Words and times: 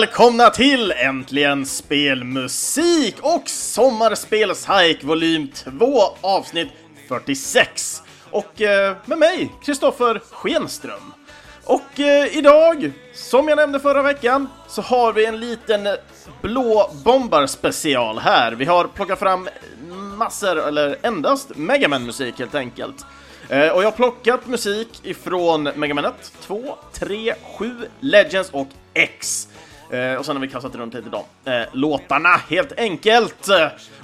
välkomna 0.00 0.50
till 0.50 0.92
Äntligen 0.92 1.66
Spelmusik 1.66 3.16
och 3.20 3.48
Sommarspelshike 3.48 5.06
volym 5.06 5.48
2 5.78 6.02
avsnitt 6.20 6.68
46. 7.08 8.02
Och 8.30 8.62
eh, 8.62 8.96
med 9.04 9.18
mig, 9.18 9.52
Kristoffer 9.64 10.20
Schenström. 10.30 11.12
Och 11.64 12.00
eh, 12.00 12.36
idag, 12.36 12.92
som 13.14 13.48
jag 13.48 13.56
nämnde 13.56 13.80
förra 13.80 14.02
veckan, 14.02 14.48
så 14.68 14.82
har 14.82 15.12
vi 15.12 15.26
en 15.26 15.40
liten 15.40 15.88
blå 16.42 16.90
bombarspecial 17.04 18.18
här. 18.18 18.52
Vi 18.52 18.64
har 18.64 18.84
plockat 18.84 19.18
fram 19.18 19.48
massor, 20.16 20.68
eller 20.68 20.96
endast 21.02 21.56
Megaman-musik 21.56 22.38
helt 22.38 22.54
enkelt. 22.54 23.06
Eh, 23.48 23.68
och 23.68 23.82
jag 23.82 23.86
har 23.86 23.96
plockat 23.96 24.46
musik 24.46 24.88
ifrån 25.02 25.62
Mega 25.74 25.94
Man 25.94 26.04
1, 26.04 26.14
2, 26.40 26.76
3, 26.92 27.34
7, 27.58 27.74
Legends 28.00 28.50
och 28.50 28.68
X. 28.94 29.48
Eh, 29.90 30.14
och 30.14 30.26
sen 30.26 30.36
har 30.36 30.40
vi 30.40 30.48
kastat 30.48 30.74
runt 30.74 30.94
lite 30.94 31.10
de 31.10 31.50
eh, 31.52 31.66
låtarna, 31.72 32.40
helt 32.48 32.72
enkelt. 32.78 33.48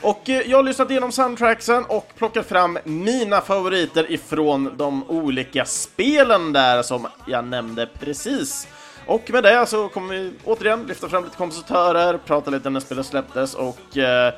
Och 0.00 0.28
eh, 0.28 0.50
jag 0.50 0.58
har 0.58 0.62
lyssnat 0.62 0.90
igenom 0.90 1.12
soundtracksen 1.12 1.84
och 1.84 2.12
plockat 2.18 2.46
fram 2.46 2.78
mina 2.84 3.40
favoriter 3.40 4.12
ifrån 4.12 4.74
de 4.76 5.10
olika 5.10 5.64
spelen 5.64 6.52
där 6.52 6.82
som 6.82 7.06
jag 7.26 7.44
nämnde 7.44 7.88
precis. 8.00 8.68
Och 9.06 9.30
med 9.30 9.42
det 9.42 9.66
så 9.66 9.88
kommer 9.88 10.14
vi 10.14 10.32
återigen 10.44 10.86
lyfta 10.86 11.08
fram 11.08 11.24
lite 11.24 11.36
kompositörer, 11.36 12.18
prata 12.18 12.50
lite 12.50 12.70
när 12.70 12.80
spelet 12.80 13.06
släpptes 13.06 13.54
och 13.54 13.96
eh, 13.96 14.34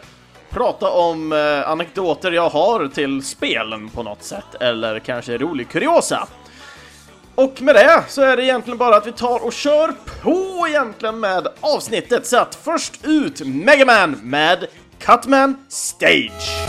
prata 0.51 0.91
om 0.91 1.33
eh, 1.33 1.71
anekdoter 1.71 2.33
jag 2.33 2.51
har 2.51 2.89
till 2.89 3.25
spelen 3.25 3.89
på 3.89 4.03
något 4.03 4.23
sätt, 4.23 4.55
eller 4.61 4.99
kanske 4.99 5.39
rolig 5.39 5.69
kuriosa. 5.69 6.29
Och 7.35 7.63
med 7.63 7.75
det 7.75 8.05
så 8.09 8.23
är 8.23 8.37
det 8.37 8.45
egentligen 8.45 8.79
bara 8.79 8.97
att 8.97 9.07
vi 9.07 9.13
tar 9.13 9.45
och 9.45 9.53
kör 9.53 9.95
på 10.23 10.69
egentligen 10.69 11.21
med 11.21 11.49
avsnittet. 11.61 12.27
Så 12.27 12.37
att 12.37 12.55
först 12.55 13.01
ut 13.05 13.47
Megaman 13.47 14.21
med 14.23 14.67
Cutman 14.99 15.57
Stage. 15.69 16.65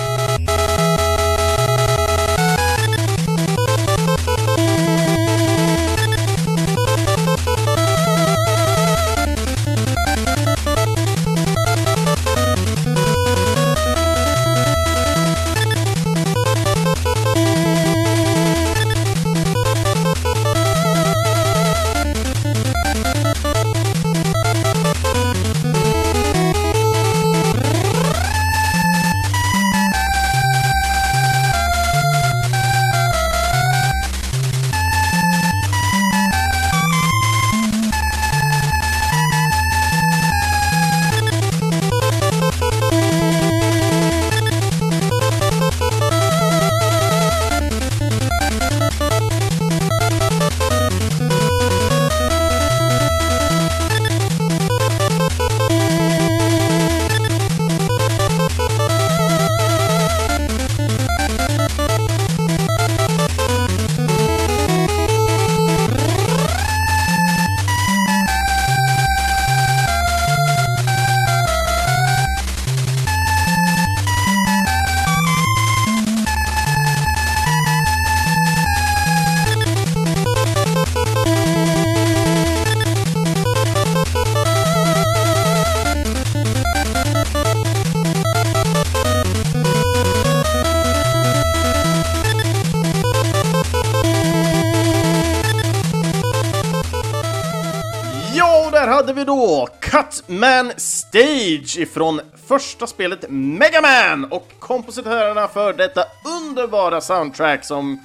Batman 100.05 100.71
Stage 100.77 101.77
ifrån 101.77 102.21
första 102.47 102.87
spelet 102.87 103.25
Mega 103.29 103.81
Man 103.81 104.31
och 104.31 104.51
kompositörerna 104.59 105.47
för 105.47 105.73
detta 105.73 106.03
underbara 106.25 107.01
soundtrack 107.01 107.65
som 107.65 107.99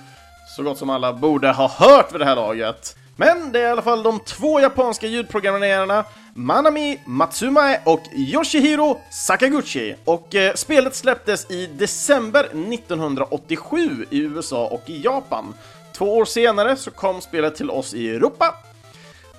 så 0.56 0.62
gott 0.62 0.78
som 0.78 0.90
alla 0.90 1.12
borde 1.12 1.48
ha 1.52 1.68
hört 1.68 2.12
vid 2.12 2.20
det 2.20 2.24
här 2.24 2.36
laget. 2.36 2.96
Men 3.16 3.52
det 3.52 3.60
är 3.60 3.68
i 3.68 3.70
alla 3.70 3.82
fall 3.82 4.02
de 4.02 4.20
två 4.20 4.60
japanska 4.60 5.06
ljudprogrammerarna 5.06 6.04
Manami 6.34 7.00
Matsumae 7.06 7.80
och 7.84 8.02
Yoshihiro 8.14 9.00
Sakaguchi 9.10 9.96
och 10.04 10.34
eh, 10.34 10.54
spelet 10.54 10.94
släpptes 10.94 11.50
i 11.50 11.66
december 11.66 12.44
1987 12.44 14.06
i 14.10 14.18
USA 14.18 14.66
och 14.66 14.82
i 14.86 15.02
Japan. 15.02 15.54
Två 15.92 16.16
år 16.16 16.24
senare 16.24 16.76
så 16.76 16.90
kom 16.90 17.20
spelet 17.20 17.56
till 17.56 17.70
oss 17.70 17.94
i 17.94 18.10
Europa 18.10 18.54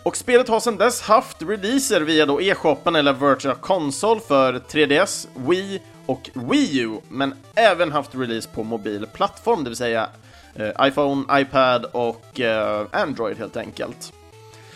och 0.03 0.17
spelet 0.17 0.47
har 0.47 0.59
sedan 0.59 0.77
dess 0.77 1.01
haft 1.01 1.41
releaser 1.41 2.01
via 2.01 2.25
då 2.25 2.41
e-shoppen 2.41 2.95
eller 2.95 3.13
Virtual 3.13 3.55
Console 3.55 4.21
för 4.27 4.53
3DS, 4.53 5.27
Wii 5.35 5.81
och 6.05 6.29
Wii 6.33 6.79
U, 6.79 6.97
men 7.09 7.33
även 7.55 7.91
haft 7.91 8.15
release 8.15 8.49
på 8.49 8.63
mobil 8.63 9.07
plattform, 9.13 9.63
det 9.63 9.69
vill 9.69 9.77
säga 9.77 10.09
eh, 10.55 10.87
iPhone, 10.87 11.41
iPad 11.41 11.85
och 11.85 12.39
eh, 12.39 12.85
Android 12.91 13.37
helt 13.37 13.57
enkelt. 13.57 14.13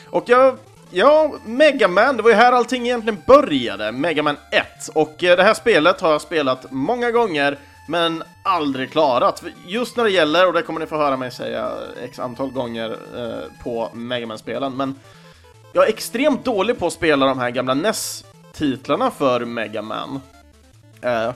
Och 0.10 0.24
jag 0.30 0.58
Ja, 0.92 1.36
Mega 1.46 1.88
Man, 1.88 2.18
det 2.18 2.24
var 2.24 2.30
ju 2.30 2.36
här 2.36 2.52
allting 2.52 2.86
egentligen 2.86 3.22
började, 3.28 3.92
Mega 3.92 4.24
Man 4.24 4.38
1. 4.52 4.66
Och 4.94 5.24
eh, 5.24 5.38
det 5.38 5.44
här 5.44 5.54
spelet 5.54 6.02
har 6.02 6.12
jag 6.12 6.22
spelat 6.22 6.72
många 6.72 7.12
gånger, 7.12 7.58
men 7.88 8.24
aldrig 8.44 8.92
klarat. 8.92 9.44
Just 9.66 9.98
när 9.98 10.04
det 10.04 10.10
gäller, 10.10 10.48
och 10.48 10.54
det 10.54 10.62
kommer 10.62 10.80
ni 10.80 10.86
få 10.86 10.98
höra 10.98 11.18
mig 11.18 11.32
säga 11.32 11.72
x 12.04 12.20
antal 12.20 12.52
gånger 12.52 12.98
eh, 13.16 13.64
på 13.64 13.90
Mega 13.94 14.28
man 14.28 14.38
spelen 14.38 14.78
men 14.78 14.96
jag 15.74 15.84
är 15.84 15.90
extremt 15.90 16.46
dålig 16.46 16.80
på 16.80 16.88
att 16.88 16.94
spela 16.94 17.26
de 17.26 17.40
här 17.40 17.50
gamla 17.50 17.74
NES-titlarna 17.74 19.12
för 19.12 19.46
Mega 19.46 19.82
Man. 19.82 20.22
Eh, 21.02 21.34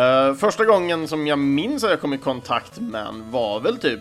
eh, 0.00 0.34
första 0.34 0.64
gången 0.64 1.08
som 1.08 1.26
jag 1.26 1.38
minns 1.38 1.84
att 1.84 1.90
jag 1.90 2.00
kom 2.00 2.14
i 2.14 2.18
kontakt 2.18 2.80
med 2.80 3.14
var 3.30 3.60
väl 3.60 3.78
typ, 3.78 4.00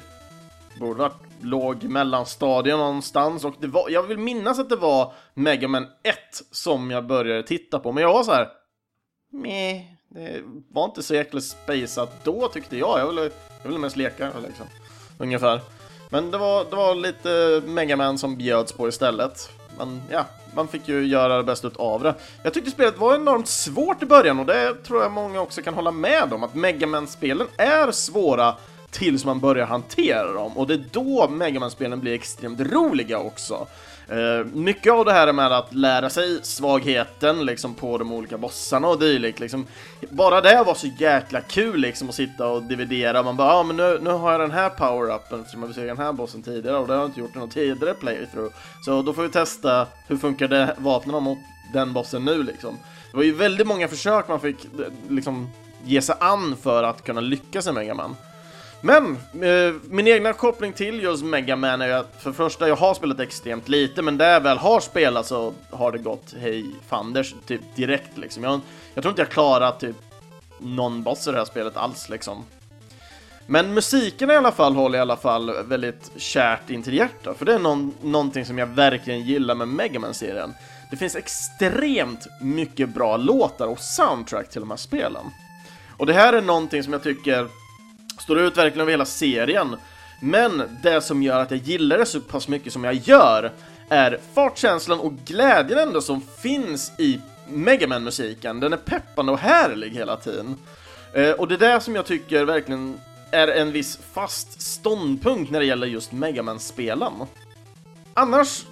borde 0.79 0.99
varit 0.99 1.23
låg 1.41 1.83
mellanstadie 1.83 2.77
någonstans 2.77 3.45
och 3.45 3.55
det 3.59 3.67
var, 3.67 3.89
jag 3.89 4.03
vill 4.03 4.17
minnas 4.17 4.59
att 4.59 4.69
det 4.69 4.75
var 4.75 5.13
Mega 5.33 5.67
Man 5.67 5.83
1 5.83 6.15
som 6.51 6.91
jag 6.91 7.05
började 7.05 7.43
titta 7.43 7.79
på, 7.79 7.91
men 7.91 8.03
jag 8.03 8.13
var 8.13 8.23
så 8.23 8.31
här. 8.31 8.47
Meh, 9.31 9.81
det 10.13 10.41
var 10.71 10.85
inte 10.85 11.03
så 11.03 11.15
jäkla 11.15 11.41
spaceat 11.41 12.23
då 12.23 12.47
tyckte 12.47 12.77
jag. 12.77 12.99
Jag 12.99 13.07
ville, 13.07 13.21
jag 13.61 13.69
ville 13.69 13.79
mest 13.79 13.95
leka 13.95 14.31
liksom. 14.47 14.65
Ungefär. 15.17 15.61
Men 16.09 16.31
det 16.31 16.37
var, 16.37 16.65
det 16.69 16.75
var 16.75 16.95
lite 16.95 17.61
Mega 17.65 17.95
Man 17.95 18.17
som 18.17 18.37
bjöds 18.37 18.71
på 18.71 18.87
istället 18.87 19.49
men 19.77 20.01
ja, 20.09 20.25
man 20.55 20.67
fick 20.67 20.87
ju 20.87 21.07
göra 21.07 21.37
det 21.37 21.43
bästa 21.43 21.69
av 21.75 22.03
det. 22.03 22.15
Jag 22.43 22.53
tyckte 22.53 22.71
spelet 22.71 22.97
var 22.97 23.15
enormt 23.15 23.47
svårt 23.47 24.03
i 24.03 24.05
början 24.05 24.39
och 24.39 24.45
det 24.45 24.83
tror 24.83 25.01
jag 25.01 25.11
många 25.11 25.41
också 25.41 25.61
kan 25.61 25.73
hålla 25.73 25.91
med 25.91 26.33
om, 26.33 26.43
att 26.43 26.55
Megaman-spelen 26.55 27.47
är 27.57 27.91
svåra 27.91 28.55
tills 28.93 29.25
man 29.25 29.39
börjar 29.39 29.65
hantera 29.65 30.33
dem 30.33 30.57
och 30.57 30.67
det 30.67 30.73
är 30.73 30.83
då 30.91 31.27
Megaman-spelen 31.29 31.99
blir 31.99 32.13
extremt 32.13 32.59
roliga 32.59 33.19
också. 33.19 33.67
Uh, 34.11 34.45
mycket 34.45 34.93
av 34.93 35.05
det 35.05 35.11
här 35.11 35.33
med 35.33 35.51
att 35.51 35.73
lära 35.73 36.09
sig 36.09 36.39
svagheten 36.43 37.45
liksom 37.45 37.73
på 37.73 37.97
de 37.97 38.11
olika 38.11 38.37
bossarna 38.37 38.87
och 38.87 38.99
dylikt 38.99 39.39
liksom. 39.39 39.65
Bara 40.09 40.41
det 40.41 40.63
var 40.63 40.75
så 40.75 40.87
jäkla 40.99 41.41
kul 41.41 41.79
liksom 41.79 42.09
att 42.09 42.15
sitta 42.15 42.47
och 42.47 42.63
dividera. 42.63 43.23
Man 43.23 43.37
bara, 43.37 43.47
ja 43.47 43.53
ah, 43.53 43.63
men 43.63 43.77
nu, 43.77 43.99
nu 44.01 44.09
har 44.09 44.31
jag 44.31 44.41
den 44.41 44.51
här 44.51 44.69
power-upen 44.69 45.39
eftersom 45.39 45.61
jag 45.61 45.69
besegrat 45.69 45.97
den 45.97 46.05
här 46.05 46.13
bossen 46.13 46.43
tidigare 46.43 46.77
och 46.77 46.87
det 46.87 46.93
har 46.93 46.99
jag 46.99 47.09
inte 47.09 47.19
gjort 47.19 47.35
i 47.35 47.39
någon 47.39 47.49
tidigare 47.49 47.93
playthrough. 47.93 48.53
Så 48.85 49.01
då 49.01 49.13
får 49.13 49.23
vi 49.23 49.29
testa 49.29 49.87
hur 50.07 50.17
funkar 50.17 50.47
det 50.47 50.75
vapnen 50.77 51.23
mot 51.23 51.37
den 51.73 51.93
bossen 51.93 52.25
nu 52.25 52.43
liksom. 52.43 52.77
Det 53.11 53.17
var 53.17 53.23
ju 53.23 53.33
väldigt 53.33 53.67
många 53.67 53.87
försök 53.87 54.27
man 54.27 54.39
fick 54.39 54.57
liksom 55.09 55.49
ge 55.83 56.01
sig 56.01 56.15
an 56.19 56.55
för 56.61 56.83
att 56.83 57.03
kunna 57.03 57.21
lyckas 57.21 57.67
i 57.67 57.71
Megaman 57.71 58.15
men 58.85 59.17
eh, 59.41 59.73
min 59.89 60.07
egna 60.07 60.33
koppling 60.33 60.73
till 60.73 61.03
just 61.03 61.23
Mega 61.23 61.55
Man 61.55 61.81
är 61.81 61.89
att 61.89 62.15
för 62.19 62.29
det 62.29 62.35
första, 62.35 62.67
jag 62.67 62.75
har 62.75 62.93
spelat 62.93 63.19
extremt 63.19 63.69
lite, 63.69 64.01
men 64.01 64.17
där 64.17 64.33
jag 64.33 64.41
väl 64.41 64.57
har 64.57 64.79
spelat 64.79 65.25
så 65.25 65.53
har 65.69 65.91
det 65.91 65.97
gått 65.97 66.33
hej 66.39 66.65
fanders 66.87 67.35
typ 67.45 67.61
direkt 67.75 68.17
liksom. 68.17 68.43
Jag, 68.43 68.59
jag 68.93 69.01
tror 69.01 69.11
inte 69.11 69.21
jag 69.21 69.29
klarat 69.29 69.79
typ 69.79 69.95
någon 70.59 71.03
boss 71.03 71.27
i 71.27 71.31
det 71.31 71.37
här 71.37 71.45
spelet 71.45 71.77
alls 71.77 72.09
liksom. 72.09 72.45
Men 73.45 73.73
musiken 73.73 74.31
i 74.31 74.35
alla 74.35 74.51
fall 74.51 74.75
håller 74.75 74.97
i 74.97 75.01
alla 75.01 75.17
fall 75.17 75.63
väldigt 75.63 76.11
kärt 76.15 76.69
in 76.69 76.83
till 76.83 76.93
hjärtat, 76.93 77.37
för 77.37 77.45
det 77.45 77.53
är 77.53 77.59
någon, 77.59 77.93
någonting 78.01 78.45
som 78.45 78.57
jag 78.57 78.67
verkligen 78.67 79.21
gillar 79.21 79.55
med 79.55 79.67
Mega 79.67 79.99
man 79.99 80.13
serien 80.13 80.53
Det 80.91 80.97
finns 80.97 81.15
extremt 81.15 82.27
mycket 82.41 82.89
bra 82.89 83.17
låtar 83.17 83.67
och 83.67 83.79
soundtrack 83.79 84.49
till 84.49 84.61
de 84.61 84.69
här 84.69 84.77
spelen. 84.77 85.25
Och 85.97 86.05
det 86.05 86.13
här 86.13 86.33
är 86.33 86.41
någonting 86.41 86.83
som 86.83 86.93
jag 86.93 87.03
tycker 87.03 87.47
står 88.19 88.39
ut 88.39 88.57
verkligen 88.57 88.81
över 88.81 88.91
hela 88.91 89.05
serien. 89.05 89.75
Men 90.21 90.63
det 90.83 91.01
som 91.01 91.23
gör 91.23 91.39
att 91.39 91.51
jag 91.51 91.59
gillar 91.59 91.97
det 91.97 92.05
så 92.05 92.21
pass 92.21 92.47
mycket 92.47 92.73
som 92.73 92.83
jag 92.83 92.93
gör 92.93 93.51
är 93.89 94.19
fartkänslan 94.33 94.99
och 94.99 95.13
glädjen 95.25 95.79
ändå 95.79 96.01
som 96.01 96.21
finns 96.41 96.91
i 96.99 97.19
Megaman 97.47 98.03
musiken 98.03 98.59
Den 98.59 98.73
är 98.73 98.77
peppande 98.77 99.31
och 99.31 99.39
härlig 99.39 99.89
hela 99.89 100.17
tiden. 100.17 100.55
Eh, 101.13 101.31
och 101.31 101.47
det 101.47 101.55
är 101.55 101.73
det 101.73 101.81
som 101.81 101.95
jag 101.95 102.05
tycker 102.05 102.45
verkligen 102.45 102.99
är 103.31 103.47
en 103.47 103.71
viss 103.71 103.99
fast 104.13 104.61
ståndpunkt 104.61 105.51
när 105.51 105.59
det 105.59 105.65
gäller 105.65 105.87
just 105.87 106.11
Megaman-spelen. 106.11 107.13
Annars, 108.13 108.65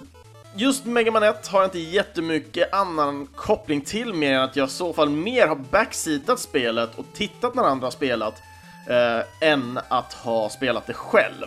just 0.54 0.84
Megaman 0.84 1.22
1 1.22 1.46
har 1.46 1.60
jag 1.60 1.66
inte 1.66 1.78
jättemycket 1.78 2.72
annan 2.72 3.26
koppling 3.26 3.80
till 3.80 4.14
mer 4.14 4.34
än 4.34 4.42
att 4.42 4.56
jag 4.56 4.68
i 4.68 4.70
så 4.70 4.92
fall 4.92 5.10
mer 5.10 5.46
har 5.46 5.56
backseatat 5.56 6.40
spelet 6.40 6.98
och 6.98 7.06
tittat 7.14 7.54
när 7.54 7.62
andra 7.62 7.86
har 7.86 7.90
spelat 7.90 8.42
eh, 8.86 9.48
än 9.50 9.80
att 9.88 10.12
ha 10.12 10.48
spelat 10.48 10.86
det 10.86 10.94
själv. 10.94 11.46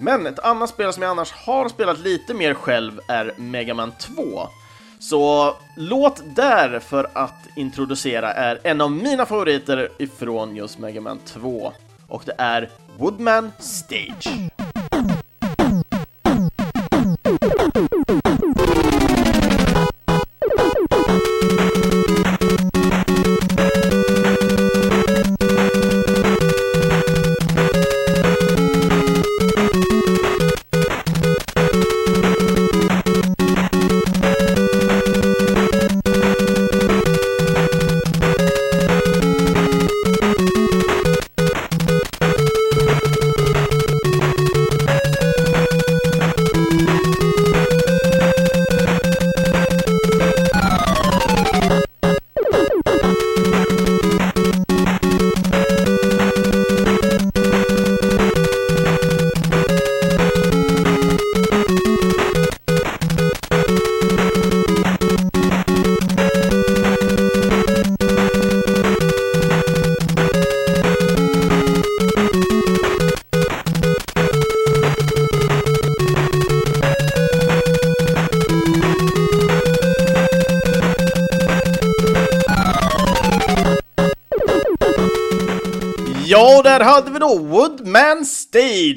Men 0.00 0.26
ett 0.26 0.38
annat 0.38 0.70
spel 0.70 0.92
som 0.92 1.02
jag 1.02 1.10
annars 1.10 1.32
har 1.32 1.68
spelat 1.68 1.98
lite 1.98 2.34
mer 2.34 2.54
själv 2.54 3.00
är 3.08 3.32
Megaman 3.36 3.92
2. 3.98 4.48
Så 4.98 5.54
låt 5.76 6.22
där 6.36 6.78
för 6.78 7.10
att 7.12 7.46
introducera 7.56 8.32
är 8.32 8.60
en 8.62 8.80
av 8.80 8.90
mina 8.90 9.26
favoriter 9.26 9.88
ifrån 9.98 10.56
just 10.56 10.78
Megaman 10.78 11.18
2 11.24 11.72
och 12.08 12.22
det 12.26 12.34
är 12.38 12.70
Woodman 12.98 13.52
Stage. 13.58 14.50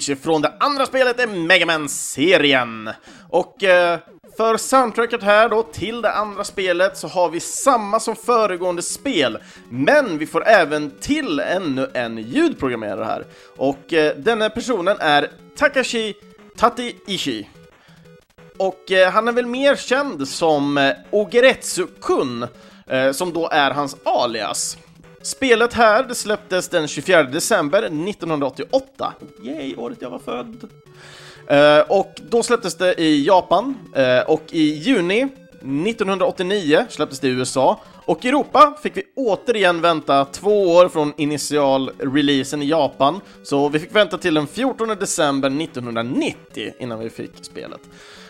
Stage 0.04 0.18
från 0.22 0.42
det 0.42 0.54
andra 0.60 0.86
spelet 0.86 1.20
i 1.20 1.28
Megaman-serien. 1.28 2.90
Och 3.30 3.64
eh, 3.64 4.00
för 4.38 4.58
soundtracket 4.58 5.24
här 5.24 5.50
då 5.50 5.64
till 5.64 6.02
det 6.02 6.12
andra 6.12 6.44
spelet 6.44 6.98
så 6.98 7.08
har 7.08 7.30
vi 7.30 7.40
samma 7.40 8.00
som 8.00 8.16
föregående 8.16 8.82
spel, 8.82 9.38
men 9.70 10.18
vi 10.18 10.26
får 10.26 10.48
även 10.48 10.92
till 11.00 11.40
ännu 11.40 11.92
en 11.94 12.18
ljudprogrammerare 12.18 13.04
här. 13.04 13.26
Och 13.58 13.94
eh, 13.94 14.16
denna 14.18 14.50
personen 14.50 14.98
är 15.00 15.32
Takashi 15.56 16.14
Tati 16.58 17.48
Och 18.58 18.92
eh, 18.92 19.12
han 19.12 19.28
är 19.28 19.32
väl 19.32 19.46
mer 19.46 19.76
känd 19.76 20.28
som 20.28 20.78
eh, 20.78 20.94
Ogeretsu-kun, 21.12 22.48
eh, 22.88 23.12
som 23.12 23.34
då 23.34 23.50
är 23.50 23.72
hans 23.72 23.96
alias. 24.06 24.78
Spelet 25.24 25.74
här 25.74 26.04
det 26.04 26.16
släpptes 26.16 26.70
den 26.70 26.88
24 26.88 27.24
december 27.24 27.84
1988. 27.84 29.14
Yay, 29.44 29.76
året 29.76 29.98
jag 30.02 30.10
var 30.10 30.20
född. 30.20 30.70
Eh, 31.48 31.80
och 31.80 32.22
då 32.30 32.44
släpptes 32.44 32.76
det 32.76 33.02
i 33.02 33.26
Japan, 33.26 33.76
eh, 33.96 34.20
och 34.20 34.42
i 34.52 34.74
juni 34.74 35.28
1989 35.62 36.86
släpptes 36.90 37.20
det 37.20 37.28
i 37.28 37.32
USA, 37.32 37.80
och 38.06 38.26
i 38.26 38.28
Europa 38.28 38.78
fick 38.84 38.98
vi 38.98 39.04
återigen 39.16 39.82
vänta 39.82 40.26
två 40.26 40.68
år 40.68 40.90
från 40.90 41.14
initial 41.18 41.92
releasen 42.00 42.62
i 42.62 42.66
Japan, 42.66 43.22
så 43.44 43.70
vi 43.70 43.80
fick 43.80 43.96
vänta 43.96 44.18
till 44.18 44.34
den 44.34 44.48
14 44.48 44.88
december 44.88 45.50
1990 45.62 46.74
innan 46.80 47.00
vi 47.00 47.10
fick 47.10 47.32
spelet. 47.42 47.82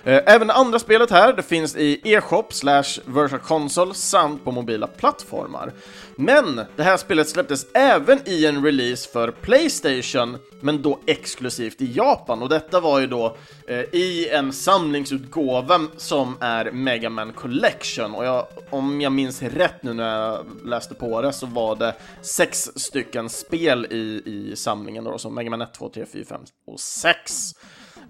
Eh, 0.05 0.21
även 0.25 0.47
det 0.47 0.53
andra 0.53 0.79
spelet 0.79 1.11
här, 1.11 1.33
det 1.33 1.43
finns 1.43 1.75
i 1.75 2.01
e-shop 2.03 2.45
slash 2.49 2.83
Virtual 3.05 3.39
Console 3.39 3.93
samt 3.93 4.43
på 4.43 4.51
mobila 4.51 4.87
plattformar. 4.87 5.73
Men 6.15 6.61
det 6.75 6.83
här 6.83 6.97
spelet 6.97 7.29
släpptes 7.29 7.65
även 7.73 8.19
i 8.25 8.45
en 8.45 8.65
release 8.65 9.09
för 9.09 9.31
Playstation, 9.31 10.37
men 10.61 10.81
då 10.81 10.99
exklusivt 11.05 11.81
i 11.81 11.91
Japan. 11.93 12.41
Och 12.41 12.49
detta 12.49 12.79
var 12.79 12.99
ju 12.99 13.07
då 13.07 13.37
eh, 13.67 13.79
i 13.79 14.29
en 14.29 14.53
samlingsutgåva 14.53 15.87
som 15.97 16.37
är 16.39 16.71
Mega 16.71 17.09
Man 17.09 17.33
Collection. 17.33 18.15
Och 18.15 18.25
jag, 18.25 18.47
om 18.69 19.01
jag 19.01 19.11
minns 19.11 19.41
rätt 19.41 19.83
nu 19.83 19.93
när 19.93 20.19
jag 20.19 20.45
läste 20.65 20.93
på 20.93 21.21
det 21.21 21.33
så 21.33 21.45
var 21.45 21.75
det 21.75 21.95
sex 22.21 22.71
stycken 22.75 23.29
spel 23.29 23.87
i, 23.91 24.21
i 24.25 24.55
samlingen 24.55 25.03
då, 25.03 25.17
som 25.17 25.35
Mega 25.35 25.49
Man 25.49 25.61
1, 25.61 25.73
2, 25.73 25.89
3, 25.89 26.05
4, 26.05 26.25
5 26.25 26.41
och 26.67 26.79
6. 26.79 27.53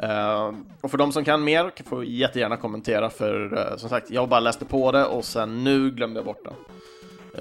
Uh, 0.03 0.53
och 0.81 0.91
för 0.91 0.97
de 0.97 1.11
som 1.11 1.25
kan 1.25 1.43
mer 1.43 1.71
får 1.85 2.05
jättegärna 2.05 2.57
kommentera 2.57 3.09
för 3.09 3.53
uh, 3.53 3.77
som 3.77 3.89
sagt, 3.89 4.11
jag 4.11 4.29
bara 4.29 4.39
läste 4.39 4.65
på 4.65 4.91
det 4.91 5.05
och 5.05 5.25
sen 5.25 5.63
nu 5.63 5.91
glömde 5.91 6.17
jag 6.17 6.25
bort 6.25 6.43
det. 6.43 6.53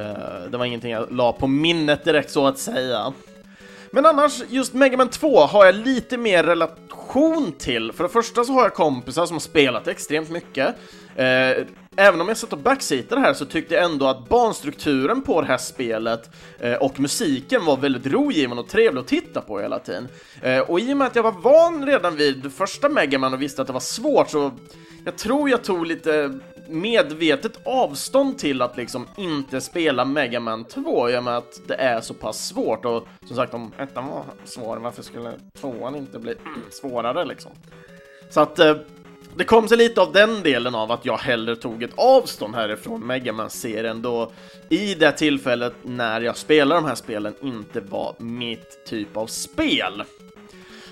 Uh, 0.00 0.50
det 0.50 0.58
var 0.58 0.64
ingenting 0.64 0.90
jag 0.90 1.12
la 1.12 1.32
på 1.32 1.46
minnet 1.46 2.04
direkt 2.04 2.30
så 2.30 2.46
att 2.46 2.58
säga. 2.58 3.12
Men 3.90 4.06
annars, 4.06 4.42
just 4.48 4.74
Mega 4.74 4.96
Man 4.96 5.08
2 5.08 5.40
har 5.40 5.64
jag 5.64 5.74
lite 5.74 6.16
mer 6.16 6.44
relation 6.44 7.52
till. 7.58 7.92
För 7.92 8.04
det 8.04 8.10
första 8.10 8.44
så 8.44 8.52
har 8.52 8.62
jag 8.62 8.74
kompisar 8.74 9.26
som 9.26 9.34
har 9.34 9.40
spelat 9.40 9.88
extremt 9.88 10.30
mycket. 10.30 10.74
Även 11.96 12.20
om 12.20 12.28
jag 12.28 12.36
satt 12.36 12.52
och 12.52 12.58
backseatade 12.58 13.20
här 13.20 13.34
så 13.34 13.44
tyckte 13.44 13.74
jag 13.74 13.84
ändå 13.84 14.06
att 14.06 14.28
banstrukturen 14.28 15.22
på 15.22 15.40
det 15.40 15.46
här 15.46 15.58
spelet 15.58 16.30
eh, 16.58 16.74
och 16.74 17.00
musiken 17.00 17.64
var 17.64 17.76
väldigt 17.76 18.06
rogivande 18.06 18.62
och 18.62 18.68
trevlig 18.68 19.00
att 19.00 19.06
titta 19.06 19.40
på 19.40 19.60
hela 19.60 19.78
tiden. 19.78 20.08
Eh, 20.42 20.58
och 20.58 20.80
i 20.80 20.92
och 20.92 20.96
med 20.96 21.06
att 21.06 21.16
jag 21.16 21.22
var 21.22 21.32
van 21.32 21.86
redan 21.86 22.16
vid 22.16 22.52
första 22.52 22.88
Mega 22.88 23.18
Man 23.18 23.34
och 23.34 23.42
visste 23.42 23.62
att 23.62 23.66
det 23.66 23.72
var 23.72 23.80
svårt 23.80 24.30
så 24.30 24.50
jag 25.04 25.16
tror 25.18 25.50
jag 25.50 25.64
tog 25.64 25.86
lite 25.86 26.38
medvetet 26.68 27.58
avstånd 27.64 28.38
till 28.38 28.62
att 28.62 28.76
liksom 28.76 29.06
inte 29.16 29.60
spela 29.60 30.04
Mega 30.04 30.40
Man 30.40 30.64
2 30.64 31.10
i 31.10 31.18
och 31.18 31.24
med 31.24 31.36
att 31.36 31.60
det 31.66 31.74
är 31.74 32.00
så 32.00 32.14
pass 32.14 32.46
svårt 32.46 32.84
och 32.84 33.06
som 33.26 33.36
sagt 33.36 33.54
om 33.54 33.72
ettan 33.78 34.06
var 34.06 34.24
svår, 34.44 34.76
varför 34.76 35.02
skulle 35.02 35.32
tvåan 35.60 35.96
inte 35.96 36.18
bli 36.18 36.34
svårare 36.70 37.24
liksom? 37.24 37.52
Så 38.30 38.40
att 38.40 38.58
eh, 38.58 38.76
det 39.36 39.44
kom 39.44 39.68
sig 39.68 39.78
lite 39.78 40.00
av 40.00 40.12
den 40.12 40.42
delen 40.42 40.74
av 40.74 40.92
att 40.92 41.04
jag 41.04 41.16
hellre 41.16 41.56
tog 41.56 41.82
ett 41.82 41.94
avstånd 41.94 42.54
härifrån 42.54 43.06
Megaman-serien 43.06 44.02
då 44.02 44.32
i 44.68 44.94
det 44.94 45.12
tillfället 45.12 45.74
när 45.82 46.20
jag 46.20 46.36
spelade 46.36 46.80
de 46.80 46.88
här 46.88 46.94
spelen 46.94 47.34
inte 47.42 47.80
var 47.80 48.14
mitt 48.18 48.84
typ 48.86 49.16
av 49.16 49.26
spel. 49.26 50.02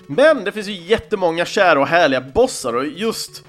Men 0.07 0.43
det 0.43 0.51
finns 0.51 0.67
ju 0.67 0.73
jättemånga 0.73 1.45
kära 1.45 1.79
och 1.79 1.87
härliga 1.87 2.21
bossar 2.21 2.75
och 2.75 2.85
just 2.85 3.45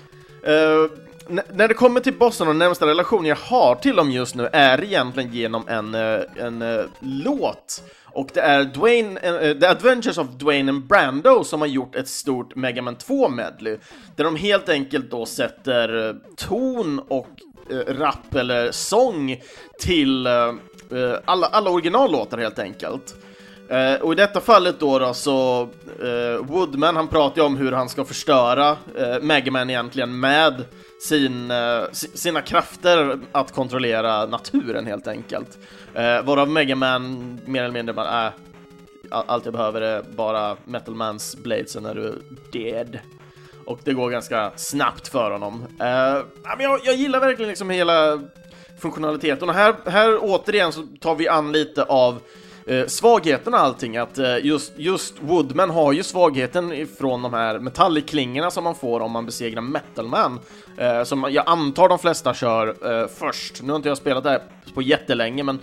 uh, 0.49 1.01
när 1.29 1.69
det 1.69 1.75
kommer 1.75 2.00
till 2.00 2.19
bossen 2.19 2.49
och 2.49 2.57
närmsta 2.57 2.87
relation 2.87 3.26
jag 3.26 3.37
har 3.37 3.75
till 3.75 3.97
dem 3.97 4.11
just 4.11 4.35
nu 4.35 4.49
är 4.52 4.85
egentligen 4.85 5.33
genom 5.33 5.69
en, 5.69 5.95
eh, 5.95 6.21
en, 6.37 6.62
en 6.62 6.88
låt. 7.00 7.83
Och 8.05 8.29
det 8.35 8.41
är 8.41 8.64
Dwayne, 8.64 9.21
uh, 9.31 9.61
The 9.61 9.67
Adventures 9.67 10.19
of 10.19 10.26
Dwayne 10.29 10.73
and 10.73 10.87
Brando 10.87 11.45
som 11.45 11.61
har 11.61 11.69
gjort 11.69 11.95
ett 11.95 12.09
stort 12.09 12.55
Mega 12.55 12.83
Man 12.83 12.97
2-medley. 12.97 13.79
Där 14.17 14.25
de 14.25 14.37
helt 14.37 14.69
enkelt 14.69 15.11
då 15.11 15.26
sätter 15.26 16.17
ton 16.37 16.99
och 16.99 17.29
uh, 17.73 17.79
rap 17.79 18.35
eller 18.35 18.73
sång 18.73 19.41
till 19.81 20.26
uh, 20.26 21.14
alla, 21.25 21.47
alla 21.47 21.71
originallåtar 21.71 22.38
helt 22.38 22.59
enkelt. 22.59 23.14
Uh, 23.73 24.02
och 24.02 24.12
i 24.12 24.17
detta 24.17 24.41
fallet 24.41 24.81
då, 24.81 24.99
då 24.99 25.14
så, 25.14 25.69
uh, 26.02 26.47
Woodman 26.47 26.97
han 26.97 27.09
pratar 27.09 27.43
ju 27.43 27.47
om 27.47 27.57
hur 27.57 27.73
han 27.73 27.88
ska 27.88 28.05
förstöra 28.05 28.71
uh, 28.71 29.23
Megaman 29.23 29.71
egentligen 29.71 30.21
med 30.21 30.64
sin, 31.02 31.50
eh, 31.50 31.85
sina 31.92 32.42
krafter 32.42 33.18
att 33.32 33.52
kontrollera 33.52 34.26
naturen 34.26 34.87
helt 34.87 35.06
enkelt. 35.06 35.59
Eh, 35.94 36.23
varav 36.23 36.49
Megaman 36.49 37.38
mer 37.47 37.62
eller 37.62 37.75
mindre 37.75 37.94
bara, 37.94 38.26
äh, 38.26 38.32
allt 39.11 39.44
jag 39.44 39.54
behöver 39.54 39.80
är 39.80 40.02
bara 40.02 40.56
Metal 40.64 40.94
Mans 40.94 41.37
blade, 41.37 41.66
sen 41.66 41.87
är 41.87 41.94
du 41.94 42.23
dead. 42.52 42.99
Och 43.64 43.80
det 43.85 43.92
går 43.92 44.11
ganska 44.11 44.52
snabbt 44.56 45.09
för 45.09 45.30
honom. 45.30 45.66
Uh, 45.80 46.59
jag, 46.59 46.80
jag 46.85 46.94
gillar 46.94 47.21
verkligen 47.21 47.49
liksom 47.49 47.71
hela 47.71 48.21
funktionaliteten 48.78 49.49
och 49.49 49.54
här, 49.54 49.75
här 49.87 50.18
återigen 50.21 50.73
så 50.73 50.87
tar 51.00 51.14
vi 51.14 51.28
an 51.28 51.52
lite 51.52 51.85
av 51.85 52.21
eh, 52.66 52.87
svagheten 52.87 53.54
och 53.54 53.61
allting, 53.61 53.97
att 53.97 54.19
eh, 54.19 54.38
just, 54.47 54.73
just 54.76 55.14
Woodman 55.21 55.71
har 55.71 55.92
ju 55.92 56.02
svagheten 56.02 56.73
ifrån 56.73 57.23
de 57.23 57.35
här 57.35 57.59
metallklingorna 57.59 58.50
som 58.50 58.64
man 58.64 58.75
får 58.75 59.00
om 59.00 59.11
man 59.11 59.26
besegrar 59.26 59.62
Metalman, 59.62 60.40
eh, 60.76 61.02
som 61.04 61.26
jag 61.31 61.45
antar 61.49 61.88
de 61.88 61.99
flesta 61.99 62.35
kör 62.35 63.00
eh, 63.02 63.09
först. 63.09 63.62
Nu 63.62 63.69
har 63.73 63.76
inte 63.76 63.88
jag 63.88 63.99
spelat 63.99 64.25
det 64.25 64.31
här 64.31 64.42
på 64.75 64.83
jättelänge, 64.83 65.42
men 65.42 65.59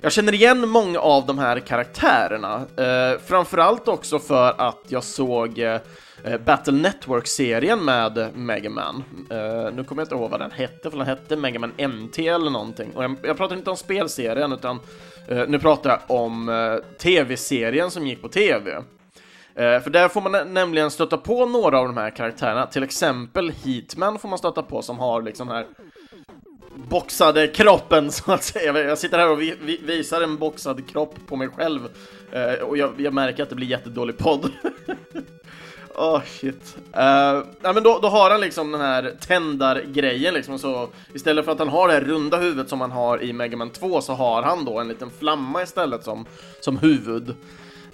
jag 0.00 0.12
känner 0.12 0.34
igen 0.34 0.68
många 0.68 0.98
av 0.98 1.26
de 1.26 1.38
här 1.38 1.60
karaktärerna, 1.60 2.66
eh, 2.76 3.20
framförallt 3.26 3.88
också 3.88 4.18
för 4.18 4.54
att 4.60 4.84
jag 4.88 5.04
såg 5.04 5.58
eh, 5.58 5.80
Battle 6.44 6.72
Network-serien 6.72 7.84
med 7.84 8.28
Mega 8.34 8.70
Man. 8.70 9.04
Uh, 9.32 9.74
nu 9.74 9.84
kommer 9.84 10.02
jag 10.02 10.04
inte 10.04 10.14
ihåg 10.14 10.30
vad 10.30 10.40
den 10.40 10.50
hette, 10.50 10.90
för 10.90 10.98
den 10.98 11.06
hette 11.06 11.36
Mega 11.36 11.58
Man 11.58 11.72
eller 11.78 12.50
någonting. 12.50 12.90
Och 12.94 13.04
jag, 13.04 13.16
jag 13.22 13.36
pratar 13.36 13.56
inte 13.56 13.70
om 13.70 13.76
spelserien, 13.76 14.52
utan 14.52 14.80
Uh, 15.32 15.44
nu 15.48 15.58
pratar 15.58 15.90
jag 15.90 16.20
om 16.20 16.48
eh, 16.48 16.54
uh, 16.54 16.76
tv-serien 16.98 17.90
som 17.90 18.06
gick 18.06 18.22
på 18.22 18.28
tv. 18.28 18.82
För 19.54 19.90
där 19.90 20.08
får 20.08 20.20
man 20.20 20.54
nämligen 20.54 20.90
stöta 20.90 21.16
på 21.16 21.46
några 21.46 21.78
av 21.78 21.86
de 21.86 21.96
här 21.96 22.10
karaktärerna, 22.10 22.66
till 22.66 22.82
exempel 22.82 23.52
Heatman 23.64 24.18
får 24.18 24.28
man 24.28 24.38
stöta 24.38 24.62
på 24.62 24.82
som 24.82 24.98
har 24.98 25.22
liksom 25.22 25.48
här 25.48 25.66
boxade 26.88 27.48
kroppen 27.48 28.12
så 28.12 28.32
att 28.32 28.44
säga. 28.44 28.78
Jag 28.78 28.98
sitter 28.98 29.18
här 29.18 29.30
och 29.30 29.40
vi, 29.40 29.54
vi, 29.62 29.76
visar 29.76 30.22
en 30.22 30.36
boxad 30.36 30.88
kropp 30.88 31.14
på 31.26 31.36
mig 31.36 31.48
själv 31.48 31.88
eh, 32.32 32.52
och 32.52 32.78
jag, 32.78 33.00
jag 33.00 33.14
märker 33.14 33.42
att 33.42 33.48
det 33.48 33.54
blir 33.54 33.66
jättedålig 33.66 34.18
podd. 34.18 34.50
Åh 36.00 36.16
oh, 36.16 36.22
shit. 36.24 36.76
Uh, 36.96 37.44
ja, 37.62 37.72
men 37.72 37.82
då, 37.82 37.98
då 38.02 38.08
har 38.08 38.30
han 38.30 38.40
liksom 38.40 38.72
den 38.72 38.80
här 38.80 39.14
tändargrejen 39.20 40.34
liksom, 40.34 40.58
så 40.58 40.88
istället 41.14 41.44
för 41.44 41.52
att 41.52 41.58
han 41.58 41.68
har 41.68 41.88
det 41.88 41.94
här 41.94 42.00
runda 42.00 42.36
huvudet 42.36 42.68
som 42.68 42.80
han 42.80 42.90
har 42.90 43.22
i 43.22 43.32
Mega 43.32 43.56
Man 43.56 43.70
2 43.70 44.00
så 44.00 44.12
har 44.12 44.42
han 44.42 44.64
då 44.64 44.78
en 44.78 44.88
liten 44.88 45.10
flamma 45.10 45.62
istället 45.62 46.04
som, 46.04 46.26
som 46.60 46.78
huvud. 46.78 47.34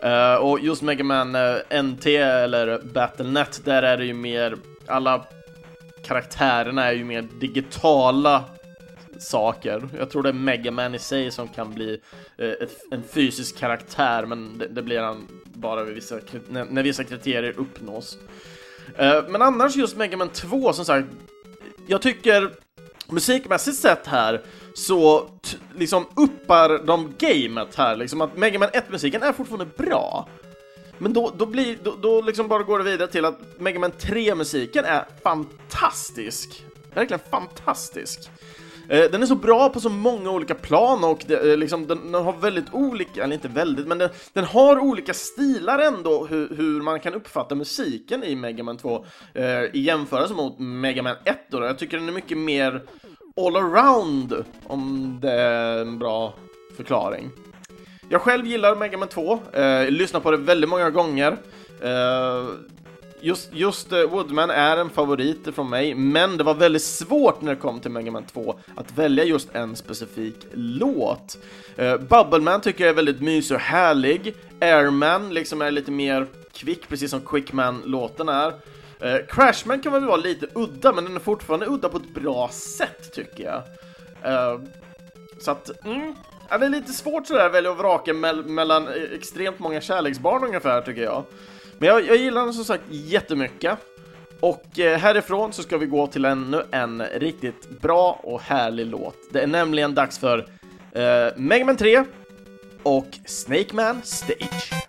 Uh, 0.05 0.35
och 0.35 0.61
just 0.61 0.83
Mega 0.83 1.05
Man 1.05 1.35
uh, 1.35 1.83
NT 1.83 2.07
eller 2.07 2.81
Battlenet, 2.85 3.61
där 3.65 3.83
är 3.83 3.97
det 3.97 4.05
ju 4.05 4.15
mer, 4.15 4.57
alla 4.87 5.25
karaktärerna 6.03 6.85
är 6.85 6.93
ju 6.93 7.05
mer 7.05 7.23
digitala 7.23 8.45
saker. 9.25 9.89
Jag 9.99 10.11
tror 10.11 10.23
det 10.23 10.29
är 10.29 10.33
Mega 10.33 10.71
Man 10.71 10.95
i 10.95 10.99
sig 10.99 11.31
som 11.31 11.49
kan 11.49 11.75
bli 11.75 12.01
eh, 12.39 12.53
en 12.91 13.03
fysisk 13.03 13.59
karaktär, 13.59 14.27
men 14.27 14.63
det, 14.71 14.83
blir 14.83 15.01
han 15.01 15.29
bara 15.45 15.85
vissa, 15.85 16.19
när, 16.49 16.83
vissa 16.83 17.05
kriterier 17.05 17.55
uppnås. 17.57 18.19
Eh, 18.97 19.29
men 19.29 19.43
annars 19.43 19.77
just 19.77 19.97
Mega 19.97 20.17
Man 20.17 20.29
2, 20.29 20.73
som 20.73 20.85
sagt, 20.85 21.09
jag 21.87 22.03
tycker 22.03 22.51
musikmässigt 23.09 23.77
sett 23.77 24.07
här 24.07 24.43
så 24.75 25.31
liksom 25.77 26.07
uppar 26.17 26.87
de 26.87 27.15
gamet 27.19 27.75
här, 27.75 27.97
liksom 27.97 28.21
att 28.21 28.37
Mega 28.37 28.59
Man 28.59 28.69
1-musiken 28.69 29.23
är 29.23 29.33
fortfarande 29.33 29.67
bra. 29.77 30.29
Men 30.99 31.13
då, 31.13 31.33
då, 31.37 31.47
blir, 31.47 31.79
då, 31.83 31.95
då 32.03 32.21
liksom 32.21 32.49
bara 32.49 32.63
går 32.63 32.79
det 32.79 32.85
vidare 32.85 33.09
till 33.09 33.25
att 33.25 33.41
Mega 33.59 33.81
Man 33.81 33.93
3-musiken 33.93 34.85
är 34.85 35.05
fantastisk. 35.23 36.65
Verkligen 36.95 37.21
fantastisk. 37.31 38.31
Eh, 38.89 39.11
den 39.11 39.23
är 39.23 39.27
så 39.27 39.35
bra 39.35 39.69
på 39.69 39.81
så 39.81 39.89
många 39.89 40.31
olika 40.31 40.55
plan 40.55 41.05
och 41.05 41.25
det, 41.27 41.53
eh, 41.53 41.57
liksom, 41.57 41.87
den, 41.87 42.13
den, 42.13 42.25
har 42.25 42.33
väldigt 42.33 42.73
olika, 42.73 43.25
eller 43.25 43.35
inte 43.35 43.49
väldigt, 43.49 43.87
men 43.87 43.99
den, 43.99 44.11
den 44.33 44.45
har 44.45 44.79
olika 44.79 45.15
stilar 45.15 45.79
ändå 45.79 46.27
hur, 46.27 46.49
hur, 46.57 46.83
man 46.83 47.01
kan 47.01 47.15
uppfatta 47.15 47.55
musiken 47.55 48.25
i 48.25 48.37
Mega 48.37 48.65
Man 48.65 48.77
2 48.77 49.05
eh, 49.35 49.45
i 49.45 49.81
jämförelse 49.81 50.35
mot 50.35 50.59
Mega 50.59 51.03
Man 51.03 51.17
1 51.25 51.39
då. 51.51 51.65
Jag 51.65 51.79
tycker 51.79 51.99
den 51.99 52.09
är 52.09 52.13
mycket 52.13 52.39
mer 52.39 52.83
all 53.37 53.57
around, 53.57 54.45
om 54.67 55.19
det 55.23 55.33
är 55.33 55.79
en 55.79 55.99
bra 55.99 56.35
förklaring. 56.77 57.31
Jag 58.09 58.21
själv 58.21 58.47
gillar 58.47 58.77
Mega 58.77 58.99
Man 58.99 59.09
2, 59.09 59.39
eh, 59.53 59.91
lyssnar 59.91 60.21
på 60.21 60.31
det 60.31 60.37
väldigt 60.37 60.71
många 60.71 60.91
gånger. 60.91 61.37
Eh, 61.83 62.45
just, 63.25 63.49
just 63.53 63.93
eh, 63.93 64.03
Woodman 64.03 64.51
är 64.51 64.77
en 64.77 64.91
favorit 64.91 65.55
från 65.55 65.71
mig, 65.71 65.95
men 65.95 66.37
det 66.37 66.45
var 66.45 66.55
väldigt 66.55 66.83
svårt 66.83 67.41
när 67.41 67.55
det 67.55 67.61
kom 67.61 67.81
till 67.81 67.91
Mega 67.91 68.11
Man 68.11 68.25
2 68.25 68.59
att 68.77 68.99
välja 68.99 69.25
just 69.25 69.55
en 69.55 69.77
specifik 69.77 70.47
låt. 70.53 71.39
Uh, 71.79 71.97
Bubbleman 71.97 72.61
tycker 72.61 72.85
jag 72.85 72.91
är 72.91 72.95
väldigt 72.95 73.21
mysig 73.21 73.55
och 73.55 73.61
härlig. 73.61 74.35
Airman 74.61 75.35
liksom 75.35 75.63
är 75.63 75.71
lite 75.71 75.91
mer 75.91 76.27
kvick, 76.53 76.89
precis 76.89 77.11
som 77.11 77.21
Quickman-låten 77.21 78.29
är. 78.29 78.49
Uh, 78.49 79.27
Crashman 79.29 79.81
kan 79.81 79.93
väl 79.93 80.05
vara 80.05 80.17
lite 80.17 80.47
udda, 80.55 80.93
men 80.93 81.05
den 81.05 81.17
är 81.17 81.21
fortfarande 81.21 81.67
udda 81.67 81.89
på 81.89 81.97
ett 81.97 82.15
bra 82.15 82.49
sätt 82.53 83.13
tycker 83.13 83.45
jag. 83.45 83.63
Uh, 84.33 84.61
så 85.41 85.51
att, 85.51 85.85
mm, 85.85 86.15
det 86.49 86.67
är 86.67 86.69
lite 86.69 86.93
svårt 86.93 87.27
sådär 87.27 87.47
att 87.47 87.55
välja 87.55 87.71
och 87.71 87.79
vraka 87.79 88.15
me 88.15 88.33
mellan 88.33 88.89
extremt 89.15 89.59
många 89.59 89.81
kärleksbarn 89.81 90.45
ungefär 90.45 90.83
tycker 90.83 91.03
jag. 91.03 91.25
Men 91.79 91.89
jag, 91.89 92.07
jag 92.07 92.17
gillar 92.17 92.45
den 92.45 92.55
som 92.55 92.65
sagt 92.65 92.85
jättemycket. 92.89 93.79
Och 94.41 94.79
eh, 94.79 94.99
härifrån 94.99 95.53
så 95.53 95.63
ska 95.63 95.79
vi 95.79 95.87
gå 95.87 96.07
till 96.07 96.25
ännu 96.25 96.63
en 96.71 97.03
riktigt 97.03 97.81
bra 97.81 98.21
och 98.23 98.41
härlig 98.41 98.87
låt. 98.87 99.17
Det 99.33 99.41
är 99.41 99.47
nämligen 99.47 99.95
dags 99.95 100.19
för 100.19 100.47
eh, 100.93 101.27
Megaman 101.37 101.77
3 101.77 102.05
och 102.83 103.07
Snake 103.27 103.75
Man 103.75 104.03
Stage. 104.03 104.84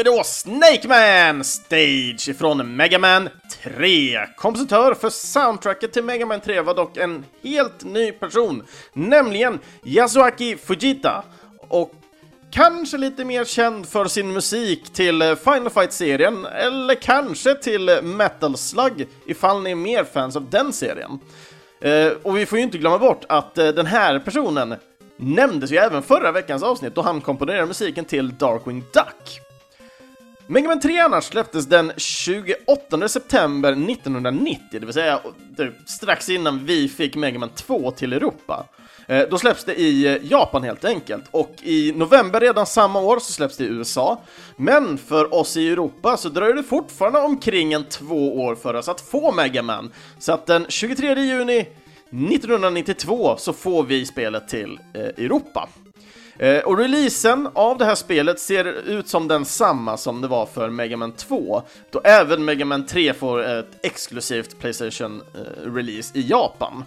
Vi 0.00 0.04
då 0.04 0.22
Snake 0.24 0.88
Man 0.88 1.44
Stage 1.44 2.38
från 2.38 2.76
Mega 2.76 2.98
Man 2.98 3.28
3. 3.62 4.26
Kompositör 4.36 4.94
för 4.94 5.10
soundtracket 5.10 5.92
till 5.92 6.04
Mega 6.04 6.26
Man 6.26 6.40
3 6.40 6.60
var 6.60 6.74
dock 6.74 6.96
en 6.96 7.24
helt 7.42 7.84
ny 7.84 8.12
person, 8.12 8.62
nämligen 8.92 9.58
Yasuaki 9.84 10.56
Fujita. 10.56 11.22
Och 11.68 11.92
kanske 12.50 12.98
lite 12.98 13.24
mer 13.24 13.44
känd 13.44 13.86
för 13.86 14.04
sin 14.04 14.32
musik 14.32 14.92
till 14.92 15.36
Final 15.44 15.70
Fight-serien, 15.70 16.46
eller 16.46 16.94
kanske 16.94 17.54
till 17.54 17.98
Metal 18.02 18.56
Slug, 18.56 19.08
ifall 19.26 19.62
ni 19.62 19.70
är 19.70 19.74
mer 19.74 20.04
fans 20.04 20.36
av 20.36 20.50
den 20.50 20.72
serien. 20.72 21.20
Eh, 21.80 22.12
och 22.22 22.36
vi 22.36 22.46
får 22.46 22.58
ju 22.58 22.64
inte 22.64 22.78
glömma 22.78 22.98
bort 22.98 23.24
att 23.28 23.58
eh, 23.58 23.68
den 23.68 23.86
här 23.86 24.18
personen 24.18 24.74
nämndes 25.16 25.70
ju 25.70 25.76
även 25.76 26.02
förra 26.02 26.32
veckans 26.32 26.62
avsnitt 26.62 26.94
då 26.94 27.02
han 27.02 27.20
komponerade 27.20 27.66
musiken 27.66 28.04
till 28.04 28.38
Darkwing 28.38 28.80
Duck. 28.80 29.49
Mega 30.50 30.68
Man 30.68 30.80
3 30.80 30.98
annars 30.98 31.24
släpptes 31.24 31.66
den 31.66 31.92
28 31.96 33.08
september 33.08 33.72
1990, 33.72 34.60
det 34.70 34.78
vill 34.78 34.92
säga 34.92 35.20
typ 35.56 35.74
strax 35.86 36.28
innan 36.28 36.66
vi 36.66 36.88
fick 36.88 37.16
Mega 37.16 37.38
Man 37.38 37.48
2 37.48 37.90
till 37.90 38.12
Europa. 38.12 38.66
Eh, 39.06 39.28
då 39.30 39.38
släpps 39.38 39.64
det 39.64 39.74
i 39.74 40.06
eh, 40.06 40.16
Japan 40.22 40.62
helt 40.62 40.84
enkelt, 40.84 41.24
och 41.30 41.54
i 41.62 41.92
november 41.92 42.40
redan 42.40 42.66
samma 42.66 43.00
år 43.00 43.18
så 43.18 43.32
släpps 43.32 43.56
det 43.56 43.64
i 43.64 43.66
USA. 43.66 44.20
Men 44.56 44.98
för 44.98 45.34
oss 45.34 45.56
i 45.56 45.68
Europa 45.68 46.16
så 46.16 46.28
dröjer 46.28 46.54
det 46.54 46.62
fortfarande 46.62 47.18
omkring 47.18 47.72
en 47.72 47.84
två 47.84 48.40
år 48.42 48.54
för 48.54 48.74
oss 48.74 48.88
att 48.88 49.00
få 49.00 49.32
Mega 49.32 49.62
Man. 49.62 49.92
Så 50.18 50.32
att 50.32 50.46
den 50.46 50.66
23 50.68 51.14
juni 51.14 51.58
1992 51.60 53.36
så 53.38 53.52
får 53.52 53.82
vi 53.82 54.06
spelet 54.06 54.48
till 54.48 54.78
eh, 54.94 55.24
Europa. 55.24 55.68
Eh, 56.40 56.58
och 56.58 56.78
releasen 56.78 57.48
av 57.52 57.78
det 57.78 57.84
här 57.84 57.94
spelet 57.94 58.40
ser 58.40 58.64
ut 58.64 59.08
som 59.08 59.28
den 59.28 59.44
samma 59.44 59.96
som 59.96 60.20
det 60.20 60.28
var 60.28 60.46
för 60.46 60.70
Mega 60.70 60.96
Man 60.96 61.12
2, 61.12 61.62
då 61.90 62.00
även 62.04 62.44
Mega 62.44 62.64
Man 62.64 62.86
3 62.86 63.12
får 63.12 63.46
ett 63.46 63.66
exklusivt 63.82 64.56
Playstation-release 64.60 66.10
eh, 66.14 66.20
i 66.20 66.28
Japan. 66.28 66.84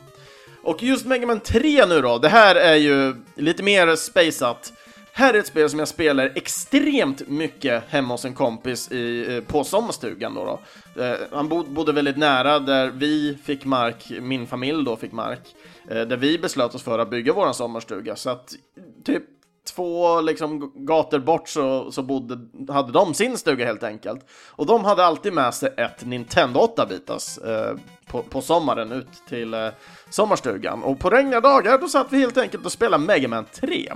Och 0.64 0.84
just 0.84 1.06
Mega 1.06 1.28
Man 1.28 1.40
3 1.40 1.86
nu 1.86 2.02
då, 2.02 2.18
det 2.18 2.30
här 2.30 2.56
är 2.56 2.76
ju 2.76 3.16
lite 3.36 3.64
mer 3.64 3.96
spaceat. 3.96 4.74
Här 5.14 5.34
är 5.34 5.40
ett 5.40 5.48
spel 5.48 5.70
som 5.70 5.80
jag 5.80 5.88
spelar 5.88 6.32
extremt 6.36 7.28
mycket 7.28 7.84
hemma 7.90 8.14
hos 8.14 8.26
en 8.26 8.34
kompis 8.34 8.92
i, 8.92 9.36
eh, 9.36 9.44
på 9.44 9.64
sommarstugan 9.64 10.34
då. 10.34 10.60
då. 10.96 11.04
Eh, 11.04 11.18
han 11.32 11.50
bodde 11.50 11.92
väldigt 11.92 12.18
nära 12.18 12.60
där 12.60 12.92
vi 12.92 13.38
fick 13.44 13.66
mark, 13.66 14.12
min 14.22 14.48
familj 14.48 14.86
då 14.86 14.96
fick 14.96 15.12
mark, 15.12 15.56
eh, 15.90 16.02
där 16.02 16.18
vi 16.18 16.40
beslöt 16.40 16.76
oss 16.76 16.84
för 16.84 17.00
att 17.00 17.10
bygga 17.10 17.34
våran 17.34 17.54
sommarstuga. 17.54 18.16
Så 18.16 18.30
att 18.30 18.56
typ 19.04 19.24
två 19.66 20.22
liksom, 20.22 20.72
gator 20.76 21.20
bort 21.20 21.50
så, 21.50 21.92
så 21.92 22.02
bodde, 22.02 22.38
hade 22.74 22.92
de 22.92 23.14
sin 23.14 23.38
stuga 23.38 23.66
helt 23.66 23.84
enkelt. 23.84 24.26
Och 24.50 24.66
de 24.66 24.86
hade 24.86 25.06
alltid 25.06 25.34
med 25.34 25.54
sig 25.54 25.74
ett 25.78 26.06
Nintendo 26.06 26.60
8-bitars 26.60 27.38
eh, 27.48 27.78
på, 28.08 28.22
på, 28.24 28.42
sommaren 28.42 28.92
ut 28.92 29.08
till 29.30 29.54
eh, 29.54 29.68
sommarstugan. 30.10 30.84
Och 30.84 31.00
på 31.00 31.10
regniga 31.10 31.42
dagar 31.42 31.78
då 31.78 31.88
satt 31.88 32.08
vi 32.10 32.20
helt 32.20 32.38
enkelt 32.38 32.66
och 32.66 32.72
spelade 32.72 33.04
Mega 33.04 33.28
Man 33.28 33.46
3. 33.54 33.94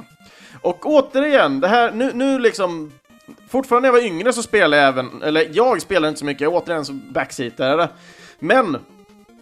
Och 0.61 0.85
återigen, 0.85 1.59
det 1.59 1.67
här, 1.67 1.91
nu, 1.91 2.11
nu 2.13 2.39
liksom 2.39 2.91
Fortfarande 3.49 3.89
när 3.89 3.95
jag 3.95 4.01
var 4.01 4.07
yngre 4.07 4.33
så 4.33 4.43
spelade 4.43 4.81
jag 4.81 4.87
även, 4.87 5.21
eller 5.21 5.49
jag 5.53 5.81
spelade 5.81 6.07
inte 6.07 6.19
så 6.19 6.25
mycket, 6.25 6.47
återigen 6.47 6.85
så 6.85 6.93
backseatare. 6.93 7.89
Men 8.39 8.77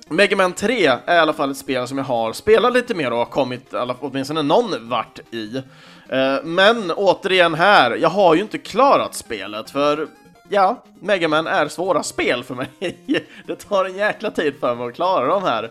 Mega 0.09 0.35
Man 0.35 0.53
3 0.53 0.87
är 1.05 1.15
i 1.15 1.19
alla 1.19 1.33
fall 1.33 1.51
ett 1.51 1.57
spel 1.57 1.87
som 1.87 1.97
jag 1.97 2.05
har 2.05 2.33
spelat 2.33 2.73
lite 2.73 2.95
mer 2.95 3.11
och 3.11 3.17
har 3.17 3.25
kommit 3.25 3.73
åtminstone 3.99 4.41
någon 4.41 4.89
vart 4.89 5.19
i. 5.33 5.61
Eh, 6.09 6.43
men 6.43 6.91
återigen 6.91 7.53
här, 7.53 7.95
jag 7.95 8.09
har 8.09 8.35
ju 8.35 8.41
inte 8.41 8.57
klarat 8.57 9.15
spelet 9.15 9.69
för 9.69 10.07
ja, 10.49 10.83
Mega 10.99 11.27
Man 11.27 11.47
är 11.47 11.67
svåra 11.67 12.03
spel 12.03 12.43
för 12.43 12.55
mig. 12.55 12.69
det 13.47 13.55
tar 13.55 13.85
en 13.85 13.95
jäkla 13.95 14.31
tid 14.31 14.53
för 14.59 14.75
mig 14.75 14.87
att 14.87 14.95
klara 14.95 15.27
de 15.27 15.43
här. 15.43 15.63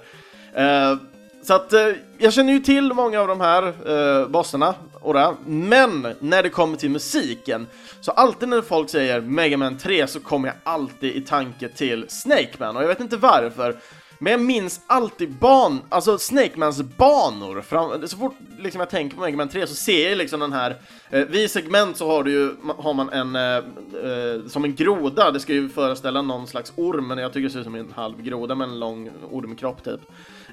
Eh, 0.55 0.99
så 1.43 1.55
att 1.55 1.73
eh, 1.73 1.89
jag 2.19 2.33
känner 2.33 2.53
ju 2.53 2.61
till 2.61 2.93
många 2.93 3.21
av 3.21 3.29
de 3.29 3.41
här 3.41 4.27
bossarna, 4.29 4.75
och 5.01 5.15
det, 5.15 5.35
men 5.47 6.15
när 6.21 6.43
det 6.43 6.49
kommer 6.49 6.77
till 6.77 6.91
musiken, 6.91 7.67
så 8.01 8.13
alltid 8.13 8.49
när 8.49 8.63
folk 8.63 8.91
säger 8.91 9.21
Mega 9.21 9.57
Man 9.57 9.79
3 9.79 10.07
så 10.07 10.21
kommer 10.21 10.49
jag 10.49 10.57
alltid 10.63 11.17
i 11.17 11.21
tanke 11.21 11.69
till 11.69 12.07
Snake 12.09 12.51
Man, 12.59 12.77
och 12.77 12.83
jag 12.83 12.89
vet 12.89 13.01
inte 13.01 13.17
varför. 13.17 13.77
Men 14.19 14.31
jag 14.31 14.41
minns 14.41 14.81
alltid 14.87 15.33
ban, 15.33 15.81
alltså 15.89 16.19
Snakemans 16.19 16.83
banor. 16.83 17.61
Fram, 17.61 18.09
så 18.09 18.17
fort 18.17 18.37
liksom, 18.59 18.81
jag 18.81 18.91
tänker 18.91 19.17
på 19.17 19.23
Mega 19.23 19.37
Man 19.37 19.49
3 19.49 19.67
så 19.67 19.75
ser 19.75 20.09
jag 20.09 20.19
liksom 20.19 20.41
den 20.41 20.53
här, 20.53 20.77
eh, 21.11 21.25
vid 21.25 21.51
segment 21.51 21.97
så 21.97 22.07
har 22.07 22.23
du 22.23 22.33
ju, 22.33 22.51
har 22.79 22.95
man 22.95 23.11
en, 23.11 23.37
eh, 23.37 23.57
eh, 23.57 24.47
som 24.49 24.65
en 24.65 24.75
groda, 24.75 25.31
det 25.31 25.41
ska 25.41 25.53
ju 25.53 25.69
föreställa 25.69 26.23
någon 26.23 26.47
slags 26.47 26.73
orm, 26.77 27.09
men 27.09 27.19
jag 27.19 27.33
tycker 27.33 27.49
det 27.49 27.53
ser 27.53 27.59
ut 27.59 27.65
som 27.65 27.75
en 27.75 27.93
halv 27.97 28.23
groda 28.23 28.55
med 28.55 28.69
en 28.69 28.81
lång 28.81 29.11
ormkropp 29.31 29.85
typ. 29.85 30.01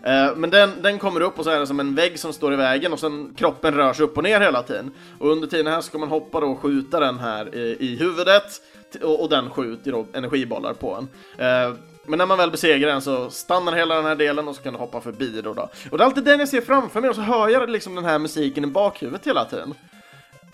Eh, 0.04 0.36
men 0.36 0.50
den, 0.50 0.72
den 0.82 1.00
kommer 1.00 1.22
upp 1.22 1.40
och 1.40 1.46
så 1.46 1.50
är 1.50 1.60
det 1.60 1.68
som 1.68 1.80
en 1.80 1.96
vägg 1.96 2.20
som 2.20 2.34
står 2.34 2.54
i 2.54 2.56
vägen 2.56 2.94
och 2.94 3.00
sen 3.00 3.34
kroppen 3.38 3.74
rör 3.74 3.94
sig 3.94 4.06
upp 4.06 4.18
och 4.18 4.24
ner 4.24 4.40
hela 4.40 4.64
tiden. 4.64 4.92
Och 5.20 5.32
under 5.32 5.48
tiden 5.48 5.68
här 5.68 5.82
ska 5.82 5.98
man 5.98 6.10
hoppa 6.10 6.40
då 6.40 6.48
och 6.48 6.60
skjuta 6.60 7.00
den 7.00 7.20
här 7.20 7.56
i, 7.56 7.78
i 7.80 7.96
huvudet 7.96 8.62
och, 8.96 9.22
och 9.22 9.30
den 9.30 9.50
skjuter 9.50 9.92
då 9.92 10.06
energibollar 10.14 10.74
på 10.74 10.96
en. 10.96 11.08
Eh, 11.46 11.76
men 12.06 12.18
när 12.18 12.26
man 12.26 12.38
väl 12.38 12.52
besegrar 12.52 12.90
den 12.90 13.02
så 13.02 13.30
stannar 13.30 13.74
hela 13.74 13.96
den 13.96 14.06
här 14.06 14.16
delen 14.16 14.48
och 14.48 14.56
så 14.56 14.62
kan 14.62 14.74
du 14.74 14.80
hoppa 14.80 15.02
förbi 15.02 15.42
då. 15.42 15.54
då. 15.54 15.70
Och 15.92 15.98
det 15.98 16.04
är 16.04 16.06
alltid 16.06 16.24
den 16.24 16.40
jag 16.40 16.50
ser 16.50 16.62
framför 16.62 17.02
mig 17.02 17.10
och 17.10 17.16
så 17.16 17.22
hör 17.22 17.50
jag 17.50 17.70
liksom 17.70 17.96
den 17.96 18.06
här 18.06 18.20
musiken 18.20 18.64
i 18.64 18.68
bakhuvudet 18.68 19.28
hela 19.28 19.46
tiden. 19.46 19.74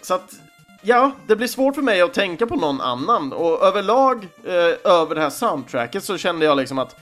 Så 0.01 0.13
att, 0.13 0.33
ja, 0.81 1.11
det 1.27 1.35
blir 1.35 1.47
svårt 1.47 1.75
för 1.75 1.81
mig 1.81 2.01
att 2.01 2.13
tänka 2.13 2.47
på 2.47 2.55
någon 2.55 2.81
annan. 2.81 3.33
Och 3.33 3.63
överlag, 3.63 4.27
eh, 4.43 4.91
över 4.91 5.15
det 5.15 5.21
här 5.21 5.29
soundtracket 5.29 6.03
så 6.03 6.17
kände 6.17 6.45
jag 6.45 6.57
liksom 6.57 6.79
att 6.79 6.95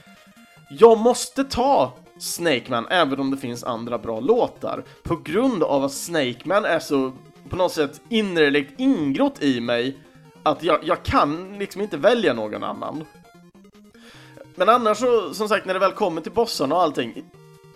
jag 0.70 0.98
måste 0.98 1.44
ta 1.44 1.92
Snakeman 2.18 2.86
även 2.90 3.20
om 3.20 3.30
det 3.30 3.36
finns 3.36 3.64
andra 3.64 3.98
bra 3.98 4.20
låtar. 4.20 4.84
På 5.02 5.16
grund 5.16 5.62
av 5.62 5.84
att 5.84 5.92
Snakeman 5.92 6.64
är 6.64 6.78
så 6.78 7.12
på 7.48 7.56
något 7.56 7.72
sätt 7.72 8.00
innerligt 8.08 8.80
ingrott 8.80 9.42
i 9.42 9.60
mig 9.60 9.98
att 10.46 10.62
jag, 10.62 10.78
jag 10.82 11.02
kan 11.02 11.58
liksom 11.58 11.82
inte 11.82 11.96
välja 11.96 12.32
någon 12.32 12.64
annan. 12.64 13.04
Men 14.54 14.68
annars 14.68 14.98
så, 14.98 15.34
som 15.34 15.48
sagt, 15.48 15.66
när 15.66 15.74
det 15.74 15.80
väl 15.80 15.92
kommer 15.92 16.20
till 16.20 16.32
bossarna 16.32 16.74
och 16.74 16.82
allting, 16.82 17.24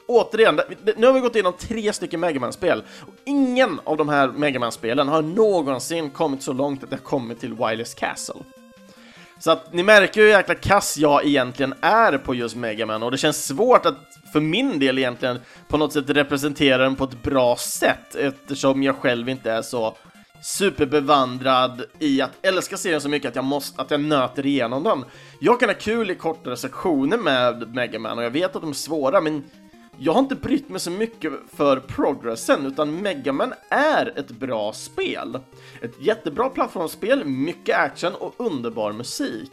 återigen, 0.07 0.61
nu 0.97 1.07
har 1.07 1.13
vi 1.13 1.21
gått 1.21 1.35
igenom 1.35 1.53
tre 1.53 1.93
stycken 1.93 2.21
Megaman-spel 2.21 2.83
och 3.01 3.15
ingen 3.25 3.81
av 3.85 3.97
de 3.97 4.09
här 4.09 4.29
Megaman-spelen 4.29 5.09
har 5.09 5.23
någonsin 5.23 6.11
kommit 6.11 6.43
så 6.43 6.53
långt 6.53 6.85
att 6.85 6.91
det 6.91 6.97
har 6.97 7.03
kommit 7.03 7.41
till 7.41 7.55
Wireless 7.55 7.95
Castle. 7.95 8.41
Så 9.39 9.51
att 9.51 9.73
ni 9.73 9.83
märker 9.83 10.21
hur 10.21 10.29
jäkla 10.29 10.55
kass 10.55 10.99
jag 10.99 11.25
egentligen 11.27 11.75
är 11.81 12.19
på 12.19 12.35
just 12.35 12.57
Megaman 12.57 13.03
och 13.03 13.11
det 13.11 13.19
känns 13.19 13.47
svårt 13.47 13.87
att 13.87 13.99
för 14.33 14.41
min 14.41 14.79
del 14.79 14.99
egentligen 14.99 15.41
på 15.69 15.77
något 15.77 15.93
sätt 15.93 16.11
representera 16.11 16.83
den 16.83 16.97
på 16.97 17.05
ett 17.05 17.23
bra 17.23 17.57
sätt 17.57 18.15
eftersom 18.15 18.83
jag 18.83 18.97
själv 18.97 19.29
inte 19.29 19.53
är 19.53 19.63
så 19.63 19.97
superbevandrad 20.43 21.83
i 21.99 22.21
att 22.21 22.31
älska 22.43 22.77
serien 22.77 23.01
så 23.01 23.09
mycket 23.09 23.29
att 23.29 23.37
jag, 23.37 23.45
måste, 23.45 23.83
att 23.83 23.91
jag 23.91 24.01
nöter 24.01 24.47
igenom 24.47 24.83
den. 24.83 25.05
Jag 25.39 25.61
kan 25.61 25.69
ha 25.69 25.77
kul 25.77 26.11
i 26.11 26.15
kortare 26.15 26.57
sektioner 26.57 27.19
med 27.19 27.75
Mega 27.75 27.99
Man 27.99 28.19
och 28.19 28.25
jag 28.25 28.31
vet 28.31 28.57
att 28.57 28.63
de 28.63 28.71
är 28.71 28.75
svåra, 28.75 29.21
men 29.21 29.45
jag 29.99 30.13
har 30.13 30.21
inte 30.21 30.35
brytt 30.35 30.69
mig 30.69 30.81
så 30.81 30.91
mycket 30.91 31.33
för 31.57 31.77
progressen, 31.77 32.67
utan 32.67 33.03
Mega 33.03 33.33
Man 33.33 33.53
är 33.71 34.19
ett 34.19 34.31
bra 34.31 34.73
spel. 34.73 35.39
Ett 35.83 35.95
jättebra 36.01 36.49
plattformsspel, 36.49 37.25
mycket 37.25 37.77
action 37.77 38.15
och 38.15 38.35
underbar 38.37 38.93
musik. 38.93 39.53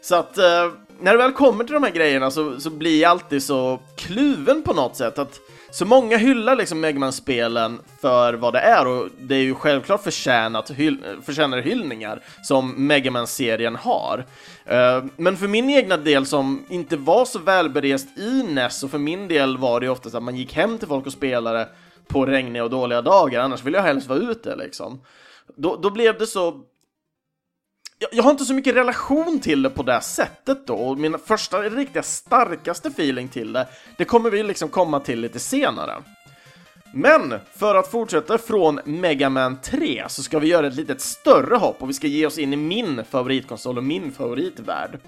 Så 0.00 0.16
att 0.16 0.38
eh, 0.38 0.72
när 1.00 1.12
det 1.12 1.18
väl 1.18 1.32
kommer 1.32 1.64
till 1.64 1.74
de 1.74 1.82
här 1.82 1.90
grejerna 1.90 2.30
så, 2.30 2.60
så 2.60 2.70
blir 2.70 3.02
jag 3.02 3.10
alltid 3.10 3.42
så 3.42 3.80
kluven 3.96 4.62
på 4.62 4.74
något 4.74 4.96
sätt 4.96 5.18
att 5.18 5.40
så 5.70 5.84
många 5.84 6.16
hyllar 6.16 6.56
liksom 6.56 6.80
Megaman-spelen 6.80 7.80
för 8.00 8.34
vad 8.34 8.52
det 8.52 8.60
är 8.60 8.86
och 8.86 9.08
det 9.18 9.34
är 9.34 9.42
ju 9.42 9.54
självklart 9.54 10.02
förtjänat 10.02 10.70
hyll 10.70 10.98
förtjänar 11.22 11.58
hyllningar 11.58 12.22
som 12.42 12.86
Megaman-serien 12.86 13.76
har. 13.76 14.24
Eh, 14.64 15.04
men 15.16 15.36
för 15.36 15.48
min 15.48 15.70
egna 15.70 15.96
del 15.96 16.26
som 16.26 16.64
inte 16.68 16.96
var 16.96 17.24
så 17.24 17.38
välberest 17.38 18.18
i 18.18 18.42
NES 18.42 18.82
och 18.82 18.90
för 18.90 18.98
min 18.98 19.28
del 19.28 19.58
var 19.58 19.80
det 19.80 19.88
oftast 19.88 20.14
att 20.14 20.22
man 20.22 20.36
gick 20.36 20.54
hem 20.54 20.78
till 20.78 20.88
folk 20.88 21.06
och 21.06 21.12
spelade 21.12 21.68
på 22.06 22.26
regniga 22.26 22.64
och 22.64 22.70
dåliga 22.70 23.02
dagar, 23.02 23.40
annars 23.40 23.64
ville 23.64 23.78
jag 23.78 23.84
helst 23.84 24.08
vara 24.08 24.18
ute 24.18 24.56
liksom. 24.56 25.00
Då, 25.56 25.76
då 25.76 25.90
blev 25.90 26.18
det 26.18 26.26
så 26.26 26.62
jag, 27.98 28.10
jag, 28.12 28.22
har 28.22 28.30
inte 28.30 28.44
så 28.44 28.54
mycket 28.54 28.74
relation 28.74 29.40
till 29.40 29.62
det 29.62 29.70
på 29.70 29.82
det 29.82 30.00
sättet 30.00 30.66
då, 30.66 30.74
och 30.74 30.98
min 30.98 31.18
första 31.18 31.62
riktiga 31.62 32.02
starkaste 32.02 32.88
feeling 32.88 33.28
till 33.28 33.52
det, 33.52 33.66
det 33.96 34.04
kommer 34.04 34.30
vi 34.30 34.42
liksom 34.42 34.68
komma 34.68 35.00
till 35.00 35.20
lite 35.20 35.38
senare. 35.38 35.94
Men 36.92 37.34
för 37.56 37.74
att 37.74 37.90
fortsätta 37.90 38.38
från 38.38 38.80
Mega 38.84 39.30
Man 39.30 39.60
3 39.62 40.04
så 40.08 40.22
ska 40.22 40.38
vi 40.38 40.48
göra 40.48 40.66
ett 40.66 40.74
litet 40.74 41.00
större 41.00 41.56
hopp 41.56 41.82
och 41.82 41.88
vi 41.88 41.94
ska 41.94 42.06
ge 42.06 42.26
oss 42.26 42.38
in 42.38 42.52
i 42.52 42.56
min 42.56 43.04
favoritkonsol 43.10 43.78
och 43.78 43.84
min 43.84 44.12
favoritvärld. 44.12 44.98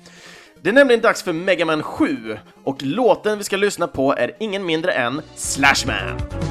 Det 0.62 0.68
är 0.68 0.74
nämligen 0.74 1.00
dags 1.00 1.22
för 1.22 1.32
Mega 1.32 1.64
Man 1.64 1.82
7 1.82 2.38
och 2.64 2.82
låten 2.82 3.38
vi 3.38 3.44
ska 3.44 3.56
lyssna 3.56 3.86
på 3.86 4.14
är 4.16 4.36
ingen 4.40 4.66
mindre 4.66 4.92
än 4.92 5.22
Slashman. 5.34 6.49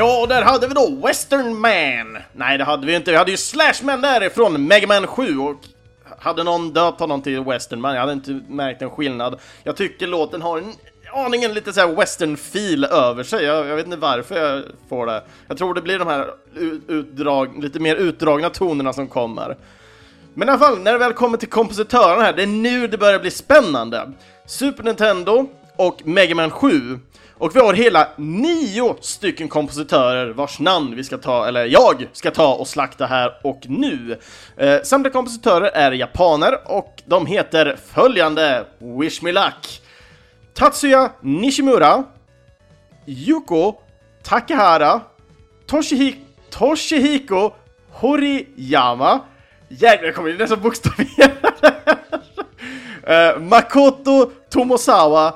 Ja, 0.00 0.26
där 0.28 0.42
hade 0.42 0.68
vi 0.68 0.74
då 0.74 1.06
Western 1.06 1.60
Man! 1.60 2.22
Nej, 2.32 2.58
det 2.58 2.64
hade 2.64 2.86
vi 2.86 2.94
inte. 2.94 3.10
Vi 3.10 3.16
hade 3.16 3.30
ju 3.30 3.36
Slash 3.36 3.74
Man 3.82 4.00
därifrån 4.00 4.66
Mega 4.66 4.86
Man 4.86 5.06
7 5.06 5.38
och 5.38 5.56
hade 6.18 6.44
någon 6.44 6.72
döpt 6.72 7.00
honom 7.00 7.22
till 7.22 7.40
Western 7.40 7.80
Man? 7.80 7.94
Jag 7.94 8.00
hade 8.00 8.12
inte 8.12 8.40
märkt 8.48 8.82
en 8.82 8.90
skillnad. 8.90 9.40
Jag 9.62 9.76
tycker 9.76 10.06
låten 10.06 10.42
har 10.42 10.58
en 10.58 10.72
aningen 11.12 11.54
lite 11.54 11.72
såhär 11.72 11.88
western-feel 11.88 12.86
över 12.86 13.22
sig. 13.22 13.44
Jag, 13.44 13.66
jag, 13.66 13.76
vet 13.76 13.86
inte 13.86 13.96
varför 13.96 14.36
jag 14.36 14.64
får 14.88 15.06
det. 15.06 15.22
Jag 15.48 15.58
tror 15.58 15.74
det 15.74 15.82
blir 15.82 15.98
de 15.98 16.08
här 16.08 16.30
utdrag, 16.88 17.62
lite 17.62 17.80
mer 17.80 17.96
utdragna 17.96 18.50
tonerna 18.50 18.92
som 18.92 19.08
kommer. 19.08 19.56
Men 20.34 20.48
i 20.48 20.50
alla 20.50 20.60
fall, 20.60 20.78
när 20.78 20.92
det 20.92 20.98
väl 20.98 21.12
kommer 21.12 21.38
till 21.38 21.48
kompositörerna 21.48 22.22
här, 22.22 22.32
det 22.32 22.42
är 22.42 22.46
nu 22.46 22.86
det 22.86 22.98
börjar 22.98 23.18
bli 23.18 23.30
spännande. 23.30 24.12
Super 24.46 24.82
Nintendo 24.82 25.46
och 25.76 26.06
Mega 26.06 26.34
Man 26.34 26.50
7. 26.50 26.98
Och 27.40 27.56
vi 27.56 27.60
har 27.60 27.74
hela 27.74 28.08
nio 28.16 28.96
stycken 29.00 29.48
kompositörer 29.48 30.32
vars 30.32 30.58
namn 30.58 30.96
vi 30.96 31.04
ska 31.04 31.18
ta, 31.18 31.46
eller 31.48 31.64
jag 31.64 32.06
ska 32.12 32.30
ta 32.30 32.54
och 32.54 32.68
slakta 32.68 33.06
här 33.06 33.32
och 33.42 33.60
nu. 33.68 34.18
Eh, 34.56 34.82
samtliga 34.82 35.12
kompositörer 35.12 35.70
är 35.74 35.92
japaner 35.92 36.58
och 36.64 37.02
de 37.06 37.26
heter 37.26 37.76
följande. 37.92 38.64
Wish 38.78 39.22
Me 39.22 39.32
Luck, 39.32 39.82
Tatsuya 40.54 41.12
Nishimura, 41.20 42.04
Yuko 43.06 43.74
Takahara, 44.22 45.00
Toshihiko, 45.66 46.18
Toshihiko 46.50 47.52
Horiyama, 47.90 49.20
jäklar 49.68 50.06
jag 50.06 50.14
kommer 50.14 50.32
nästan 50.32 50.60
bokstavera 50.60 51.30
eh, 53.32 53.38
Makoto 53.40 54.30
Tomosawa, 54.50 55.34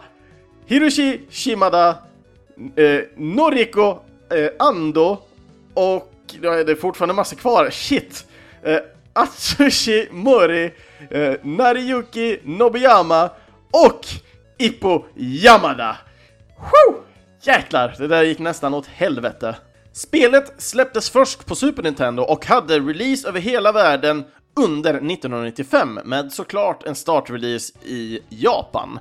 Hiroshi 0.67 1.21
Shimada, 1.31 1.99
eh, 2.77 3.01
Noriko 3.17 3.99
eh, 4.31 4.51
Ando 4.59 5.19
och 5.75 6.11
det 6.41 6.49
är 6.49 6.75
fortfarande 6.75 7.15
massa 7.15 7.37
kvar, 7.37 7.71
shit! 7.71 8.27
Eh, 8.63 8.79
Atsushi 9.13 10.09
Mori, 10.11 10.73
eh, 11.11 11.35
Nariyuki 11.43 12.41
Nobuyama 12.45 13.31
och 13.71 14.07
Ippo 14.59 15.05
Yamada! 15.17 15.97
Woo! 16.59 17.03
Jäklar, 17.43 17.95
det 17.99 18.09
där 18.09 18.23
gick 18.23 18.39
nästan 18.39 18.75
åt 18.75 18.87
helvete. 18.87 19.57
Spelet 19.93 20.55
släpptes 20.59 21.11
först 21.11 21.47
på 21.47 21.55
Super 21.55 21.83
Nintendo 21.83 22.23
och 22.23 22.47
hade 22.47 22.79
release 22.81 23.29
över 23.29 23.41
hela 23.41 23.73
världen 23.73 24.25
under 24.57 24.95
1995 24.95 26.01
med 26.05 26.33
såklart 26.33 26.87
en 26.87 26.95
startrelease 26.95 27.73
i 27.85 28.21
Japan. 28.29 28.99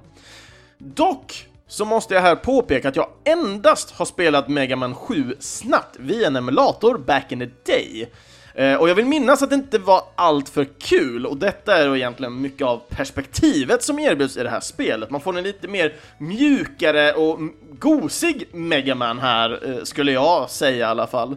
Dock 0.78 1.48
så 1.74 1.86
måste 1.86 2.14
jag 2.14 2.22
här 2.22 2.36
påpeka 2.36 2.90
att 2.90 2.96
jag 2.96 3.08
endast 3.24 3.92
har 3.92 4.06
spelat 4.06 4.48
Mega 4.48 4.76
Man 4.76 4.96
7 4.96 5.36
snabbt 5.40 5.96
via 6.00 6.28
en 6.28 6.36
emulator 6.36 6.98
back 6.98 7.32
in 7.32 7.40
the 7.40 7.72
day. 7.72 8.12
Eh, 8.56 8.76
och 8.76 8.90
jag 8.90 8.96
vill 8.96 9.06
minnas 9.06 9.42
att 9.42 9.50
det 9.50 9.56
inte 9.56 9.78
var 9.78 10.04
allt 10.16 10.50
för 10.50 10.68
kul, 10.80 11.26
och 11.26 11.38
detta 11.38 11.78
är 11.78 11.88
då 11.88 11.98
egentligen 11.98 12.42
mycket 12.42 12.68
av 12.68 12.82
perspektivet 12.90 13.84
som 13.84 14.00
erbjuds 14.00 14.38
i 14.38 14.44
det 14.44 14.50
här 14.50 14.60
spelet. 14.60 15.10
Man 15.10 15.22
får 15.22 15.38
en 15.38 15.44
lite 15.44 15.68
mer 15.68 15.96
mjukare 16.18 17.14
och 17.14 17.40
gosig 17.80 18.48
Megaman 18.52 19.20
här, 19.20 19.70
eh, 19.70 19.84
skulle 19.84 20.12
jag 20.12 20.50
säga 20.50 20.78
i 20.78 20.84
alla 20.84 21.08
fall. 21.08 21.36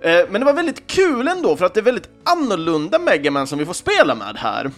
Eh, 0.00 0.20
men 0.30 0.40
det 0.40 0.44
var 0.44 0.52
väldigt 0.52 0.86
kul 0.86 1.28
ändå, 1.28 1.56
för 1.56 1.64
att 1.64 1.74
det 1.74 1.80
är 1.80 1.84
väldigt 1.84 2.10
annorlunda 2.24 2.98
Megaman 2.98 3.46
som 3.46 3.58
vi 3.58 3.66
får 3.66 3.74
spela 3.74 4.14
med 4.14 4.36
här. 4.36 4.70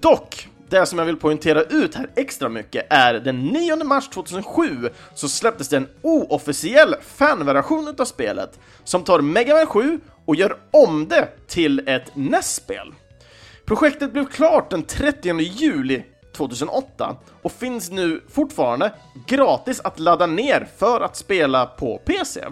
Dock, 0.00 0.48
det 0.68 0.86
som 0.86 0.98
jag 0.98 1.06
vill 1.06 1.16
poängtera 1.16 1.62
ut 1.62 1.94
här 1.94 2.10
extra 2.16 2.48
mycket 2.48 2.86
är 2.90 3.14
den 3.14 3.46
9 3.46 3.84
mars 3.84 4.08
2007 4.08 4.88
så 5.14 5.28
släpptes 5.28 5.68
det 5.68 5.76
en 5.76 5.88
oofficiell 6.02 6.94
fanversion 7.02 7.88
utav 7.88 8.04
spelet 8.04 8.58
som 8.84 9.04
tar 9.04 9.20
Mega 9.20 9.54
Man 9.54 9.66
7 9.66 10.00
och 10.24 10.36
gör 10.36 10.56
om 10.70 11.08
det 11.08 11.28
till 11.46 11.88
ett 11.88 12.16
NES-spel. 12.16 12.94
Projektet 13.66 14.12
blev 14.12 14.26
klart 14.26 14.70
den 14.70 14.82
30 14.82 15.40
juli 15.40 16.04
2008 16.36 17.16
och 17.42 17.52
finns 17.52 17.90
nu 17.90 18.20
fortfarande 18.28 18.92
gratis 19.26 19.80
att 19.80 19.98
ladda 19.98 20.26
ner 20.26 20.68
för 20.76 21.00
att 21.00 21.16
spela 21.16 21.66
på 21.66 21.98
PC. 21.98 22.44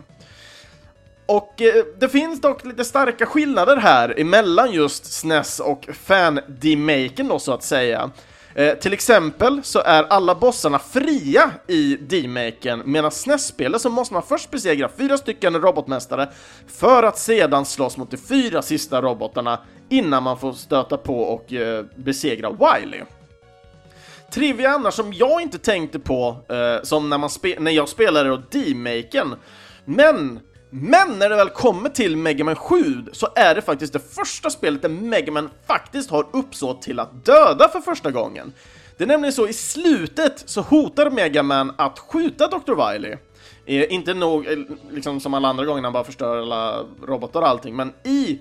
Och 1.26 1.62
eh, 1.62 1.84
det 1.98 2.08
finns 2.08 2.40
dock 2.40 2.64
lite 2.64 2.84
starka 2.84 3.26
skillnader 3.26 3.76
här 3.76 4.20
emellan 4.20 4.72
just 4.72 5.12
SNES 5.12 5.60
och 5.60 5.88
fan-demaken 5.92 7.28
då 7.28 7.38
så 7.38 7.52
att 7.52 7.62
säga. 7.62 8.10
Eh, 8.54 8.74
till 8.74 8.92
exempel 8.92 9.60
så 9.62 9.78
är 9.78 10.02
alla 10.02 10.34
bossarna 10.34 10.78
fria 10.78 11.50
i 11.66 11.96
demaken, 11.96 12.82
medan 12.84 13.10
SNES-spelet 13.10 13.82
så 13.82 13.90
måste 13.90 14.14
man 14.14 14.22
först 14.22 14.50
besegra 14.50 14.90
fyra 14.96 15.18
stycken 15.18 15.54
robotmästare 15.54 16.28
för 16.66 17.02
att 17.02 17.18
sedan 17.18 17.64
slåss 17.64 17.96
mot 17.96 18.10
de 18.10 18.16
fyra 18.16 18.62
sista 18.62 19.02
robotarna 19.02 19.58
innan 19.88 20.22
man 20.22 20.38
får 20.38 20.52
stöta 20.52 20.96
på 20.96 21.20
och 21.20 21.52
eh, 21.52 21.84
besegra 21.96 22.50
Wily. 22.50 23.00
Trivia 24.30 24.70
annars 24.70 24.94
som 24.94 25.12
jag 25.12 25.42
inte 25.42 25.58
tänkte 25.58 25.98
på, 25.98 26.36
eh, 26.48 26.82
som 26.82 27.10
när, 27.10 27.18
man 27.18 27.30
när 27.58 27.70
jag 27.70 27.88
spelade 27.88 28.28
då 28.28 28.42
demaken, 28.50 29.34
men 29.84 30.40
men 30.76 31.18
när 31.18 31.28
det 31.28 31.36
väl 31.36 31.48
kommer 31.48 31.88
till 31.88 32.16
Mega 32.16 32.44
Man 32.44 32.56
7 32.56 33.04
så 33.12 33.28
är 33.34 33.54
det 33.54 33.62
faktiskt 33.62 33.92
det 33.92 34.14
första 34.14 34.50
spelet 34.50 34.82
där 34.82 34.88
Mega 34.88 35.32
Man 35.32 35.50
faktiskt 35.66 36.10
har 36.10 36.26
uppsåt 36.32 36.82
till 36.82 37.00
att 37.00 37.24
döda 37.24 37.68
för 37.68 37.80
första 37.80 38.10
gången. 38.10 38.52
Det 38.96 39.04
är 39.04 39.08
nämligen 39.08 39.32
så 39.32 39.48
i 39.48 39.52
slutet 39.52 40.42
så 40.46 40.60
hotar 40.60 41.10
Mega 41.10 41.42
Man 41.42 41.72
att 41.76 41.98
skjuta 41.98 42.48
Dr. 42.48 42.92
Wily. 42.92 43.16
Eh, 43.66 43.92
inte 43.92 44.14
nog, 44.14 44.46
eh, 44.46 44.58
liksom 44.90 45.20
som 45.20 45.34
alla 45.34 45.48
andra 45.48 45.64
gånger 45.64 45.82
när 45.82 45.86
han 45.86 45.92
bara 45.92 46.04
förstör 46.04 46.38
alla 46.38 46.84
robotar 47.06 47.40
och 47.40 47.48
allting, 47.48 47.76
men 47.76 47.92
i 48.04 48.38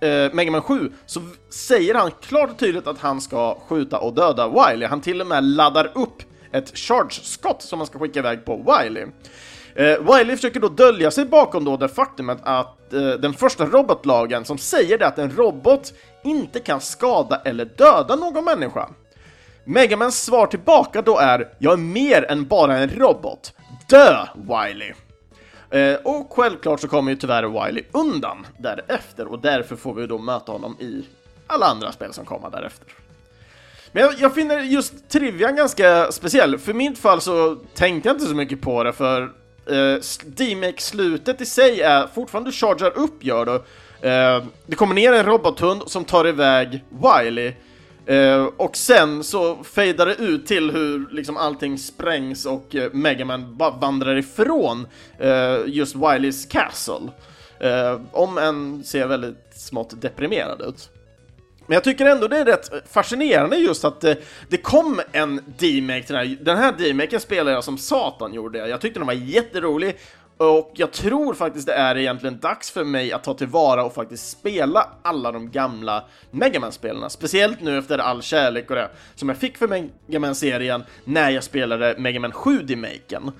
eh, 0.00 0.32
Mega 0.32 0.50
Man 0.50 0.62
7 0.62 0.92
så 1.06 1.20
säger 1.50 1.94
han 1.94 2.10
klart 2.20 2.50
och 2.50 2.58
tydligt 2.58 2.86
att 2.86 2.98
han 2.98 3.20
ska 3.20 3.58
skjuta 3.68 3.98
och 3.98 4.14
döda 4.14 4.48
Wily. 4.48 4.86
Han 4.86 5.00
till 5.00 5.20
och 5.20 5.26
med 5.26 5.44
laddar 5.44 5.90
upp 5.94 6.22
ett 6.52 6.78
charge-skott 6.78 7.62
som 7.62 7.78
man 7.78 7.86
ska 7.86 7.98
skicka 7.98 8.18
iväg 8.18 8.44
på 8.44 8.56
Wily. 8.56 9.04
Eh, 9.76 10.14
Wiley 10.14 10.36
försöker 10.36 10.60
då 10.60 10.68
dölja 10.68 11.10
sig 11.10 11.24
bakom 11.24 11.64
då 11.64 11.76
det 11.76 11.88
faktumet 11.88 12.38
att 12.42 12.92
eh, 12.92 13.08
den 13.08 13.32
första 13.32 13.66
robotlagen 13.66 14.44
som 14.44 14.58
säger 14.58 14.98
det 14.98 15.06
att 15.06 15.18
en 15.18 15.30
robot 15.36 15.92
inte 16.24 16.60
kan 16.60 16.80
skada 16.80 17.42
eller 17.44 17.64
döda 17.64 18.16
någon 18.16 18.44
människa. 18.44 18.88
Megamans 19.64 20.22
svar 20.22 20.46
tillbaka 20.46 21.02
då 21.02 21.18
är 21.18 21.48
“Jag 21.58 21.72
är 21.72 21.76
mer 21.76 22.30
än 22.30 22.46
bara 22.46 22.78
en 22.78 22.90
robot. 22.90 23.52
Dö, 23.88 24.26
Wiley!” 24.34 24.92
eh, 25.70 26.00
Och 26.04 26.32
självklart 26.32 26.80
så 26.80 26.88
kommer 26.88 27.10
ju 27.10 27.16
tyvärr 27.16 27.64
Wiley 27.66 27.84
undan 27.92 28.46
därefter 28.58 29.26
och 29.26 29.38
därför 29.38 29.76
får 29.76 29.94
vi 29.94 30.06
då 30.06 30.18
möta 30.18 30.52
honom 30.52 30.76
i 30.80 31.04
alla 31.46 31.66
andra 31.66 31.92
spel 31.92 32.12
som 32.12 32.24
kommer 32.24 32.50
därefter. 32.50 32.88
Men 33.92 34.02
jag, 34.02 34.14
jag 34.18 34.34
finner 34.34 34.60
just 34.60 35.08
trivian 35.08 35.56
ganska 35.56 36.12
speciell. 36.12 36.58
För 36.58 36.74
mitt 36.74 36.98
fall 36.98 37.20
så 37.20 37.56
tänkte 37.74 38.08
jag 38.08 38.16
inte 38.16 38.26
så 38.26 38.34
mycket 38.34 38.60
på 38.60 38.82
det 38.82 38.92
för 38.92 39.32
Eh, 39.70 39.76
uh, 39.76 40.00
D-Make-slutet 40.26 41.40
i 41.40 41.46
sig 41.46 41.80
är 41.80 42.06
fortfarande 42.06 42.50
du 42.50 42.54
chargar 42.54 42.98
upp 42.98 43.24
gör 43.24 43.46
du. 43.46 43.52
Uh, 43.52 44.12
eh, 44.12 44.44
det 44.66 44.76
kommer 44.76 44.94
ner 44.94 45.12
en 45.12 45.26
robothund 45.26 45.82
som 45.86 46.04
tar 46.04 46.26
iväg 46.26 46.84
Wiley. 46.88 47.52
Uh, 48.10 48.44
och 48.56 48.76
sen 48.76 49.24
så 49.24 49.64
fejdar 49.64 50.06
det 50.06 50.14
ut 50.14 50.46
till 50.46 50.70
hur 50.70 51.08
liksom 51.10 51.36
allting 51.36 51.78
sprängs 51.78 52.46
och 52.46 52.74
uh, 52.74 52.92
Megaman 52.92 53.56
bara 53.56 53.70
vandrar 53.70 54.16
ifrån 54.16 54.86
uh, 55.24 55.58
just 55.66 55.96
Wileys 55.96 56.46
castle. 56.46 57.08
Uh, 57.64 58.00
om 58.12 58.38
en 58.38 58.84
ser 58.84 59.06
väldigt 59.06 59.52
smått 59.54 60.00
deprimerad 60.00 60.62
ut. 60.62 60.90
Men 61.66 61.74
jag 61.74 61.84
tycker 61.84 62.06
ändå 62.06 62.28
det 62.28 62.38
är 62.38 62.44
rätt 62.44 62.70
fascinerande 62.90 63.56
just 63.56 63.84
att 63.84 64.00
det, 64.00 64.16
det 64.48 64.56
kom 64.56 65.00
en 65.12 65.40
D-make 65.58 66.02
till 66.02 66.14
den 66.14 66.28
här. 66.28 66.36
Den 66.40 66.58
här 66.58 66.74
D-maken 66.78 67.20
spelade 67.20 67.50
jag 67.50 67.64
som 67.64 67.78
satan 67.78 68.34
gjorde 68.34 68.58
jag. 68.58 68.68
Jag 68.68 68.80
tyckte 68.80 69.00
den 69.00 69.06
var 69.06 69.14
jätterolig 69.14 69.96
och 70.38 70.72
jag 70.74 70.92
tror 70.92 71.34
faktiskt 71.34 71.66
det 71.66 71.72
är 71.72 71.96
egentligen 71.96 72.38
dags 72.38 72.70
för 72.70 72.84
mig 72.84 73.12
att 73.12 73.24
ta 73.24 73.34
tillvara 73.34 73.84
och 73.84 73.94
faktiskt 73.94 74.30
spela 74.30 74.88
alla 75.02 75.32
de 75.32 75.50
gamla 75.50 76.04
Megaman-spelarna. 76.30 77.10
Speciellt 77.10 77.60
nu 77.60 77.78
efter 77.78 77.98
all 77.98 78.22
kärlek 78.22 78.70
och 78.70 78.76
det 78.76 78.90
som 79.14 79.28
jag 79.28 79.38
fick 79.38 79.58
för 79.58 79.68
Megaman-serien 79.68 80.84
när 81.04 81.30
jag 81.30 81.44
spelade 81.44 81.94
Megaman 81.98 82.32
7 82.32 82.62
D-maken. 82.62 83.32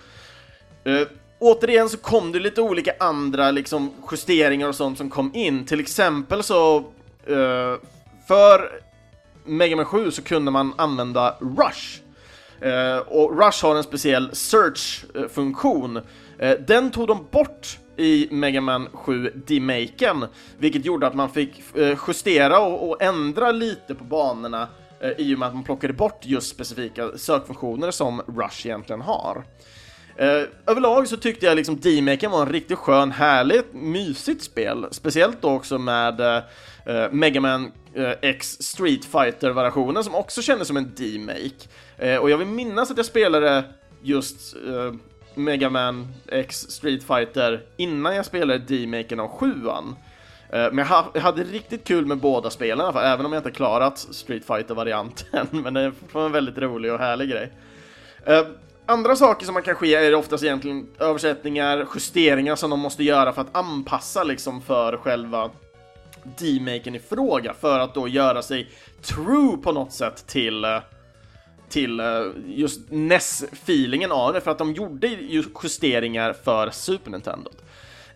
Uh, 0.88 1.06
återigen 1.38 1.88
så 1.88 1.96
kom 1.96 2.32
det 2.32 2.38
lite 2.38 2.62
olika 2.62 2.92
andra 3.00 3.50
liksom 3.50 3.92
justeringar 4.10 4.68
och 4.68 4.74
sånt 4.74 4.98
som 4.98 5.10
kom 5.10 5.30
in. 5.34 5.66
Till 5.66 5.80
exempel 5.80 6.42
så 6.42 6.78
uh, 7.30 7.76
för 8.26 8.70
Mega 9.44 9.76
Man 9.76 9.84
7 9.84 10.10
så 10.10 10.22
kunde 10.22 10.50
man 10.50 10.72
använda 10.76 11.36
Rush. 11.40 12.00
Eh, 12.60 12.98
och 12.98 13.44
Rush 13.44 13.64
har 13.64 13.76
en 13.76 13.82
speciell 13.82 14.30
search-funktion. 14.32 16.00
Eh, 16.38 16.58
den 16.66 16.90
tog 16.90 17.08
de 17.08 17.26
bort 17.30 17.78
i 17.96 18.28
Mega 18.30 18.60
Man 18.60 18.88
7 18.92 19.32
Demaken, 19.46 20.24
vilket 20.58 20.84
gjorde 20.84 21.06
att 21.06 21.14
man 21.14 21.30
fick 21.30 21.76
eh, 21.76 21.98
justera 22.06 22.60
och, 22.60 22.90
och, 22.90 23.02
ändra 23.02 23.50
lite 23.50 23.94
på 23.94 24.04
banorna 24.04 24.68
eh, 25.00 25.10
i 25.10 25.34
och 25.34 25.38
med 25.38 25.48
att 25.48 25.54
man 25.54 25.64
plockade 25.64 25.92
bort 25.92 26.20
just 26.22 26.48
specifika 26.48 27.18
sökfunktioner 27.18 27.90
som 27.90 28.22
Rush 28.26 28.66
egentligen 28.66 29.00
har. 29.00 29.44
Eh, 30.18 30.42
överlag 30.66 31.08
så 31.08 31.16
tyckte 31.16 31.46
jag 31.46 31.56
liksom 31.56 31.80
Demaken 31.80 32.30
var 32.30 32.42
en 32.42 32.52
riktigt 32.52 32.78
skön, 32.78 33.12
härligt, 33.12 33.74
mysigt 33.74 34.42
spel. 34.42 34.86
Speciellt 34.90 35.42
då 35.42 35.50
också 35.50 35.78
med 35.78 36.20
eh, 36.20 36.42
eh, 36.86 37.10
Mega 37.10 37.40
Man 37.40 37.72
eh, 37.94 38.12
X 38.22 38.56
Street 38.60 39.04
fighter 39.04 39.50
versionen 39.50 40.04
som 40.04 40.14
också 40.14 40.42
kändes 40.42 40.68
som 40.68 40.76
en 40.76 40.94
D-Make. 40.96 41.68
Eh, 41.98 42.16
och 42.16 42.30
jag 42.30 42.38
vill 42.38 42.48
minnas 42.48 42.90
att 42.90 42.96
jag 42.96 43.06
spelade 43.06 43.64
just 44.02 44.56
eh, 44.56 44.94
Mega 45.34 45.70
Man 45.70 46.06
X 46.28 46.66
Street 46.70 47.04
Fighter 47.04 47.62
innan 47.76 48.16
jag 48.16 48.24
spelade 48.26 48.58
D-Maken 48.58 49.20
av 49.20 49.38
7an. 49.38 49.94
Eh, 50.50 50.72
men 50.72 50.86
jag 51.14 51.20
hade 51.20 51.42
riktigt 51.44 51.84
kul 51.84 52.06
med 52.06 52.18
båda 52.18 52.50
spelen, 52.50 52.96
även 52.96 53.26
om 53.26 53.32
jag 53.32 53.40
inte 53.40 53.50
klarat 53.50 53.98
Street 53.98 54.46
fighter 54.46 54.74
varianten 54.74 55.46
men 55.62 55.74
det 55.74 55.80
är 55.80 55.90
fortfarande 55.90 56.28
en 56.28 56.32
väldigt 56.32 56.58
rolig 56.58 56.92
och 56.92 56.98
härlig 56.98 57.30
grej. 57.30 57.52
Eh, 58.24 58.46
andra 58.86 59.16
saker 59.16 59.44
som 59.44 59.54
man 59.54 59.62
kan 59.62 59.74
ske 59.74 59.94
är 59.94 60.14
oftast 60.14 60.44
egentligen 60.44 60.88
översättningar, 60.98 61.86
justeringar 61.94 62.56
som 62.56 62.70
de 62.70 62.80
måste 62.80 63.04
göra 63.04 63.32
för 63.32 63.40
att 63.40 63.56
anpassa 63.56 64.24
liksom 64.24 64.62
för 64.62 64.96
själva 64.96 65.50
D-maken 66.38 66.94
i 66.94 66.98
fråga 66.98 67.54
för 67.54 67.78
att 67.78 67.94
då 67.94 68.08
göra 68.08 68.42
sig 68.42 68.68
true 69.02 69.56
på 69.56 69.72
något 69.72 69.92
sätt 69.92 70.26
till 70.26 70.64
eh, 70.64 70.78
till 71.68 72.00
eh, 72.00 72.06
just 72.46 72.80
NES-feelingen 72.90 74.12
av 74.12 74.32
det, 74.32 74.40
för 74.40 74.50
att 74.50 74.58
de 74.58 74.72
gjorde 74.72 75.06
justeringar 75.62 76.32
för 76.44 76.70
Super 76.70 77.10
Nintendo. 77.10 77.50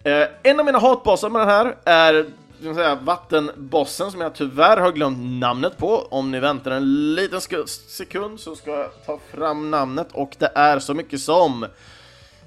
Eh, 0.03 0.27
en 0.43 0.61
av 0.61 0.67
mina 0.67 0.79
hatbossar 0.79 1.29
med 1.29 1.41
den 1.41 1.49
här 1.49 1.77
är 1.85 2.27
säga, 2.75 2.95
vattenbossen 2.95 4.11
som 4.11 4.21
jag 4.21 4.35
tyvärr 4.35 4.77
har 4.77 4.93
glömt 4.93 5.41
namnet 5.41 5.77
på. 5.77 6.07
Om 6.11 6.31
ni 6.31 6.41
väntar 6.41 6.71
en 6.71 7.15
liten 7.15 7.41
sekund 7.89 8.41
så 8.41 8.57
ska 8.57 8.71
jag 8.71 8.91
ta 9.07 9.19
fram 9.31 9.71
namnet 9.71 10.09
och 10.13 10.37
det 10.39 10.53
är 10.55 10.79
så 10.79 10.95
mycket 10.95 11.21
som 11.21 11.67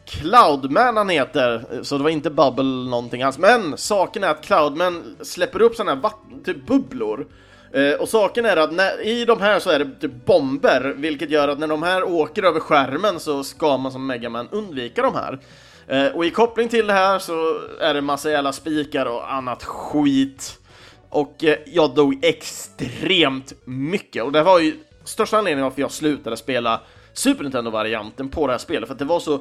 Cloudman 0.06 0.98
han 0.98 1.10
heter, 1.10 1.66
så 1.82 1.98
det 1.98 2.04
var 2.04 2.10
inte 2.10 2.30
Bubble 2.30 2.90
någonting 2.90 3.24
alls. 3.24 3.38
Men 3.38 3.78
saken 3.78 4.24
är 4.24 4.30
att 4.30 4.46
Cloudman 4.46 5.16
släpper 5.22 5.62
upp 5.62 5.76
sådana 5.76 5.96
här 5.96 6.02
vatten, 6.02 6.44
typ 6.44 6.66
bubblor. 6.66 7.28
Eh, 7.74 7.94
och 7.94 8.10
saken 8.10 8.46
är 8.46 8.58
att 8.58 8.74
när, 8.74 9.02
i 9.02 9.26
de 9.26 9.42
här 9.42 9.60
så 9.60 9.70
är 9.70 9.80
det 9.80 9.90
typ 10.02 10.26
bomber, 10.26 10.94
vilket 10.98 11.30
gör 11.30 11.48
att 11.48 11.60
när 11.60 11.68
de 11.68 11.84
här 11.84 12.04
åker 12.04 12.44
över 12.44 12.60
skärmen 12.60 13.20
så 13.20 13.44
ska 13.44 13.78
man 13.78 13.92
som 13.92 14.08
Megaman 14.08 14.48
undvika 14.52 15.02
de 15.02 15.16
här. 15.16 15.40
Eh, 15.88 16.16
och 16.16 16.26
i 16.26 16.30
koppling 16.30 16.70
till 16.70 16.88
det 16.88 16.94
här 16.94 17.20
så 17.20 17.60
är 17.82 17.94
det 17.94 18.02
massa 18.02 18.32
jävla 18.32 18.52
spikar 18.52 19.06
och 19.06 19.34
annat 19.34 19.64
skit. 19.64 20.60
Och 21.10 21.44
eh, 21.44 21.58
jag 21.66 21.96
dog 21.96 22.26
extremt 22.26 23.54
mycket 23.66 24.24
och 24.24 24.32
det 24.32 24.44
var 24.44 24.60
ju 24.60 24.74
största 25.04 25.38
anledningen 25.38 25.64
varför 25.64 25.82
jag 25.82 25.92
slutade 25.92 26.38
spela 26.38 26.82
Super 27.14 27.44
Nintendo-varianten 27.44 28.30
på 28.30 28.48
det 28.48 28.54
här 28.54 28.58
spelet, 28.58 28.88
för 28.88 28.94
att 28.94 29.00
det 29.00 29.06
var 29.06 29.20
så 29.20 29.40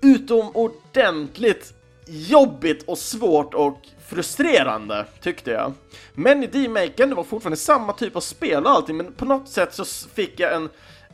utomordentligt 0.00 1.74
jobbigt 2.06 2.82
och 2.82 2.98
svårt 2.98 3.54
och 3.54 3.78
frustrerande, 4.06 5.06
tyckte 5.20 5.50
jag. 5.50 5.72
Men 6.14 6.42
i 6.42 6.46
D-Maken, 6.46 7.08
det 7.08 7.14
var 7.14 7.24
fortfarande 7.24 7.56
samma 7.56 7.92
typ 7.92 8.16
av 8.16 8.20
spel 8.20 8.64
och 8.64 8.70
allting, 8.70 8.96
men 8.96 9.12
på 9.12 9.24
något 9.24 9.48
sätt 9.48 9.74
så 9.74 9.84
fick 9.84 10.40
jag 10.40 10.54
en 10.54 10.68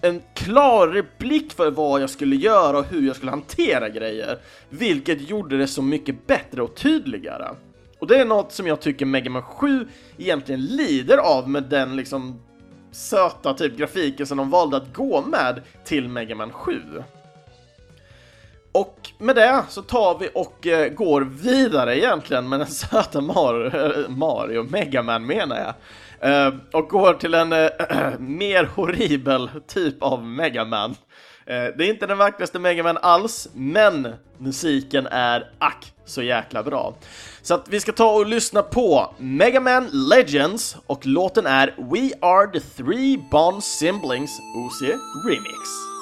en 0.05 0.23
klarare 0.35 1.05
blick 1.19 1.53
för 1.53 1.71
vad 1.71 2.03
jag 2.03 2.11
skulle 2.11 2.37
göra 2.37 2.79
och 2.79 2.85
hur 2.85 3.07
jag 3.07 3.17
skulle 3.17 3.31
hantera 3.31 3.89
grejer, 3.89 4.39
vilket 4.69 5.29
gjorde 5.29 5.59
det 5.59 5.67
så 5.67 5.83
mycket 5.83 6.27
bättre 6.27 6.63
och 6.63 6.75
tydligare. 6.75 7.49
Och 7.99 8.07
det 8.07 8.21
är 8.21 8.25
något 8.25 8.53
som 8.53 8.67
jag 8.67 8.81
tycker 8.81 9.07
Mega 9.07 9.31
Man 9.31 9.43
7 9.43 9.89
egentligen 10.19 10.65
lider 10.65 11.19
av 11.19 11.49
med 11.49 11.63
den 11.63 11.97
liksom 11.97 12.41
söta 12.91 13.55
typ 13.55 13.77
grafiken 13.77 14.27
som 14.27 14.39
de 14.39 14.51
valde 14.51 14.77
att 14.77 14.95
gå 14.95 15.23
med 15.23 15.63
till 15.85 16.09
Mega 16.09 16.35
Man 16.35 16.53
7. 16.53 16.81
Och 18.75 19.11
med 19.19 19.37
det 19.37 19.63
så 19.69 19.83
tar 19.83 20.19
vi 20.19 20.31
och 20.35 20.67
eh, 20.67 20.89
går 20.89 21.21
vidare 21.21 21.99
egentligen 21.99 22.49
med 22.49 22.61
den 22.61 22.67
söta 22.71 23.21
Mario, 23.21 24.09
Mario 24.09 24.63
Megaman 24.63 25.27
menar 25.27 25.57
jag. 25.57 25.75
Eh, 26.31 26.55
och 26.73 26.89
går 26.89 27.15
till 27.15 27.35
en 27.35 27.53
uh, 27.53 27.69
mer 28.19 28.65
horribel 28.65 29.51
typ 29.67 30.03
av 30.03 30.25
Megaman. 30.27 30.91
Eh, 31.47 31.65
det 31.77 31.85
är 31.85 31.89
inte 31.89 32.07
den 32.07 32.19
vackraste 32.19 32.59
Megaman 32.59 32.99
alls, 33.03 33.49
men 33.55 34.09
musiken 34.39 35.07
är 35.07 35.51
ack 35.59 35.93
så 36.05 36.23
jäkla 36.23 36.63
bra. 36.63 36.95
Så 37.43 37.55
att 37.55 37.69
vi 37.69 37.81
ska 37.81 37.93
ta 37.93 38.11
och 38.11 38.27
lyssna 38.27 38.63
på 38.63 39.15
Megaman 39.19 39.89
Legends 39.93 40.77
och 40.87 41.07
låten 41.07 41.47
är 41.47 41.67
We 41.67 42.11
Are 42.21 42.47
The 42.53 42.61
Three 42.61 43.25
Bond 43.31 43.65
Siblings 43.65 44.41
OC 44.57 44.83
Remix. 45.27 45.94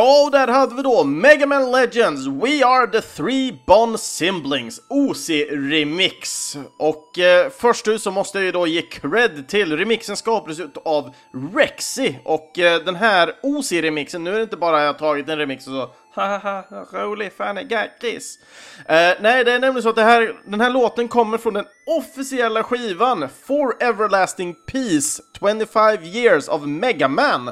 Ja, 0.00 0.24
och 0.24 0.30
där 0.30 0.48
hade 0.48 0.74
vi 0.74 0.82
då 0.82 1.04
Mega 1.04 1.46
Man 1.46 1.70
Legends 1.72 2.26
We 2.26 2.66
Are 2.66 2.86
The 2.86 3.00
Three 3.00 3.58
Bond 3.66 4.00
Siblings 4.00 4.80
OC-remix. 4.88 6.56
Och 6.76 7.18
eh, 7.18 7.50
först 7.50 7.88
ut 7.88 8.02
så 8.02 8.10
måste 8.10 8.38
jag 8.38 8.44
ju 8.44 8.52
då 8.52 8.66
ge 8.66 8.82
cred 8.82 9.48
till 9.48 9.76
remixen 9.76 10.16
skapades 10.16 10.60
av 10.84 11.14
Rexy 11.54 12.14
och 12.24 12.58
eh, 12.58 12.84
den 12.84 12.96
här 12.96 13.32
OC-remixen, 13.42 14.18
nu 14.18 14.30
är 14.30 14.36
det 14.36 14.42
inte 14.42 14.56
bara 14.56 14.82
jag 14.82 14.98
tagit 14.98 15.28
en 15.28 15.38
remix 15.38 15.66
och 15.66 15.72
så 15.72 15.90
haha, 16.14 16.64
rolig, 16.92 17.32
Fanny 17.32 17.62
Gackis. 17.64 18.38
Eh, 18.86 19.12
nej, 19.20 19.44
det 19.44 19.52
är 19.52 19.58
nämligen 19.58 19.82
så 19.82 19.88
att 19.88 19.96
det 19.96 20.02
här, 20.02 20.34
den 20.44 20.60
här 20.60 20.70
låten 20.70 21.08
kommer 21.08 21.38
från 21.38 21.54
den 21.54 21.66
officiella 21.98 22.62
skivan 22.62 23.28
For 23.44 23.82
Everlasting 23.82 24.54
Peace 24.66 25.22
25 25.40 26.04
Years 26.04 26.48
of 26.48 26.62
Mega 26.62 27.08
Man 27.08 27.50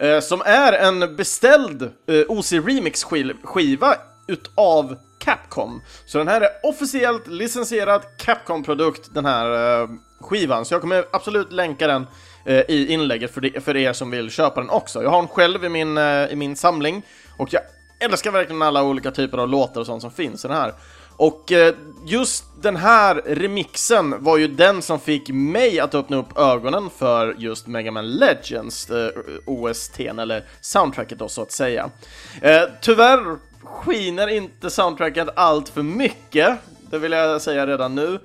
Eh, 0.00 0.20
som 0.20 0.42
är 0.44 0.72
en 0.72 1.16
beställd 1.16 1.82
eh, 1.82 2.24
OC 2.28 2.52
Remix-skiva 2.52 3.94
utav 4.26 4.96
Capcom. 5.18 5.82
Så 6.06 6.18
den 6.18 6.28
här 6.28 6.40
är 6.40 6.48
officiellt 6.62 7.26
licensierad 7.26 8.02
Capcom-produkt, 8.18 9.14
den 9.14 9.24
här 9.24 9.80
eh, 9.82 9.88
skivan. 10.20 10.64
Så 10.64 10.74
jag 10.74 10.80
kommer 10.80 11.04
absolut 11.12 11.52
länka 11.52 11.86
den 11.86 12.06
eh, 12.46 12.60
i 12.68 12.92
inlägget 12.92 13.34
för, 13.34 13.40
de, 13.40 13.60
för 13.60 13.76
er 13.76 13.92
som 13.92 14.10
vill 14.10 14.30
köpa 14.30 14.60
den 14.60 14.70
också. 14.70 15.02
Jag 15.02 15.10
har 15.10 15.18
den 15.18 15.28
själv 15.28 15.64
i 15.64 15.68
min, 15.68 15.98
eh, 15.98 16.32
i 16.32 16.36
min 16.36 16.56
samling 16.56 17.02
och 17.36 17.52
jag 17.52 17.62
älskar 18.00 18.30
verkligen 18.30 18.62
alla 18.62 18.82
olika 18.82 19.10
typer 19.10 19.38
av 19.38 19.48
låtar 19.48 19.80
och 19.80 19.86
sånt 19.86 20.02
som 20.02 20.10
finns 20.10 20.44
i 20.44 20.48
den 20.48 20.56
här. 20.56 20.74
Och 21.18 21.52
eh, 21.52 21.74
just 22.04 22.44
den 22.62 22.76
här 22.76 23.22
remixen 23.26 24.24
var 24.24 24.36
ju 24.36 24.48
den 24.48 24.82
som 24.82 25.00
fick 25.00 25.28
mig 25.28 25.80
att 25.80 25.94
öppna 25.94 26.16
upp 26.16 26.38
ögonen 26.38 26.90
för 26.98 27.34
just 27.38 27.66
Mega 27.66 27.90
Man 27.90 28.10
Legends, 28.10 28.90
eh, 28.90 29.10
OSTn, 29.46 30.18
eller 30.18 30.44
soundtracket 30.60 31.18
då 31.18 31.28
så 31.28 31.42
att 31.42 31.52
säga. 31.52 31.90
Eh, 32.42 32.62
tyvärr 32.80 33.36
skiner 33.64 34.28
inte 34.28 34.70
soundtracket 34.70 35.28
allt 35.36 35.68
för 35.68 35.82
mycket, 35.82 36.58
det 36.90 36.98
vill 36.98 37.12
jag 37.12 37.42
säga 37.42 37.66
redan 37.66 37.94
nu. 37.94 38.18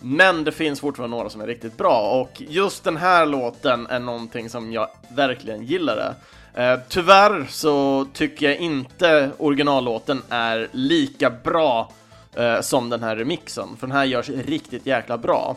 Men 0.00 0.44
det 0.44 0.52
finns 0.52 0.80
fortfarande 0.80 1.16
några 1.16 1.30
som 1.30 1.40
är 1.40 1.46
riktigt 1.46 1.76
bra 1.76 2.10
och 2.20 2.42
just 2.48 2.84
den 2.84 2.96
här 2.96 3.26
låten 3.26 3.86
är 3.86 4.00
någonting 4.00 4.50
som 4.50 4.72
jag 4.72 4.88
verkligen 5.16 5.64
gillade. 5.64 6.14
Eh, 6.54 6.78
tyvärr 6.88 7.46
så 7.48 8.06
tycker 8.12 8.48
jag 8.48 8.56
inte 8.58 9.30
originallåten 9.38 10.22
är 10.28 10.68
lika 10.72 11.30
bra 11.30 11.92
eh, 12.36 12.60
som 12.60 12.90
den 12.90 13.02
här 13.02 13.16
remixen, 13.16 13.76
för 13.80 13.86
den 13.86 13.96
här 13.96 14.04
görs 14.04 14.28
riktigt 14.28 14.86
jäkla 14.86 15.18
bra. 15.18 15.56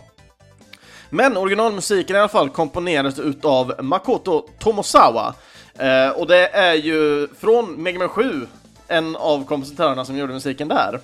Men 1.10 1.38
originalmusiken 1.38 2.16
i 2.16 2.20
alla 2.20 2.28
fall 2.28 2.50
komponerades 2.50 3.20
utav 3.20 3.74
Makoto 3.80 4.48
Tomosawa, 4.60 5.36
eh, 5.78 6.10
och 6.10 6.28
det 6.28 6.48
är 6.48 6.74
ju 6.74 7.28
från 7.40 7.84
Mega 7.84 8.00
Man 8.00 8.10
7, 8.10 8.48
en 8.88 9.16
av 9.16 9.46
kompositörerna 9.46 10.06
som 10.06 10.18
gjorde 10.18 10.34
musiken 10.34 10.68
där. 10.68 11.00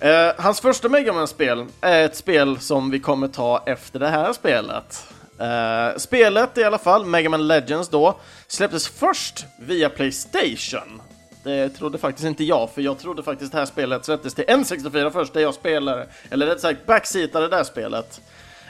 Eh, 0.00 0.32
hans 0.38 0.60
första 0.60 0.88
Mega 0.88 1.12
Man-spel 1.12 1.66
är 1.80 2.04
ett 2.04 2.16
spel 2.16 2.60
som 2.60 2.90
vi 2.90 3.00
kommer 3.00 3.28
ta 3.28 3.62
efter 3.66 3.98
det 3.98 4.08
här 4.08 4.32
spelet. 4.32 5.04
Uh, 5.40 5.98
spelet 5.98 6.58
i 6.58 6.64
alla 6.64 6.78
fall, 6.78 7.04
Mega 7.04 7.30
Man 7.30 7.46
Legends 7.46 7.88
då, 7.88 8.18
släpptes 8.46 8.88
först 8.88 9.44
via 9.60 9.88
Playstation 9.88 11.02
det 11.44 11.68
trodde 11.68 11.98
faktiskt 11.98 12.26
inte 12.26 12.44
jag, 12.44 12.70
för 12.70 12.82
jag 12.82 12.98
trodde 12.98 13.22
faktiskt 13.22 13.52
det 13.52 13.58
här 13.58 13.66
spelet 13.66 14.04
släpptes 14.04 14.34
till 14.34 14.44
N64 14.44 15.10
först, 15.10 15.32
där 15.32 15.40
jag 15.40 15.54
spelade, 15.54 16.06
eller 16.30 16.46
rätt 16.46 16.60
sagt 16.60 16.86
backseatade 16.86 17.48
det 17.48 17.56
där 17.56 17.64
spelet. 17.64 18.20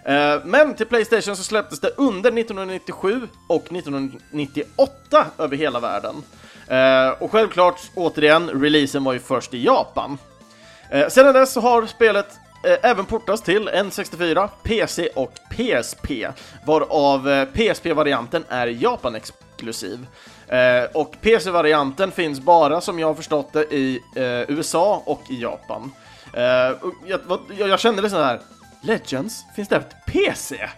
Eh, 0.04 0.40
men 0.44 0.74
till 0.74 0.86
Playstation 0.86 1.36
så 1.36 1.42
släpptes 1.42 1.80
det 1.80 1.90
under 1.96 2.38
1997 2.38 3.28
och 3.46 3.72
1998 3.72 5.26
över 5.38 5.56
hela 5.56 5.80
världen. 5.80 6.22
Eh, 6.68 7.22
och 7.22 7.30
självklart, 7.30 7.80
återigen, 7.94 8.50
releasen 8.50 9.04
var 9.04 9.12
ju 9.12 9.18
först 9.18 9.54
i 9.54 9.64
Japan. 9.64 10.18
Eh, 10.90 11.08
sedan 11.08 11.34
dess 11.34 11.52
så 11.52 11.60
har 11.60 11.86
spelet 11.86 12.26
även 12.82 13.06
portats 13.06 13.42
till 13.42 13.68
N64, 13.68 14.48
PC 14.62 15.08
och 15.14 15.32
PSP, 15.50 16.28
varav 16.66 17.46
PSP-varianten 17.46 18.44
är 18.48 18.66
Japan-exklusiv. 18.66 20.06
Eh, 20.48 20.84
och 20.94 21.16
PC-varianten 21.20 22.10
finns 22.10 22.40
bara, 22.40 22.80
som 22.80 22.98
jag 22.98 23.06
har 23.06 23.14
förstått 23.14 23.52
det, 23.52 23.74
i 23.74 24.00
eh, 24.16 24.50
USA 24.56 25.02
och 25.06 25.22
i 25.30 25.42
Japan. 25.42 25.92
Eh, 26.32 26.70
och 26.80 26.94
jag, 27.06 27.20
vad, 27.24 27.40
jag, 27.58 27.68
jag, 27.68 27.80
kände 27.80 28.02
liksom 28.02 28.20
här, 28.20 28.40
Legends, 28.82 29.44
finns 29.56 29.68
det 29.68 29.76
ett 29.76 30.06
PC? 30.06 30.68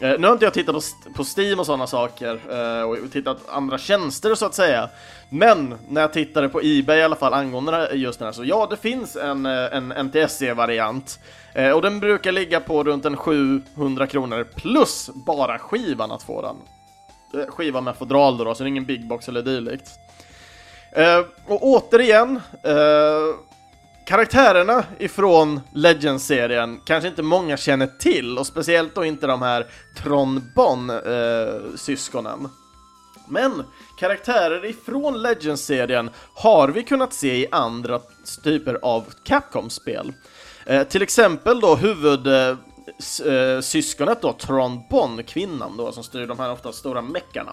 Eh, 0.00 0.18
nu 0.18 0.26
har 0.26 0.32
inte 0.32 0.44
jag 0.44 0.54
tittat 0.54 0.74
på, 0.74 1.12
på 1.14 1.24
Steam 1.36 1.60
och 1.60 1.66
sådana 1.66 1.86
saker, 1.86 2.40
eh, 2.50 2.82
och 2.82 3.12
tittat 3.12 3.48
andra 3.48 3.78
tjänster 3.78 4.34
så 4.34 4.46
att 4.46 4.54
säga. 4.54 4.88
Men 5.28 5.74
när 5.88 6.00
jag 6.00 6.12
tittade 6.12 6.48
på 6.48 6.60
Ebay 6.62 6.98
i 6.98 7.02
alla 7.02 7.16
fall 7.16 7.34
angående 7.34 7.90
just 7.92 8.18
den 8.18 8.26
här, 8.26 8.32
så 8.32 8.44
ja, 8.44 8.66
det 8.70 8.76
finns 8.76 9.16
en, 9.16 9.46
eh, 9.46 9.76
en 9.76 9.92
NTSC-variant. 9.92 11.18
Eh, 11.54 11.70
och 11.70 11.82
den 11.82 12.00
brukar 12.00 12.32
ligga 12.32 12.60
på 12.60 12.84
runt 12.84 13.04
en 13.04 13.16
700 13.16 14.06
kronor 14.06 14.46
plus 14.56 15.10
bara 15.14 15.58
skivan 15.58 16.12
att 16.12 16.22
få 16.22 16.42
den. 16.42 16.56
Skiva 17.48 17.80
med 17.80 17.96
fodral 17.96 18.38
då, 18.38 18.54
så 18.54 18.62
det 18.62 18.66
är 18.66 18.68
ingen 18.68 18.84
big 18.84 19.08
box 19.08 19.28
eller 19.28 19.42
dylikt. 19.42 19.90
Eh, 20.92 21.18
och 21.46 21.66
återigen, 21.66 22.40
eh, 22.62 23.34
karaktärerna 24.06 24.84
ifrån 24.98 25.60
Legends-serien 25.74 26.80
kanske 26.84 27.08
inte 27.08 27.22
många 27.22 27.56
känner 27.56 27.86
till, 27.86 28.38
och 28.38 28.46
speciellt 28.46 28.94
då 28.94 29.04
inte 29.04 29.26
de 29.26 29.42
här 29.42 29.66
Tron 29.96 30.50
Bon-syskonen. 30.54 32.44
Eh, 32.44 32.50
Men 33.28 33.64
karaktärer 33.98 34.64
ifrån 34.64 35.22
Legends-serien 35.22 36.10
har 36.34 36.68
vi 36.68 36.82
kunnat 36.82 37.12
se 37.12 37.36
i 37.36 37.46
andra 37.50 38.00
typer 38.44 38.78
av 38.82 39.04
Capcom-spel. 39.24 40.12
Eh, 40.66 40.82
till 40.82 41.02
exempel 41.02 41.60
då 41.60 41.76
huvud 41.76 42.26
eh, 42.26 42.56
Eh, 43.26 43.60
syskonet 43.60 44.22
då, 44.22 44.32
Tron 44.32 44.80
Bon, 44.90 45.22
kvinnan 45.22 45.76
då, 45.76 45.92
som 45.92 46.04
styr 46.04 46.26
de 46.26 46.38
här 46.38 46.52
ofta 46.52 46.72
stora 46.72 47.02
meckarna. 47.02 47.52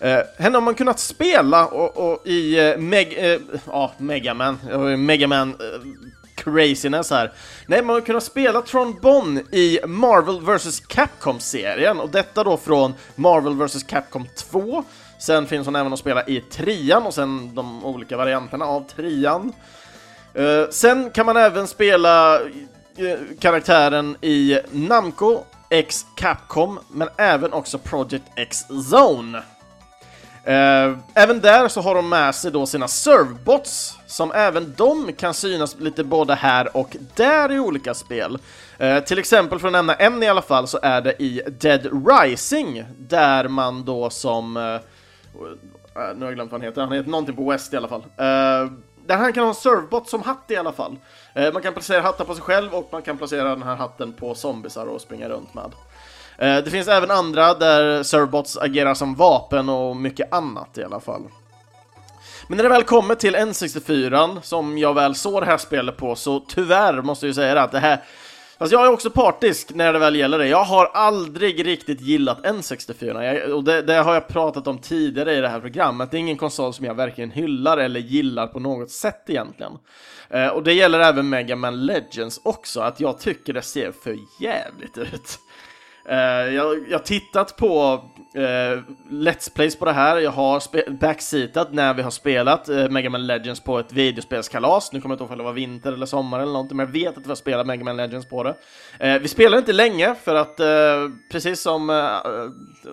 Eh, 0.00 0.18
henne 0.38 0.56
har 0.56 0.62
man 0.62 0.74
kunnat 0.74 0.98
spela 0.98 1.66
och, 1.66 2.12
och 2.12 2.26
i 2.26 2.58
eh, 2.58 2.76
Meg, 2.76 3.14
eh, 3.18 3.40
ja, 3.66 3.92
Megaman, 3.98 4.58
eh, 4.70 4.80
Megaman 4.80 5.48
eh, 5.50 5.80
craziness 6.34 7.10
här. 7.10 7.32
Nej, 7.66 7.82
man 7.82 7.94
har 7.94 8.00
kunnat 8.00 8.22
spela 8.22 8.62
Tron 8.62 8.96
Bon 9.02 9.38
i 9.38 9.78
Marvel 9.86 10.40
vs 10.40 10.80
Capcom-serien 10.80 12.00
och 12.00 12.10
detta 12.10 12.44
då 12.44 12.56
från 12.56 12.94
Marvel 13.14 13.54
vs 13.54 13.82
Capcom 13.82 14.26
2. 14.36 14.84
Sen 15.18 15.46
finns 15.46 15.66
hon 15.66 15.76
även 15.76 15.92
att 15.92 15.98
spela 15.98 16.26
i 16.26 16.40
trean 16.40 17.02
och 17.02 17.14
sen 17.14 17.54
de 17.54 17.84
olika 17.84 18.16
varianterna 18.16 18.64
av 18.64 18.84
trean. 18.96 19.52
Uh, 20.38 20.70
sen 20.70 21.10
kan 21.10 21.26
man 21.26 21.36
även 21.36 21.66
spela 21.66 22.40
Eh, 22.96 23.18
karaktären 23.38 24.16
i 24.20 24.58
Namco 24.70 25.42
X 25.70 26.06
Capcom, 26.14 26.78
men 26.90 27.08
även 27.16 27.52
också 27.52 27.78
Project 27.78 28.24
X 28.36 28.58
Zone. 28.92 29.38
Eh, 30.44 30.98
även 31.14 31.40
där 31.40 31.68
så 31.68 31.80
har 31.80 31.94
de 31.94 32.08
med 32.08 32.34
sig 32.34 32.50
då 32.50 32.66
sina 32.66 32.88
servbots, 32.88 33.98
som 34.06 34.32
även 34.32 34.74
de 34.76 35.12
kan 35.12 35.34
synas 35.34 35.76
lite 35.78 36.04
både 36.04 36.34
här 36.34 36.76
och 36.76 36.96
där 37.14 37.52
i 37.52 37.58
olika 37.58 37.94
spel. 37.94 38.38
Eh, 38.78 39.04
till 39.04 39.18
exempel, 39.18 39.58
för 39.58 39.68
att 39.68 39.72
nämna 39.72 39.94
en 39.94 40.22
i 40.22 40.28
alla 40.28 40.42
fall, 40.42 40.68
så 40.68 40.78
är 40.82 41.00
det 41.00 41.22
i 41.22 41.42
Dead 41.46 42.06
Rising, 42.08 42.84
där 42.98 43.48
man 43.48 43.84
då 43.84 44.10
som... 44.10 44.54
Nu 44.54 45.90
har 45.94 46.26
jag 46.26 46.34
glömt 46.34 46.52
vad 46.52 46.60
han 46.60 46.68
heter, 46.68 46.80
han 46.80 46.92
heter 46.92 47.10
någonting 47.10 47.36
på 47.36 47.50
West 47.50 47.72
i 47.72 47.76
alla 47.76 47.88
fall 47.88 48.04
där 49.06 49.16
han 49.16 49.32
kan 49.32 49.42
ha 49.42 49.48
en 49.48 49.54
servbot 49.54 50.08
som 50.08 50.22
hatt 50.22 50.44
i 50.48 50.56
alla 50.56 50.72
fall. 50.72 50.96
Eh, 51.34 51.52
man 51.52 51.62
kan 51.62 51.72
placera 51.72 52.00
hattar 52.00 52.24
på 52.24 52.34
sig 52.34 52.42
själv 52.42 52.74
och 52.74 52.88
man 52.92 53.02
kan 53.02 53.18
placera 53.18 53.48
den 53.48 53.62
här 53.62 53.76
hatten 53.76 54.12
på 54.12 54.34
zombisar 54.34 54.86
och 54.86 55.00
springa 55.00 55.28
runt 55.28 55.54
med. 55.54 55.72
Eh, 56.38 56.64
det 56.64 56.70
finns 56.70 56.88
även 56.88 57.10
andra 57.10 57.54
där 57.54 58.02
servebots 58.02 58.56
agerar 58.56 58.94
som 58.94 59.14
vapen 59.14 59.68
och 59.68 59.96
mycket 59.96 60.32
annat 60.32 60.78
i 60.78 60.84
alla 60.84 61.00
fall. 61.00 61.22
Men 62.48 62.56
när 62.56 62.62
det 62.62 62.68
väl 62.68 62.82
kommer 62.82 63.14
till 63.14 63.36
N64, 63.36 64.40
som 64.40 64.78
jag 64.78 64.94
väl 64.94 65.14
såg 65.14 65.42
det 65.42 65.46
här 65.46 65.58
spelet 65.58 65.96
på, 65.96 66.14
så 66.14 66.40
tyvärr 66.40 67.02
måste 67.02 67.26
jag 67.26 67.28
ju 67.28 67.34
säga 67.34 67.54
det 67.54 67.62
att 67.62 67.72
det 67.72 67.78
här 67.78 68.02
Fast 68.58 68.72
jag 68.72 68.86
är 68.86 68.92
också 68.92 69.10
partisk 69.10 69.74
när 69.74 69.92
det 69.92 69.98
väl 69.98 70.16
gäller 70.16 70.38
det. 70.38 70.48
Jag 70.48 70.64
har 70.64 70.86
aldrig 70.86 71.66
riktigt 71.66 72.00
gillat 72.00 72.40
N64, 72.44 73.22
jag, 73.22 73.56
och 73.56 73.64
det, 73.64 73.82
det, 73.82 73.94
har 73.94 74.14
jag 74.14 74.28
pratat 74.28 74.66
om 74.66 74.78
tidigare 74.78 75.34
i 75.34 75.40
det 75.40 75.48
här 75.48 75.60
programmet. 75.60 76.10
Det 76.10 76.16
är 76.16 76.18
ingen 76.18 76.36
konsol 76.36 76.74
som 76.74 76.84
jag 76.84 76.94
verkligen 76.94 77.30
hyllar 77.30 77.78
eller 77.78 78.00
gillar 78.00 78.46
på 78.46 78.60
något 78.60 78.90
sätt 78.90 79.24
egentligen. 79.26 79.72
Eh, 80.30 80.48
och 80.48 80.62
det 80.62 80.72
gäller 80.72 81.00
även 81.00 81.28
Mega 81.28 81.56
Man 81.56 81.86
Legends 81.86 82.40
också, 82.44 82.80
att 82.80 83.00
jag 83.00 83.18
tycker 83.18 83.52
det 83.52 83.62
ser 83.62 83.92
för 83.92 84.16
jävligt 84.40 84.98
ut. 84.98 85.38
Uh, 86.10 86.54
jag 86.54 86.92
har 86.92 86.98
tittat 86.98 87.56
på 87.56 87.92
uh, 88.36 88.82
Let's 89.10 89.54
Plays 89.54 89.76
på 89.76 89.84
det 89.84 89.92
här, 89.92 90.16
jag 90.16 90.30
har 90.30 90.90
backseatat 90.90 91.72
när 91.72 91.94
vi 91.94 92.02
har 92.02 92.10
spelat 92.10 92.68
uh, 92.68 92.88
Mega 92.88 93.10
Man 93.10 93.26
Legends 93.26 93.60
på 93.60 93.78
ett 93.78 93.92
videospelskalas. 93.92 94.92
Nu 94.92 95.00
kommer 95.00 95.12
jag 95.12 95.16
inte 95.16 95.24
ihåg 95.24 95.32
om 95.32 95.38
det 95.38 95.44
var 95.44 95.52
vinter 95.52 95.92
eller 95.92 96.06
sommar 96.06 96.40
eller 96.40 96.52
någonting, 96.52 96.76
men 96.76 96.86
jag 96.86 96.92
vet 96.92 97.18
att 97.18 97.24
vi 97.24 97.28
har 97.28 97.36
spelat 97.36 97.66
Mega 97.66 97.84
Man 97.84 97.96
Legends 97.96 98.28
på 98.28 98.42
det. 98.42 98.54
vi 99.18 99.28
spelar 99.28 99.58
inte 99.58 99.72
länge, 99.72 100.14
för 100.14 100.34
att 100.34 100.56
precis 101.32 101.60
som, 101.60 102.10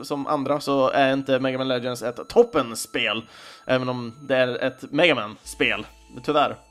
som 0.01 0.27
andra 0.27 0.59
så 0.59 0.89
är 0.89 1.13
inte 1.13 1.39
Mega 1.39 1.57
Man 1.57 1.67
Legends 1.67 2.01
ett 2.01 2.29
toppenspel, 2.29 3.23
även 3.65 3.89
om 3.89 4.13
det 4.21 4.35
är 4.35 4.63
ett 4.63 4.91
Mega 4.91 5.15
Man-spel, 5.15 5.85
tyvärr. 6.23 6.70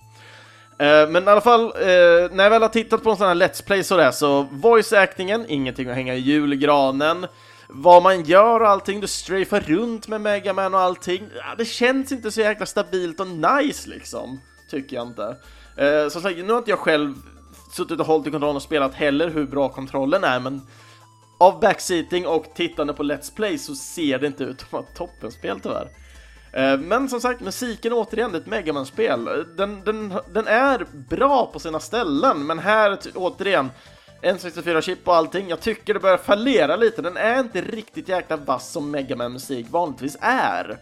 Eh, 0.81 1.09
men 1.09 1.25
i 1.25 1.27
alla 1.27 1.41
fall, 1.41 1.65
eh, 1.65 2.31
när 2.33 2.43
jag 2.43 2.51
väl 2.51 2.63
har 2.63 2.69
tittat 2.69 3.03
på 3.03 3.11
en 3.11 3.17
sån 3.17 3.27
här 3.27 3.35
Let's 3.35 3.65
Play 3.65 3.85
sådär 3.85 4.11
så 4.11 4.43
voice-actingen, 4.43 5.45
ingenting 5.49 5.89
att 5.89 5.95
hänga 5.95 6.15
i 6.15 6.19
julgranen. 6.19 7.27
Vad 7.69 8.03
man 8.03 8.23
gör 8.23 8.61
och 8.61 8.69
allting, 8.69 9.01
du 9.01 9.07
strafar 9.07 9.61
runt 9.61 10.09
med 10.09 10.21
Megaman 10.21 10.75
och 10.75 10.81
allting. 10.81 11.29
Det 11.59 11.65
känns 11.65 12.13
inte 12.13 12.31
så 12.31 12.41
jäkla 12.41 12.67
stabilt 12.67 13.21
och 13.21 13.27
nice 13.27 13.89
liksom, 13.91 14.41
tycker 14.71 14.97
jag 14.97 15.07
inte. 15.07 15.37
Eh, 15.77 15.87
uh, 15.87 16.09
som 16.09 16.23
sagt, 16.23 16.39
nu 16.39 16.51
har 16.51 16.59
inte 16.59 16.71
jag 16.71 16.79
själv 16.79 17.15
suttit 17.73 18.01
och 18.01 18.07
hållit 18.07 18.27
i 18.27 18.31
kontrollen 18.31 18.57
och 18.57 18.63
spelat 18.63 18.95
heller 18.95 19.29
hur 19.29 19.47
bra 19.47 19.69
kontrollen 19.69 20.25
är, 20.25 20.41
men 20.41 20.63
av 21.39 21.61
backseating 21.61 22.27
och 22.27 22.45
tittande 22.55 22.93
på 22.93 23.03
Let's 23.03 23.35
Play 23.37 23.59
så 23.59 23.75
ser 23.75 24.19
det 24.19 24.27
inte 24.27 24.45
ut 24.45 24.63
att 24.63 24.73
vara 24.73 24.83
ett 24.83 24.97
toppenspel 24.97 25.61
tyvärr. 25.61 25.89
Eh, 26.53 26.79
men 26.79 27.09
som 27.09 27.21
sagt, 27.21 27.41
musiken 27.41 27.93
återigen, 27.93 28.33
det 28.33 28.39
är 28.39 28.41
ett 28.41 28.47
Megaman-spel. 28.47 29.47
Den, 29.57 29.85
den, 29.85 30.15
den 30.33 30.47
är 30.47 30.87
bra 31.09 31.47
på 31.53 31.59
sina 31.59 31.81
ställen, 31.81 32.47
men 32.47 32.59
här 32.59 32.99
återigen, 33.15 33.71
N64-chip 34.23 35.09
och 35.09 35.17
allting, 35.17 35.49
jag 35.49 35.61
tycker 35.61 35.95
det 35.95 36.01
börjar 36.01 36.17
fallera 36.17 36.77
lite. 36.77 37.03
Den 37.03 37.17
är 37.17 37.41
inte 37.41 37.61
riktigt 37.61 38.09
jäkla 38.09 38.37
vass 38.37 38.71
som 38.71 38.91
Megaman-musik 38.91 39.67
vanligtvis 39.71 40.17
är. 40.21 40.79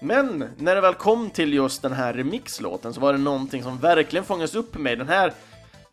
Men 0.00 0.44
när 0.56 0.74
det 0.74 0.80
väl 0.80 0.94
kom 0.94 1.30
till 1.30 1.52
just 1.52 1.82
den 1.82 1.92
här 1.92 2.12
remixlåten 2.12 2.94
så 2.94 3.00
var 3.00 3.12
det 3.12 3.18
någonting 3.18 3.62
som 3.62 3.78
verkligen 3.78 4.24
fångades 4.24 4.54
upp 4.54 4.74
med 4.74 4.82
mig. 4.82 4.96
Den 4.96 5.08
här 5.08 5.32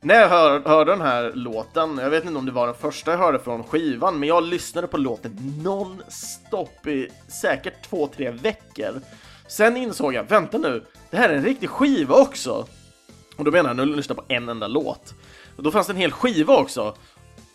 när 0.04 0.16
jag 0.16 0.30
hör, 0.30 0.60
hörde 0.60 0.92
den 0.92 1.02
här 1.02 1.32
låten, 1.36 1.98
jag 1.98 2.10
vet 2.10 2.26
inte 2.26 2.38
om 2.38 2.46
det 2.46 2.52
var 2.52 2.68
den 2.68 2.76
första 2.76 3.12
jag 3.12 3.18
hörde 3.18 3.40
från 3.40 3.64
skivan, 3.64 4.20
men 4.20 4.30
jag 4.30 4.44
lyssnade 4.44 4.88
på 4.88 4.98
låten 4.98 5.62
non-stop 5.64 6.88
i 6.88 7.10
säkert 7.28 7.90
två, 7.90 8.08
tre 8.08 8.32
veckor. 8.32 9.02
Sen 9.48 9.78
insåg 9.78 10.14
jag, 10.14 10.24
vänta 10.24 10.58
nu, 10.58 10.84
det 11.10 11.18
här 11.18 11.30
är 11.30 11.34
en 11.34 11.44
riktig 11.44 11.70
skiva 11.70 12.16
också! 12.16 12.68
Och 13.38 13.44
då 13.44 13.52
menar 13.52 13.70
jag, 13.70 13.78
nu 13.78 13.86
lyssnar 13.86 14.16
på 14.16 14.24
en 14.28 14.50
enda 14.50 14.68
låt. 14.68 15.14
Och 15.58 15.64
då 15.64 15.72
fanns 15.72 15.88
det 15.88 15.94
en 15.94 15.98
hel 15.98 16.12
skiva 16.12 16.58
också. 16.58 16.96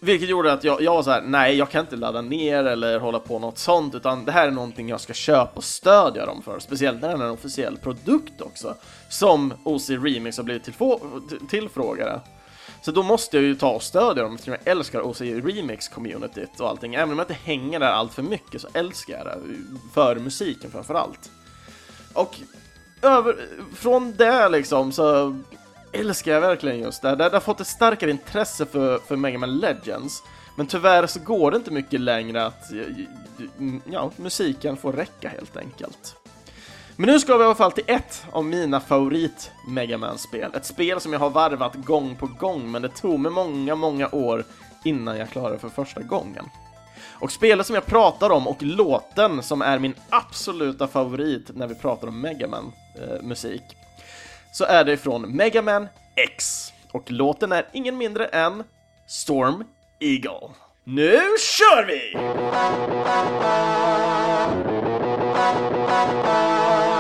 Vilket 0.01 0.29
gjorde 0.29 0.53
att 0.53 0.65
jag, 0.65 0.83
jag 0.83 0.95
var 0.95 1.03
så 1.03 1.11
här: 1.11 1.23
nej 1.23 1.57
jag 1.57 1.71
kan 1.71 1.81
inte 1.81 1.97
ladda 1.97 2.21
ner 2.21 2.65
eller 2.65 2.99
hålla 2.99 3.19
på 3.19 3.39
något 3.39 3.59
sånt, 3.59 3.95
utan 3.95 4.25
det 4.25 4.33
här 4.33 4.47
är 4.47 4.51
någonting 4.51 4.89
jag 4.89 5.01
ska 5.01 5.13
köpa 5.13 5.53
och 5.55 5.65
stödja 5.65 6.27
dem 6.27 6.43
för, 6.43 6.59
speciellt 6.59 7.01
när 7.01 7.09
det 7.09 7.15
är 7.15 7.27
en 7.27 7.31
officiell 7.31 7.77
produkt 7.77 8.41
också, 8.41 8.75
som 9.09 9.55
OC 9.65 9.91
Remix 9.91 10.37
har 10.37 10.45
blivit 10.45 10.71
tillfrågade. 11.49 12.21
Så 12.83 12.91
då 12.91 13.03
måste 13.03 13.37
jag 13.37 13.45
ju 13.45 13.55
ta 13.55 13.71
och 13.71 13.83
stödja 13.83 14.23
dem 14.23 14.35
eftersom 14.35 14.57
jag 14.65 14.73
älskar 14.73 15.01
OC 15.01 15.21
Remix-communityt 15.21 16.61
och 16.61 16.69
allting. 16.69 16.95
Även 16.95 17.11
om 17.11 17.19
jag 17.19 17.25
inte 17.25 17.45
hänger 17.45 17.81
där 17.81 17.93
allt 17.93 18.15
för 18.15 18.23
mycket 18.23 18.61
så 18.61 18.69
älskar 18.75 19.19
jag 19.19 19.27
det, 19.27 19.41
för 19.95 20.17
musiken 20.17 20.71
framförallt. 20.71 21.31
Och 22.13 22.37
över, 23.03 23.37
från 23.77 24.17
det 24.17 24.49
liksom 24.49 24.93
så 24.93 25.39
älskar 25.93 26.33
jag 26.33 26.41
verkligen 26.41 26.79
just 26.79 27.03
det. 27.03 27.17
Det 27.17 27.31
har 27.33 27.41
fått 27.41 27.61
ett 27.61 27.67
starkare 27.67 28.11
intresse 28.11 28.67
för, 28.67 28.99
för 28.99 29.17
Mega 29.17 29.39
Man 29.39 29.59
Legends. 29.59 30.23
Men 30.57 30.67
tyvärr 30.67 31.07
så 31.07 31.21
går 31.21 31.51
det 31.51 31.57
inte 31.57 31.71
mycket 31.71 32.01
längre 32.01 32.47
att 32.47 32.65
ja, 33.85 34.11
musiken 34.17 34.77
får 34.77 34.93
räcka 34.93 35.29
helt 35.29 35.57
enkelt. 35.57 36.18
Men 37.01 37.07
nu 37.11 37.21
ska 37.21 37.37
vi 37.37 37.43
i 37.43 37.47
alla 37.47 37.55
fall 37.55 37.73
till 37.73 37.85
ett 37.87 38.27
av 38.33 38.45
mina 38.45 38.81
favorit 38.81 39.51
Megaman-spel. 39.67 40.55
Ett 40.55 40.65
spel 40.65 41.01
som 41.01 41.13
jag 41.13 41.21
har 41.21 41.31
varvat 41.31 41.75
gång 41.75 42.17
på 42.17 42.27
gång, 42.27 42.71
men 42.71 42.83
det 42.83 42.89
tog 42.89 43.21
mig 43.21 43.33
många, 43.33 43.75
många 43.75 44.09
år 44.09 44.45
innan 44.85 45.19
jag 45.19 45.31
klarade 45.31 45.55
det 45.55 45.59
för 45.59 45.69
första 45.69 46.03
gången. 46.03 46.45
Och 47.11 47.33
spelet 47.33 47.67
som 47.67 47.75
jag 47.75 47.87
pratar 47.87 48.31
om 48.31 48.49
och 48.49 48.63
låten 48.63 49.43
som 49.43 49.63
är 49.63 49.79
min 49.79 49.95
absoluta 50.11 50.89
favorit 50.89 51.51
när 51.55 51.67
vi 51.67 51.75
pratar 51.75 52.09
om 52.09 52.21
Megaman-musik, 52.21 53.63
eh, 53.63 53.77
så 54.53 54.65
är 54.65 54.85
det 54.85 54.97
från 54.97 55.37
Megaman 55.37 55.89
X. 56.15 56.73
Och 56.93 57.11
låten 57.11 57.53
är 57.53 57.69
ingen 57.73 57.97
mindre 57.97 58.27
än 58.27 58.65
Storm 59.07 59.65
Eagle. 60.01 60.49
Nu 60.85 61.21
kör 61.39 61.87
vi! 61.87 62.17
Thank 65.39 66.93
you. 66.93 66.98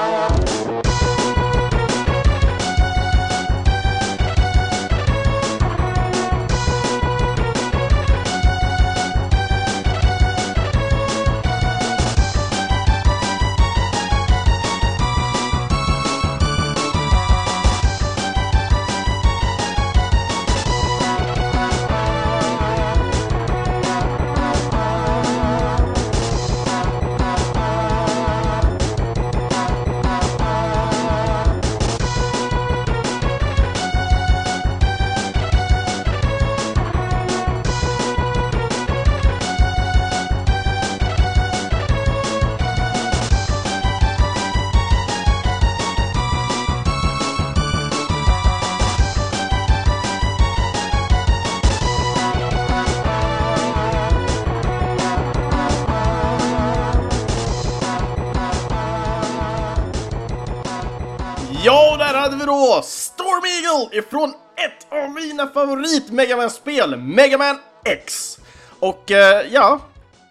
Storm 63.79 63.89
ifrån 63.93 64.35
ett 64.57 64.93
av 64.93 65.11
mina 65.11 65.47
favorit 65.47 66.11
Megaman-spel, 66.11 66.97
Megaman 66.97 67.59
X. 67.85 68.39
Och 68.81 69.11
eh, 69.11 69.47
ja, 69.53 69.81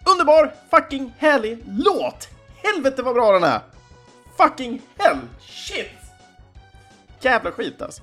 underbar, 0.04 0.54
fucking 0.70 1.14
härlig 1.18 1.58
låt! 1.66 2.28
Helvete 2.62 3.02
vad 3.02 3.14
bra 3.14 3.32
den 3.32 3.44
är! 3.44 3.60
Fucking 4.36 4.82
hell, 4.98 5.16
shit! 5.40 5.90
Jävla 7.20 7.52
skit 7.52 7.82
alltså. 7.82 8.02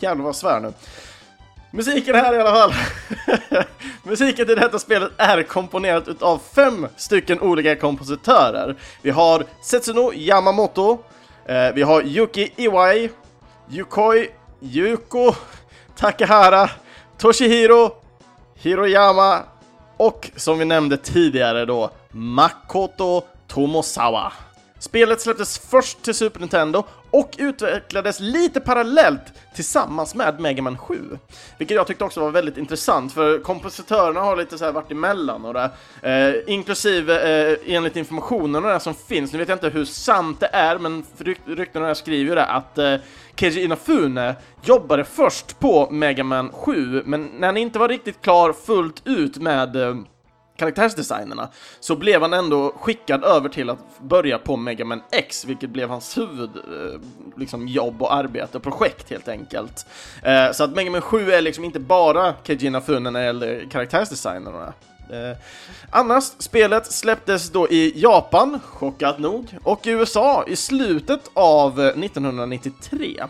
Jävlar 0.00 0.24
vad 0.24 0.36
svär 0.36 0.60
nu. 0.60 0.72
Musiken 1.70 2.14
här 2.14 2.34
i 2.34 2.40
alla 2.40 2.52
fall. 2.52 2.74
Musiken 4.02 4.46
till 4.46 4.56
detta 4.56 4.78
spelet 4.78 5.12
är 5.16 5.42
komponerat 5.42 6.08
utav 6.08 6.40
fem 6.54 6.86
stycken 6.96 7.40
olika 7.40 7.76
kompositörer. 7.76 8.76
Vi 9.02 9.10
har 9.10 9.44
Setsuno 9.62 10.12
Yamamoto, 10.14 10.98
eh, 11.46 11.72
vi 11.74 11.82
har 11.82 12.02
Yuki 12.02 12.52
Iwai, 12.56 13.10
Yukoi, 13.70 14.30
Yuko, 14.64 15.34
Takahara, 15.96 16.70
Toshihiro, 17.18 17.90
Hiroyama 18.54 19.42
och 19.96 20.30
som 20.36 20.58
vi 20.58 20.64
nämnde 20.64 20.96
tidigare 20.96 21.64
då 21.64 21.90
Makoto 22.10 23.22
Tomosawa. 23.48 24.32
Spelet 24.84 25.20
släpptes 25.20 25.58
först 25.58 26.02
till 26.02 26.14
Super 26.14 26.40
Nintendo 26.40 26.84
och 27.10 27.34
utvecklades 27.38 28.20
lite 28.20 28.60
parallellt 28.60 29.22
tillsammans 29.54 30.14
med 30.14 30.40
Mega 30.40 30.62
Man 30.62 30.78
7. 30.78 31.18
Vilket 31.58 31.74
jag 31.74 31.86
tyckte 31.86 32.04
också 32.04 32.20
var 32.20 32.30
väldigt 32.30 32.56
intressant, 32.56 33.12
för 33.12 33.38
kompositörerna 33.38 34.20
har 34.20 34.36
lite 34.36 34.58
så 34.58 34.64
här 34.64 34.72
varit 34.72 34.90
emellan 34.90 35.44
och 35.44 35.54
det, 35.54 35.70
eh, 36.02 36.54
inklusive 36.54 37.20
eh, 37.50 37.58
enligt 37.66 37.96
informationen 37.96 38.64
och 38.64 38.70
det 38.70 38.80
som 38.80 38.94
finns, 38.94 39.32
nu 39.32 39.38
vet 39.38 39.48
jag 39.48 39.56
inte 39.56 39.68
hur 39.68 39.84
sant 39.84 40.40
det 40.40 40.50
är, 40.52 40.78
men 40.78 41.04
ryktena 41.46 41.94
skriver 41.94 42.28
ju 42.28 42.34
det 42.34 42.46
att 42.46 42.78
eh, 42.78 42.96
Keiji 43.36 43.64
Inafune 43.64 44.36
jobbade 44.64 45.04
först 45.04 45.60
på 45.60 45.90
Mega 45.90 46.24
Man 46.24 46.52
7, 46.52 47.02
men 47.06 47.24
när 47.26 47.46
han 47.46 47.56
inte 47.56 47.78
var 47.78 47.88
riktigt 47.88 48.22
klar 48.22 48.52
fullt 48.52 49.02
ut 49.04 49.36
med 49.36 49.76
eh, 49.76 49.94
karaktärsdesignerna 50.56 51.48
så 51.80 51.96
blev 51.96 52.22
han 52.22 52.32
ändå 52.32 52.72
skickad 52.80 53.24
över 53.24 53.48
till 53.48 53.70
att 53.70 54.00
börja 54.00 54.38
på 54.38 54.56
Mega 54.56 54.84
Man 54.84 55.02
X, 55.12 55.44
vilket 55.44 55.70
blev 55.70 55.88
hans 55.88 56.18
huvudjobb 56.18 56.56
eh, 56.56 57.00
liksom 57.36 57.68
jobb 57.68 58.02
och 58.02 58.14
arbete 58.14 58.56
och 58.56 58.62
projekt 58.62 59.10
helt 59.10 59.28
enkelt. 59.28 59.86
Eh, 60.22 60.52
så 60.52 60.64
att 60.64 60.70
Mega 60.70 60.90
Man 60.90 61.00
7 61.00 61.30
är 61.32 61.40
liksom 61.40 61.64
inte 61.64 61.80
bara 61.80 62.34
Keiji 62.44 62.66
Inafune 62.66 63.10
när 63.10 63.20
det 63.20 63.26
gäller 63.26 63.66
karaktärsdesignerna. 63.70 64.72
Eh, 65.10 65.36
annars, 65.90 66.24
spelet 66.38 66.92
släpptes 66.92 67.50
då 67.50 67.68
i 67.68 67.92
Japan, 67.96 68.60
chockat 68.64 69.18
nog, 69.18 69.58
och 69.62 69.86
i 69.86 69.90
USA 69.90 70.44
i 70.46 70.56
slutet 70.56 71.30
av 71.34 71.80
eh, 71.80 71.86
1993. 71.86 73.22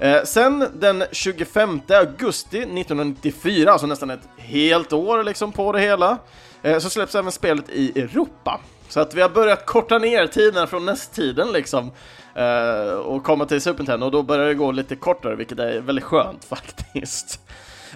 Eh, 0.00 0.22
sen 0.24 0.64
den 0.74 1.04
25 1.12 1.80
augusti 1.88 2.58
1994, 2.58 3.72
alltså 3.72 3.86
nästan 3.86 4.10
ett 4.10 4.28
helt 4.36 4.92
år 4.92 5.24
liksom 5.24 5.52
på 5.52 5.72
det 5.72 5.80
hela, 5.80 6.18
Eh, 6.66 6.78
så 6.78 6.90
släpps 6.90 7.14
även 7.14 7.32
spelet 7.32 7.70
i 7.70 8.00
Europa. 8.00 8.60
Så 8.88 9.00
att 9.00 9.14
vi 9.14 9.22
har 9.22 9.28
börjat 9.28 9.66
korta 9.66 9.98
ner 9.98 10.26
tiden 10.26 10.68
från 10.68 10.86
nästtiden 10.86 11.52
liksom 11.52 11.92
eh, 12.34 12.92
och 12.92 13.24
komma 13.24 13.46
till 13.46 13.60
Super 13.60 13.78
Nintendo 13.78 14.06
och 14.06 14.12
då 14.12 14.22
börjar 14.22 14.46
det 14.46 14.54
gå 14.54 14.72
lite 14.72 14.96
kortare, 14.96 15.36
vilket 15.36 15.58
är 15.58 15.80
väldigt 15.80 16.04
skönt 16.04 16.44
faktiskt. 16.48 17.40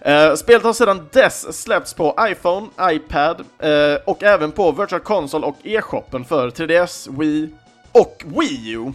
Uh, 0.07 0.35
spelet 0.35 0.63
har 0.63 0.73
sedan 0.73 1.09
dess 1.13 1.63
släppts 1.63 1.95
på 1.95 2.17
iPhone, 2.21 2.67
iPad 2.83 3.41
uh, 3.41 3.97
och 4.07 4.23
även 4.23 4.53
på 4.53 4.73
Virtual 4.73 5.01
Console 5.01 5.47
och 5.47 5.57
e-shoppen 5.63 6.25
för 6.25 6.51
3DS, 6.51 7.19
Wii 7.19 7.51
och 7.93 8.25
Wii 8.27 8.71
U. 8.71 8.79
Uh, 8.79 8.93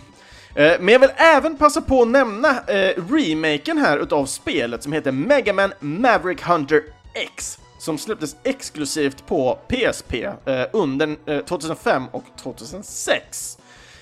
men 0.56 0.88
jag 0.88 1.00
vill 1.00 1.12
även 1.16 1.58
passa 1.58 1.82
på 1.82 2.02
att 2.02 2.08
nämna 2.08 2.60
remaken 3.10 3.78
här 3.78 3.98
utav 3.98 4.26
spelet 4.26 4.84
som 4.84 4.94
heter 4.94 5.12
Mega 5.12 5.54
Man 5.54 5.74
Maverick 5.80 6.42
Hunter 6.42 6.82
X 7.14 7.60
som 7.86 7.98
släpptes 7.98 8.36
exklusivt 8.44 9.26
på 9.26 9.60
PSP 9.68 10.14
eh, 10.24 10.66
under 10.74 11.16
eh, 11.26 11.40
2005 11.40 12.04
och 12.12 12.24
2006. 12.38 13.58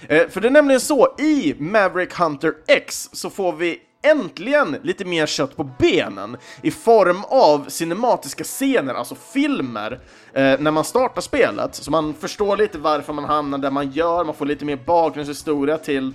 Eh, 0.07 0.27
för 0.27 0.41
det 0.41 0.47
är 0.47 0.51
nämligen 0.51 0.81
så, 0.81 1.15
i 1.19 1.55
Maverick 1.59 2.13
Hunter 2.13 2.53
X 2.67 3.09
så 3.11 3.29
får 3.29 3.53
vi 3.53 3.81
äntligen 4.01 4.77
lite 4.83 5.05
mer 5.05 5.25
kött 5.25 5.57
på 5.57 5.63
benen 5.63 6.37
i 6.61 6.71
form 6.71 7.23
av 7.23 7.65
cinematiska 7.69 8.43
scener, 8.43 8.93
alltså 8.93 9.15
filmer, 9.15 9.99
eh, 10.33 10.59
när 10.59 10.71
man 10.71 10.83
startar 10.83 11.21
spelet. 11.21 11.75
Så 11.75 11.91
man 11.91 12.13
förstår 12.13 12.57
lite 12.57 12.77
varför 12.77 13.13
man 13.13 13.25
hamnar 13.25 13.57
där 13.57 13.71
man 13.71 13.91
gör, 13.91 14.23
man 14.23 14.35
får 14.35 14.45
lite 14.45 14.65
mer 14.65 14.79
bakgrundshistoria 14.85 15.77
till 15.77 16.13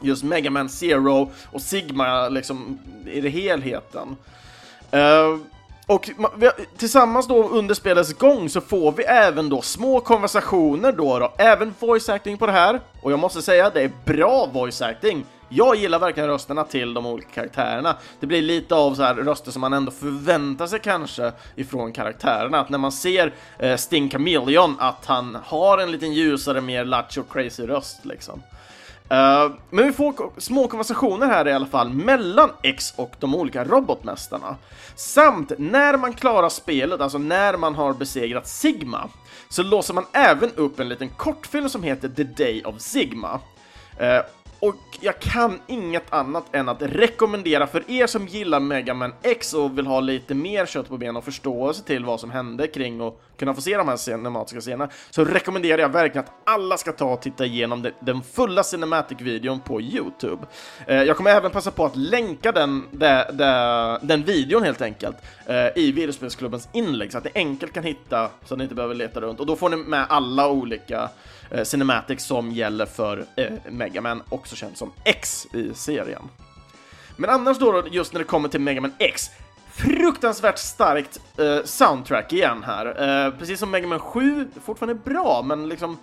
just 0.00 0.24
Mega 0.24 0.50
Man 0.50 0.68
Zero 0.68 1.30
och 1.52 1.62
Sigma 1.62 2.28
liksom 2.28 2.78
i 3.06 3.20
det 3.20 3.28
helheten. 3.28 4.16
Eh, 4.90 5.36
och 5.86 6.10
tillsammans 6.76 7.28
då 7.28 7.48
under 7.48 7.74
spelets 7.74 8.12
gång 8.12 8.48
så 8.48 8.60
får 8.60 8.92
vi 8.92 9.02
även 9.02 9.48
då 9.48 9.62
små 9.62 10.00
konversationer 10.00 10.92
då, 10.92 11.18
då 11.18 11.32
även 11.38 11.74
voice 11.78 12.08
acting 12.08 12.38
på 12.38 12.46
det 12.46 12.52
här. 12.52 12.80
Och 13.00 13.12
jag 13.12 13.18
måste 13.18 13.42
säga, 13.42 13.70
det 13.70 13.82
är 13.82 13.92
bra 14.04 14.46
voice 14.52 14.82
acting. 14.82 15.24
Jag 15.48 15.76
gillar 15.76 15.98
verkligen 15.98 16.28
rösterna 16.28 16.64
till 16.64 16.94
de 16.94 17.06
olika 17.06 17.28
karaktärerna. 17.28 17.96
Det 18.20 18.26
blir 18.26 18.42
lite 18.42 18.74
av 18.74 18.94
så 18.94 19.02
här 19.02 19.14
röster 19.14 19.50
som 19.50 19.60
man 19.60 19.72
ändå 19.72 19.92
förväntar 19.92 20.66
sig 20.66 20.78
kanske 20.78 21.32
ifrån 21.54 21.92
karaktärerna. 21.92 22.60
Att 22.60 22.68
när 22.68 22.78
man 22.78 22.92
ser 22.92 23.32
eh, 23.58 23.76
Sting 23.76 24.10
Chameleon 24.10 24.76
att 24.78 25.06
han 25.06 25.38
har 25.44 25.78
en 25.78 25.92
liten 25.92 26.12
ljusare, 26.12 26.60
mer 26.60 26.84
lattjo 26.84 27.22
crazy 27.22 27.66
röst 27.66 28.04
liksom. 28.04 28.42
Uh, 29.14 29.52
men 29.70 29.86
vi 29.86 29.92
får 29.92 30.40
små 30.40 30.68
konversationer 30.68 31.26
här 31.26 31.48
i 31.48 31.52
alla 31.52 31.66
fall 31.66 31.90
mellan 31.90 32.50
X 32.62 32.94
och 32.96 33.14
de 33.18 33.34
olika 33.34 33.64
robotmästarna. 33.64 34.56
Samt 34.94 35.52
när 35.58 35.96
man 35.96 36.12
klarar 36.12 36.48
spelet, 36.48 37.00
alltså 37.00 37.18
när 37.18 37.56
man 37.56 37.74
har 37.74 37.92
besegrat 37.92 38.46
Sigma, 38.46 39.08
så 39.48 39.62
låser 39.62 39.94
man 39.94 40.06
även 40.12 40.50
upp 40.54 40.80
en 40.80 40.88
liten 40.88 41.08
kortfilm 41.08 41.68
som 41.68 41.82
heter 41.82 42.08
The 42.08 42.24
Day 42.24 42.62
of 42.64 42.80
Sigma. 42.80 43.40
Uh, 44.00 44.20
och 44.68 44.76
jag 45.00 45.18
kan 45.18 45.60
inget 45.66 46.12
annat 46.12 46.44
än 46.54 46.68
att 46.68 46.82
rekommendera 46.82 47.66
för 47.66 47.90
er 47.90 48.06
som 48.06 48.26
gillar 48.26 48.60
Mega 48.60 48.94
Man 48.94 49.12
X 49.22 49.54
och 49.54 49.78
vill 49.78 49.86
ha 49.86 50.00
lite 50.00 50.34
mer 50.34 50.66
kött 50.66 50.88
på 50.88 50.98
benen 50.98 51.16
och 51.16 51.24
förståelse 51.24 51.84
till 51.84 52.04
vad 52.04 52.20
som 52.20 52.30
hände 52.30 52.66
kring 52.66 53.00
och 53.00 53.20
kunna 53.36 53.54
få 53.54 53.60
se 53.60 53.76
de 53.76 53.88
här 53.88 53.96
cinematiska 53.96 54.60
scenerna, 54.60 54.90
så 55.10 55.24
rekommenderar 55.24 55.78
jag 55.78 55.88
verkligen 55.88 56.24
att 56.24 56.32
alla 56.44 56.76
ska 56.76 56.92
ta 56.92 57.12
och 57.12 57.22
titta 57.22 57.46
igenom 57.46 57.90
den 58.00 58.22
fulla 58.22 58.62
cinematic-videon 58.62 59.60
på 59.60 59.80
Youtube. 59.80 60.46
Eh, 60.86 61.02
jag 61.02 61.16
kommer 61.16 61.30
även 61.30 61.50
passa 61.50 61.70
på 61.70 61.84
att 61.84 61.96
länka 61.96 62.52
den, 62.52 62.84
den, 62.90 63.36
den 64.02 64.22
videon 64.22 64.62
helt 64.62 64.82
enkelt 64.82 65.16
eh, 65.46 65.82
i 65.82 65.92
videospelsklubbens 65.92 66.68
inlägg 66.72 67.12
så 67.12 67.18
att 67.18 67.24
ni 67.24 67.30
enkelt 67.34 67.72
kan 67.72 67.84
hitta 67.84 68.30
så 68.44 68.54
att 68.54 68.58
ni 68.58 68.64
inte 68.64 68.74
behöver 68.74 68.94
leta 68.94 69.20
runt 69.20 69.40
och 69.40 69.46
då 69.46 69.56
får 69.56 69.68
ni 69.68 69.76
med 69.76 70.06
alla 70.08 70.48
olika 70.48 71.10
Eh, 71.54 71.64
cinematics 71.64 72.24
som 72.24 72.52
gäller 72.52 72.86
för 72.86 73.26
eh, 73.36 73.52
Mega 73.70 74.00
Man, 74.00 74.22
också 74.28 74.56
känd 74.56 74.76
som 74.76 74.92
X 75.04 75.46
i 75.52 75.74
serien. 75.74 76.22
Men 77.16 77.30
annars 77.30 77.58
då, 77.58 77.84
just 77.90 78.12
när 78.12 78.18
det 78.18 78.24
kommer 78.24 78.48
till 78.48 78.60
Mega 78.60 78.80
Man 78.80 78.92
X, 78.98 79.30
fruktansvärt 79.72 80.58
starkt 80.58 81.20
eh, 81.38 81.64
soundtrack 81.64 82.32
igen 82.32 82.62
här. 82.66 82.86
Eh, 83.26 83.30
precis 83.38 83.60
som 83.60 83.70
Mega 83.70 83.86
Man 83.86 84.00
7, 84.00 84.48
fortfarande 84.64 84.94
bra, 84.94 85.42
men 85.42 85.68
liksom 85.68 85.98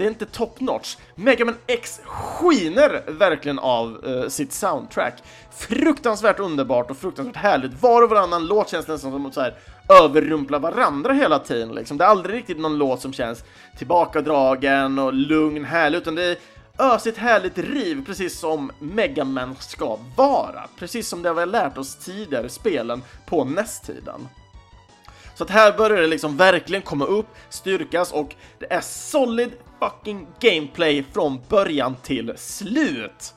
det 0.00 0.06
är 0.06 0.08
inte 0.08 0.26
top 0.26 0.60
notch. 0.60 0.96
Mega 1.14 1.44
Man 1.44 1.54
X 1.66 2.00
skiner 2.04 3.02
verkligen 3.06 3.58
av 3.58 4.06
uh, 4.06 4.28
sitt 4.28 4.52
soundtrack. 4.52 5.22
Fruktansvärt 5.56 6.40
underbart 6.40 6.90
och 6.90 6.96
fruktansvärt 6.96 7.36
härligt. 7.36 7.82
Var 7.82 8.02
och 8.02 8.10
varannan 8.10 8.46
låt 8.46 8.68
känns 8.68 8.88
nästan 8.88 9.12
som 9.12 9.26
att 9.26 9.34
så 9.34 9.40
här, 9.40 9.54
överrumpla 10.02 10.58
varandra 10.58 11.12
hela 11.12 11.38
tiden. 11.38 11.74
Liksom. 11.74 11.98
Det 11.98 12.04
är 12.04 12.08
aldrig 12.08 12.36
riktigt 12.36 12.58
någon 12.58 12.78
låt 12.78 13.00
som 13.00 13.12
känns 13.12 13.44
tillbakadragen 13.78 14.98
och 14.98 15.12
lugn, 15.12 15.64
härlig, 15.64 15.98
utan 15.98 16.14
det 16.14 16.24
är 16.24 16.36
ösigt 16.78 17.18
härligt 17.18 17.58
riv, 17.58 18.06
precis 18.06 18.38
som 18.38 18.72
Megaman 18.78 19.56
ska 19.58 19.98
vara. 20.16 20.68
Precis 20.78 21.08
som 21.08 21.22
det 21.22 21.32
vi 21.32 21.40
har 21.40 21.46
lärt 21.46 21.78
oss 21.78 21.96
tidigare 21.96 22.48
spelen 22.48 23.02
på 23.26 23.44
NES-tiden. 23.44 24.28
Så 25.40 25.44
att 25.44 25.50
här 25.50 25.72
börjar 25.72 26.00
det 26.00 26.06
liksom 26.06 26.36
verkligen 26.36 26.82
komma 26.82 27.04
upp, 27.04 27.26
styrkas 27.48 28.12
och 28.12 28.34
det 28.58 28.72
är 28.72 28.80
solid 28.80 29.50
fucking 29.78 30.26
gameplay 30.40 31.04
från 31.12 31.40
början 31.48 31.96
till 32.02 32.32
slut. 32.36 33.34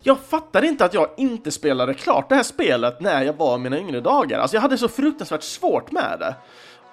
Jag 0.00 0.18
fattar 0.18 0.64
inte 0.64 0.84
att 0.84 0.94
jag 0.94 1.08
inte 1.16 1.50
spelade 1.50 1.94
klart 1.94 2.28
det 2.28 2.34
här 2.34 2.42
spelet 2.42 3.00
när 3.00 3.22
jag 3.22 3.32
var 3.32 3.56
i 3.56 3.58
mina 3.58 3.78
yngre 3.78 4.00
dagar. 4.00 4.38
Alltså 4.38 4.56
jag 4.56 4.60
hade 4.62 4.78
så 4.78 4.88
fruktansvärt 4.88 5.42
svårt 5.42 5.90
med 5.90 6.16
det. 6.20 6.34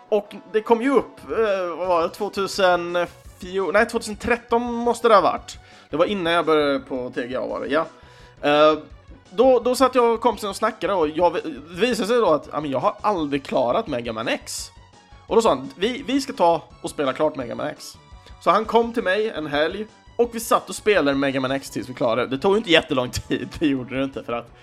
Och 0.09 0.35
det 0.53 0.61
kom 0.61 0.81
ju 0.81 0.91
upp, 0.91 1.19
eh, 1.29 1.77
vad 1.77 1.87
var 1.87 2.01
det, 2.01 2.09
2004, 2.09 3.07
nej 3.73 3.87
2013 3.87 4.63
måste 4.73 5.07
det 5.07 5.13
ha 5.15 5.21
varit. 5.21 5.57
Det 5.89 5.97
var 5.97 6.05
innan 6.05 6.33
jag 6.33 6.45
började 6.45 6.79
på 6.79 7.11
TGA 7.15 7.45
var 7.45 7.59
det, 7.59 7.67
ja. 7.67 7.85
Eh, 8.41 8.79
då, 9.31 9.59
då 9.59 9.75
satt 9.75 9.95
jag 9.95 10.13
och 10.13 10.21
kompisen 10.21 10.49
och 10.49 10.55
snackade 10.55 10.93
och 10.93 11.09
jag, 11.09 11.33
det 11.33 11.41
visade 11.69 12.07
sig 12.07 12.17
då 12.17 12.29
att 12.29 12.49
ja, 12.51 12.61
men 12.61 12.71
jag 12.71 12.79
har 12.79 12.95
aldrig 13.01 13.43
klarat 13.43 13.87
Mega 13.87 14.13
Man 14.13 14.27
X. 14.27 14.71
Och 15.27 15.35
då 15.35 15.41
sa 15.41 15.49
han, 15.49 15.69
vi, 15.75 16.03
vi 16.07 16.21
ska 16.21 16.33
ta 16.33 16.63
och 16.81 16.89
spela 16.89 17.13
klart 17.13 17.35
Mega 17.35 17.55
Man 17.55 17.67
X. 17.67 17.97
Så 18.41 18.51
han 18.51 18.65
kom 18.65 18.93
till 18.93 19.03
mig 19.03 19.29
en 19.29 19.47
helg 19.47 19.85
och 20.15 20.29
vi 20.33 20.39
satt 20.39 20.69
och 20.69 20.75
spelade 20.75 21.17
Mega 21.17 21.39
Man 21.39 21.51
X 21.51 21.69
tills 21.69 21.89
vi 21.89 21.93
klarade 21.93 22.21
det. 22.21 22.35
Det 22.35 22.41
tog 22.41 22.57
inte 22.57 22.71
jättelång 22.71 23.09
tid, 23.27 23.49
det 23.59 23.67
gjorde 23.67 23.97
det 23.97 24.03
inte 24.03 24.23
för 24.23 24.33
att 24.33 24.55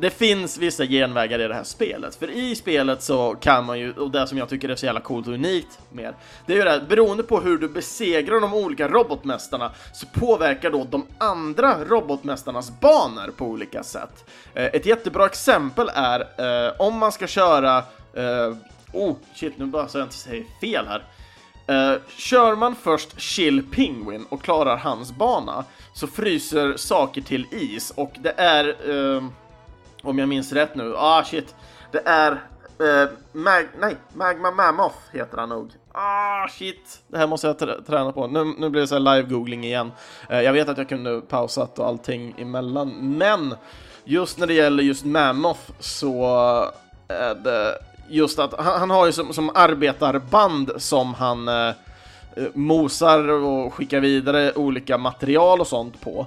det 0.00 0.10
finns 0.10 0.58
vissa 0.58 0.86
genvägar 0.86 1.38
i 1.38 1.48
det 1.48 1.54
här 1.54 1.64
spelet, 1.64 2.16
för 2.16 2.30
i 2.30 2.54
spelet 2.54 3.02
så 3.02 3.34
kan 3.34 3.64
man 3.64 3.78
ju, 3.78 3.92
och 3.92 4.10
det 4.10 4.26
som 4.26 4.38
jag 4.38 4.48
tycker 4.48 4.68
är 4.68 4.76
så 4.76 4.86
jävla 4.86 5.00
coolt 5.00 5.26
och 5.26 5.34
unikt 5.34 5.78
med, 5.92 6.14
det 6.46 6.52
är 6.52 6.56
ju 6.56 6.64
det 6.64 6.70
här, 6.70 6.80
beroende 6.88 7.22
på 7.22 7.40
hur 7.40 7.58
du 7.58 7.68
besegrar 7.68 8.40
de 8.40 8.54
olika 8.54 8.88
robotmästarna 8.88 9.72
så 9.94 10.06
påverkar 10.06 10.70
då 10.70 10.86
de 10.90 11.06
andra 11.18 11.84
robotmästarnas 11.84 12.80
banor 12.80 13.32
på 13.36 13.46
olika 13.46 13.82
sätt. 13.82 14.30
Eh, 14.54 14.64
ett 14.64 14.86
jättebra 14.86 15.26
exempel 15.26 15.90
är 15.94 16.20
eh, 16.66 16.72
om 16.78 16.98
man 16.98 17.12
ska 17.12 17.26
köra, 17.26 17.78
eh, 18.14 18.56
oh 18.92 19.16
shit 19.34 19.58
nu 19.58 19.66
bara 19.66 19.88
så 19.88 19.98
jag 19.98 20.04
inte 20.04 20.14
säger 20.14 20.44
fel 20.60 20.86
här. 20.86 21.02
Uh, 21.70 21.98
kör 22.16 22.56
man 22.56 22.76
först 22.76 23.20
Chill 23.20 23.62
Penguin 23.70 24.26
och 24.28 24.42
klarar 24.42 24.76
hans 24.76 25.12
bana 25.12 25.64
så 25.94 26.06
fryser 26.06 26.76
saker 26.76 27.20
till 27.20 27.46
is 27.50 27.92
och 27.96 28.12
det 28.18 28.34
är, 28.36 28.90
uh, 28.90 29.24
om 30.06 30.18
jag 30.18 30.28
minns 30.28 30.52
rätt 30.52 30.74
nu, 30.74 30.94
ah 30.96 31.24
shit, 31.24 31.54
det 31.92 32.02
är 32.04 32.32
uh, 32.80 33.08
Mag 33.32 33.68
nej, 33.80 33.96
Magma 34.14 34.50
Mammoth 34.50 34.96
heter 35.12 35.38
han 35.38 35.48
nog. 35.48 35.72
Ah 35.92 36.48
shit, 36.48 37.02
det 37.08 37.18
här 37.18 37.26
måste 37.26 37.46
jag 37.46 37.86
träna 37.86 38.12
på. 38.12 38.26
Nu, 38.26 38.44
nu 38.44 38.68
blir 38.70 38.80
det 38.80 38.88
så 38.88 38.98
live-googling 38.98 39.64
igen. 39.64 39.92
Eh, 40.30 40.40
jag 40.40 40.52
vet 40.52 40.68
att 40.68 40.78
jag 40.78 40.88
kunde 40.88 41.20
pausat 41.20 41.78
och 41.78 41.86
allting 41.86 42.34
emellan, 42.38 43.16
men 43.18 43.54
just 44.04 44.38
när 44.38 44.46
det 44.46 44.54
gäller 44.54 44.82
just 44.82 45.04
Mammoth 45.04 45.60
så 45.78 46.24
är 47.08 47.34
det 47.34 47.78
just 48.08 48.38
att 48.38 48.54
han, 48.60 48.80
han 48.80 48.90
har 48.90 49.06
ju 49.06 49.12
som, 49.12 49.32
som 49.32 49.50
arbetarband 49.54 50.72
som 50.76 51.14
han 51.14 51.48
eh, 51.48 51.74
mosar 52.54 53.28
och 53.28 53.74
skickar 53.74 54.00
vidare 54.00 54.52
olika 54.54 54.98
material 54.98 55.60
och 55.60 55.66
sånt 55.66 56.00
på. 56.00 56.26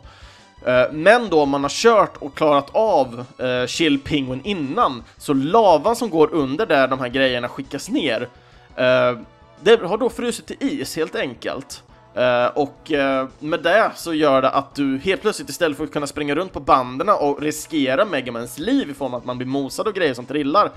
Eh, 0.66 0.91
men 0.91 1.30
då 1.30 1.41
om 1.41 1.49
man 1.49 1.62
har 1.62 1.70
kört 1.70 2.18
och 2.18 2.36
klarat 2.36 2.70
av 2.72 3.26
eh, 3.38 3.68
Chill 3.68 3.99
Penguin 3.99 4.41
innan, 4.43 5.03
så 5.18 5.34
lavan 5.34 5.95
som 5.95 6.10
går 6.10 6.34
under 6.34 6.66
där 6.66 6.88
de 6.88 6.99
här 6.99 7.07
grejerna 7.07 7.47
skickas 7.47 7.89
ner, 7.89 8.30
eh, 8.76 9.18
det 9.62 9.82
har 9.82 9.97
då 9.97 10.10
frusit 10.10 10.47
till 10.47 10.57
is 10.60 10.95
helt 10.95 11.16
enkelt. 11.16 11.84
Uh, 12.18 12.45
och 12.45 12.91
uh, 12.91 13.28
med 13.39 13.64
det 13.64 13.91
så 13.95 14.14
gör 14.14 14.41
det 14.41 14.49
att 14.49 14.76
du 14.76 14.97
helt 14.97 15.22
plötsligt 15.22 15.49
istället 15.49 15.78
för 15.78 15.84
att 15.84 15.91
kunna 15.91 16.07
springa 16.07 16.36
runt 16.36 16.53
på 16.53 16.60
banden 16.60 17.10
och 17.10 17.41
riskera 17.41 18.05
Megamans 18.05 18.60
liv 18.60 18.89
i 18.89 18.93
form 18.93 19.14
av 19.14 19.20
att 19.20 19.26
man 19.26 19.38
blir 19.38 19.47
mosad 19.47 19.88
och 19.88 19.93
grejer 19.93 20.14
som 20.14 20.26
trillar 20.26 20.72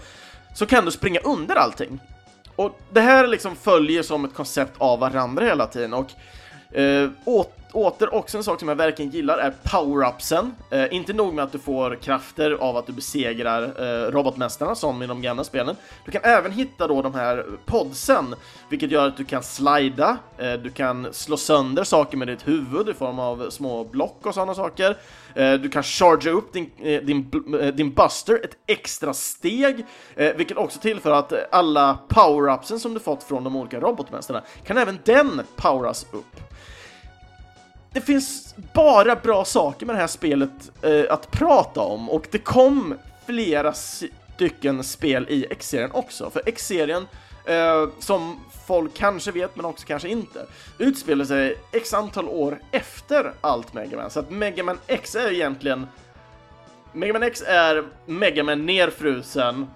så 0.54 0.66
kan 0.66 0.84
du 0.84 0.90
springa 0.90 1.20
under 1.20 1.54
allting. 1.54 1.98
Och 2.56 2.78
det 2.90 3.00
här 3.00 3.26
liksom 3.26 3.56
följer 3.56 4.02
som 4.02 4.24
ett 4.24 4.34
koncept 4.34 4.72
av 4.78 4.98
varandra 4.98 5.44
hela 5.44 5.66
tiden 5.66 5.94
och 5.94 6.10
åt, 7.24 7.61
åter 7.72 8.14
också 8.14 8.38
en 8.38 8.44
sak 8.44 8.58
som 8.58 8.68
jag 8.68 8.76
verkligen 8.76 9.10
gillar 9.10 9.38
är 9.38 9.54
power-upsen. 9.62 10.54
Eh, 10.70 10.94
inte 10.94 11.12
nog 11.12 11.34
med 11.34 11.44
att 11.44 11.52
du 11.52 11.58
får 11.58 11.94
krafter 11.94 12.50
av 12.50 12.76
att 12.76 12.86
du 12.86 12.92
besegrar 12.92 13.62
eh, 13.62 14.10
robotmästarna 14.10 14.74
som 14.74 15.02
i 15.02 15.06
de 15.06 15.22
gamla 15.22 15.44
spelen. 15.44 15.76
Du 16.04 16.10
kan 16.10 16.22
även 16.24 16.52
hitta 16.52 16.88
då 16.88 17.02
de 17.02 17.14
här 17.14 17.46
podsen, 17.66 18.34
vilket 18.68 18.90
gör 18.90 19.08
att 19.08 19.16
du 19.16 19.24
kan 19.24 19.42
slida, 19.42 20.16
eh, 20.38 20.52
du 20.52 20.70
kan 20.70 21.08
slå 21.12 21.36
sönder 21.36 21.84
saker 21.84 22.16
med 22.16 22.28
ditt 22.28 22.48
huvud 22.48 22.88
i 22.88 22.94
form 22.94 23.18
av 23.18 23.50
små 23.50 23.84
block 23.84 24.26
och 24.26 24.34
sådana 24.34 24.54
saker. 24.54 24.96
Eh, 25.34 25.52
du 25.52 25.68
kan 25.68 25.82
chargea 25.82 26.32
upp 26.32 26.52
din, 26.52 26.70
eh, 26.78 27.02
din, 27.02 27.30
eh, 27.60 27.66
din 27.74 27.94
Buster 27.94 28.40
ett 28.44 28.56
extra 28.66 29.14
steg, 29.14 29.86
eh, 30.16 30.36
vilket 30.36 30.56
också 30.56 30.78
tillför 30.78 31.10
att 31.10 31.32
alla 31.52 31.98
power-upsen 32.08 32.78
som 32.78 32.94
du 32.94 33.00
fått 33.00 33.22
från 33.22 33.44
de 33.44 33.56
olika 33.56 33.80
robotmästarna 33.80 34.42
kan 34.64 34.78
även 34.78 34.98
den 35.04 35.42
poweras 35.56 36.06
upp. 36.12 36.51
Det 37.92 38.00
finns 38.00 38.54
bara 38.74 39.16
bra 39.16 39.44
saker 39.44 39.86
med 39.86 39.94
det 39.94 40.00
här 40.00 40.06
spelet 40.06 40.70
eh, 40.82 41.04
att 41.10 41.30
prata 41.30 41.80
om 41.80 42.10
och 42.10 42.26
det 42.30 42.38
kom 42.38 42.94
flera 43.26 43.72
stycken 43.72 44.84
spel 44.84 45.26
i 45.28 45.46
X-serien 45.50 45.90
också, 45.92 46.30
för 46.30 46.42
X-serien 46.46 47.06
eh, 47.46 47.88
som 47.98 48.40
folk 48.66 48.94
kanske 48.94 49.30
vet 49.30 49.56
men 49.56 49.64
också 49.64 49.86
kanske 49.86 50.08
inte, 50.08 50.46
utspelar 50.78 51.24
sig 51.24 51.56
x 51.72 51.94
antal 51.94 52.28
år 52.28 52.58
efter 52.70 53.32
allt 53.40 53.74
Mega 53.74 53.96
Man. 53.96 54.10
Så 54.10 54.20
att 54.20 54.30
Mega 54.30 54.62
Man 54.62 54.78
X 54.86 55.14
är 55.14 55.32
egentligen 55.32 55.86
Mega 56.92 57.12
Man 57.12 57.22
X 57.22 57.42
är 57.46 57.84
Mega 58.06 58.44
Man 58.44 58.66
nerfrusen 58.66 59.66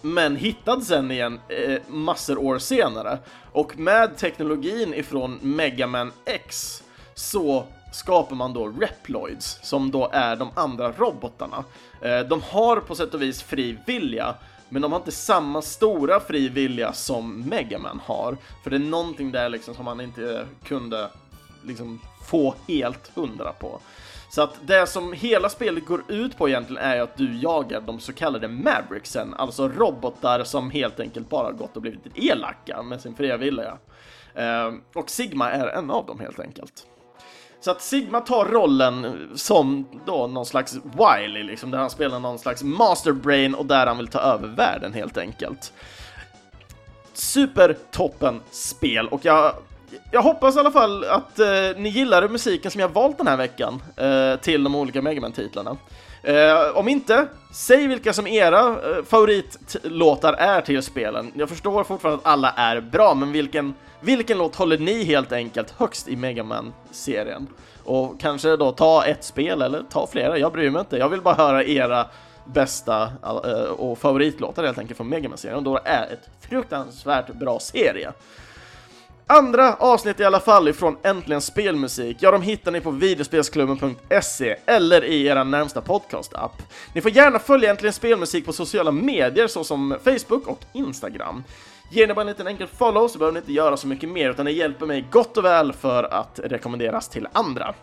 men 0.00 0.36
hittad 0.36 0.80
sen 0.80 1.10
igen 1.10 1.40
eh, 1.48 1.80
massor 1.88 2.38
år 2.38 2.58
senare. 2.58 3.18
Och 3.52 3.78
med 3.78 4.16
teknologin 4.16 4.94
ifrån 4.94 5.38
Mega 5.42 5.86
Man 5.86 6.12
X 6.24 6.82
så 7.14 7.64
skapar 7.92 8.36
man 8.36 8.52
då 8.52 8.68
Reploids, 8.68 9.58
som 9.62 9.90
då 9.90 10.10
är 10.12 10.36
de 10.36 10.50
andra 10.54 10.92
robotarna. 10.92 11.64
Eh, 12.00 12.20
de 12.20 12.42
har 12.42 12.76
på 12.76 12.94
sätt 12.94 13.14
och 13.14 13.22
vis 13.22 13.42
fri 13.42 13.78
vilja, 13.86 14.34
men 14.68 14.82
de 14.82 14.92
har 14.92 14.98
inte 14.98 15.12
samma 15.12 15.62
stora 15.62 16.20
fri 16.20 16.48
vilja 16.48 16.92
som 16.92 17.40
Megaman 17.40 18.00
har. 18.04 18.36
För 18.62 18.70
det 18.70 18.76
är 18.76 18.80
någonting 18.80 19.32
där 19.32 19.48
liksom 19.48 19.74
som 19.74 19.84
man 19.84 20.00
inte 20.00 20.46
kunde 20.64 21.08
liksom 21.62 22.00
få 22.26 22.54
helt 22.68 23.10
hundra 23.14 23.52
på. 23.52 23.80
Så 24.30 24.42
att 24.42 24.54
det 24.62 24.86
som 24.86 25.12
hela 25.12 25.48
spelet 25.48 25.86
går 25.86 26.02
ut 26.08 26.38
på 26.38 26.48
egentligen 26.48 26.82
är 26.82 27.00
att 27.00 27.16
du 27.16 27.38
jagar 27.38 27.80
de 27.80 28.00
så 28.00 28.12
kallade 28.12 28.48
Mavericksen, 28.48 29.34
alltså 29.34 29.68
robotar 29.68 30.44
som 30.44 30.70
helt 30.70 31.00
enkelt 31.00 31.28
bara 31.28 31.52
gått 31.52 31.76
och 31.76 31.82
blivit 31.82 32.00
elaka 32.14 32.82
med 32.82 33.00
sin 33.00 33.14
fria 33.14 33.36
vilja. 33.36 33.78
Eh, 34.34 34.72
och 34.94 35.10
Sigma 35.10 35.50
är 35.50 35.66
en 35.66 35.90
av 35.90 36.06
dem 36.06 36.20
helt 36.20 36.40
enkelt. 36.40 36.86
Så 37.64 37.70
att 37.70 37.82
Sigma 37.82 38.20
tar 38.20 38.44
rollen 38.44 39.28
som 39.34 39.86
då 40.06 40.26
någon 40.26 40.46
slags 40.46 40.74
Wiley, 40.74 41.42
liksom, 41.42 41.70
där 41.70 41.78
han 41.78 41.90
spelar 41.90 42.20
någon 42.20 42.38
slags 42.38 42.62
masterbrain 42.62 43.54
och 43.54 43.66
där 43.66 43.86
han 43.86 43.98
vill 43.98 44.08
ta 44.08 44.18
över 44.18 44.48
världen 44.48 44.92
helt 44.92 45.18
enkelt. 45.18 45.72
Supertoppen 47.12 48.40
spel 48.50 49.08
och 49.08 49.24
jag, 49.24 49.54
jag 50.10 50.22
hoppas 50.22 50.56
i 50.56 50.58
alla 50.58 50.70
fall 50.70 51.04
att 51.04 51.38
eh, 51.38 51.46
ni 51.76 51.88
gillade 51.88 52.28
musiken 52.28 52.70
som 52.70 52.80
jag 52.80 52.88
valt 52.88 53.18
den 53.18 53.26
här 53.26 53.36
veckan 53.36 53.82
eh, 53.96 54.40
till 54.40 54.64
de 54.64 54.74
olika 54.74 55.02
Megaman-titlarna. 55.02 55.76
Eh, 56.22 56.76
om 56.76 56.88
inte, 56.88 57.26
säg 57.52 57.86
vilka 57.86 58.12
som 58.12 58.26
era 58.26 58.66
eh, 58.68 59.04
favoritlåtar 59.04 60.32
är 60.32 60.60
till 60.60 60.82
spelen. 60.82 61.32
Jag 61.34 61.48
förstår 61.48 61.84
fortfarande 61.84 62.20
att 62.20 62.32
alla 62.32 62.50
är 62.50 62.80
bra, 62.80 63.14
men 63.14 63.32
vilken, 63.32 63.74
vilken 64.00 64.38
låt 64.38 64.56
håller 64.56 64.78
ni 64.78 65.04
helt 65.04 65.32
enkelt 65.32 65.70
högst 65.70 66.08
i 66.08 66.16
Megaman-serien? 66.16 67.46
Och 67.84 68.20
kanske 68.20 68.56
då 68.56 68.72
ta 68.72 69.04
ett 69.04 69.24
spel 69.24 69.62
eller 69.62 69.82
ta 69.90 70.06
flera, 70.06 70.38
jag 70.38 70.52
bryr 70.52 70.70
mig 70.70 70.80
inte. 70.80 70.96
Jag 70.96 71.08
vill 71.08 71.20
bara 71.20 71.34
höra 71.34 71.64
era 71.64 72.06
bästa 72.44 73.02
eh, 73.22 73.70
och 73.76 73.98
favoritlåtar 73.98 74.64
helt 74.64 74.78
enkelt 74.78 74.96
från 74.96 75.08
Megaman-serien, 75.08 75.56
och 75.58 75.62
då 75.62 75.80
är 75.84 76.02
ett 76.12 76.48
fruktansvärt 76.48 77.34
bra 77.34 77.58
serie. 77.58 78.12
Andra 79.32 79.74
avsnitt 79.74 80.20
i 80.20 80.24
alla 80.24 80.40
fall 80.40 80.68
ifrån 80.68 80.96
Äntligen 81.02 81.40
Spelmusik, 81.40 82.16
ja 82.20 82.30
de 82.30 82.42
hittar 82.42 82.70
ni 82.70 82.80
på 82.80 82.90
videospelsklubben.se 82.90 84.56
eller 84.66 85.04
i 85.04 85.26
era 85.26 85.44
närmsta 85.44 85.80
podcast-app. 85.80 86.62
Ni 86.94 87.00
får 87.00 87.10
gärna 87.10 87.38
följa 87.38 87.70
Äntligen 87.70 87.92
Spelmusik 87.92 88.46
på 88.46 88.52
sociala 88.52 88.90
medier 88.90 89.46
såsom 89.46 89.96
Facebook 90.04 90.46
och 90.46 90.60
Instagram. 90.72 91.44
Ger 91.90 92.06
ni 92.06 92.14
bara 92.14 92.20
en 92.20 92.26
liten 92.26 92.46
enkel 92.46 92.66
follow 92.66 93.08
så 93.08 93.18
behöver 93.18 93.32
ni 93.32 93.38
inte 93.38 93.52
göra 93.52 93.76
så 93.76 93.86
mycket 93.86 94.08
mer 94.08 94.30
utan 94.30 94.44
det 94.46 94.52
hjälper 94.52 94.86
mig 94.86 95.04
gott 95.10 95.36
och 95.36 95.44
väl 95.44 95.72
för 95.72 96.04
att 96.04 96.40
rekommenderas 96.44 97.08
till 97.08 97.28
andra. 97.32 97.74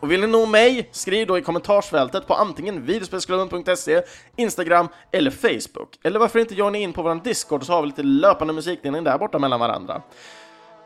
Och 0.00 0.12
vill 0.12 0.20
ni 0.20 0.26
nå 0.26 0.46
mig, 0.46 0.88
skriv 0.92 1.26
då 1.26 1.38
i 1.38 1.42
kommentarsfältet 1.42 2.26
på 2.26 2.34
antingen 2.34 2.86
videospelsklubben.se, 2.86 4.02
Instagram 4.36 4.88
eller 5.10 5.30
Facebook. 5.30 5.98
Eller 6.02 6.18
varför 6.20 6.38
inte 6.38 6.54
joina 6.54 6.78
in 6.78 6.92
på 6.92 7.02
vår 7.02 7.14
Discord 7.24 7.64
så 7.64 7.72
har 7.72 7.82
vi 7.82 7.86
lite 7.86 8.02
löpande 8.02 8.54
musikdelning 8.54 9.04
där 9.04 9.18
borta 9.18 9.38
mellan 9.38 9.60
varandra. 9.60 10.02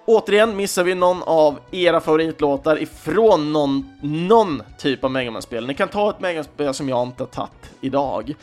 Återigen, 0.09 0.57
missar 0.57 0.85
vi 0.85 0.95
någon 0.95 1.23
av 1.23 1.59
era 1.71 2.01
favoritlåtar 2.01 2.83
ifrån 2.83 3.53
någon, 3.53 3.91
någon 4.03 4.63
typ 4.79 5.05
av 5.05 5.11
Megaman-spel. 5.11 5.67
Ni 5.67 5.75
kan 5.75 5.89
ta 5.89 6.11
ett 6.11 6.21
Megaman-spel 6.21 6.75
som 6.75 6.89
jag 6.89 7.03
inte 7.03 7.23
har 7.23 7.29
tagit 7.29 7.71
idag. 7.81 8.35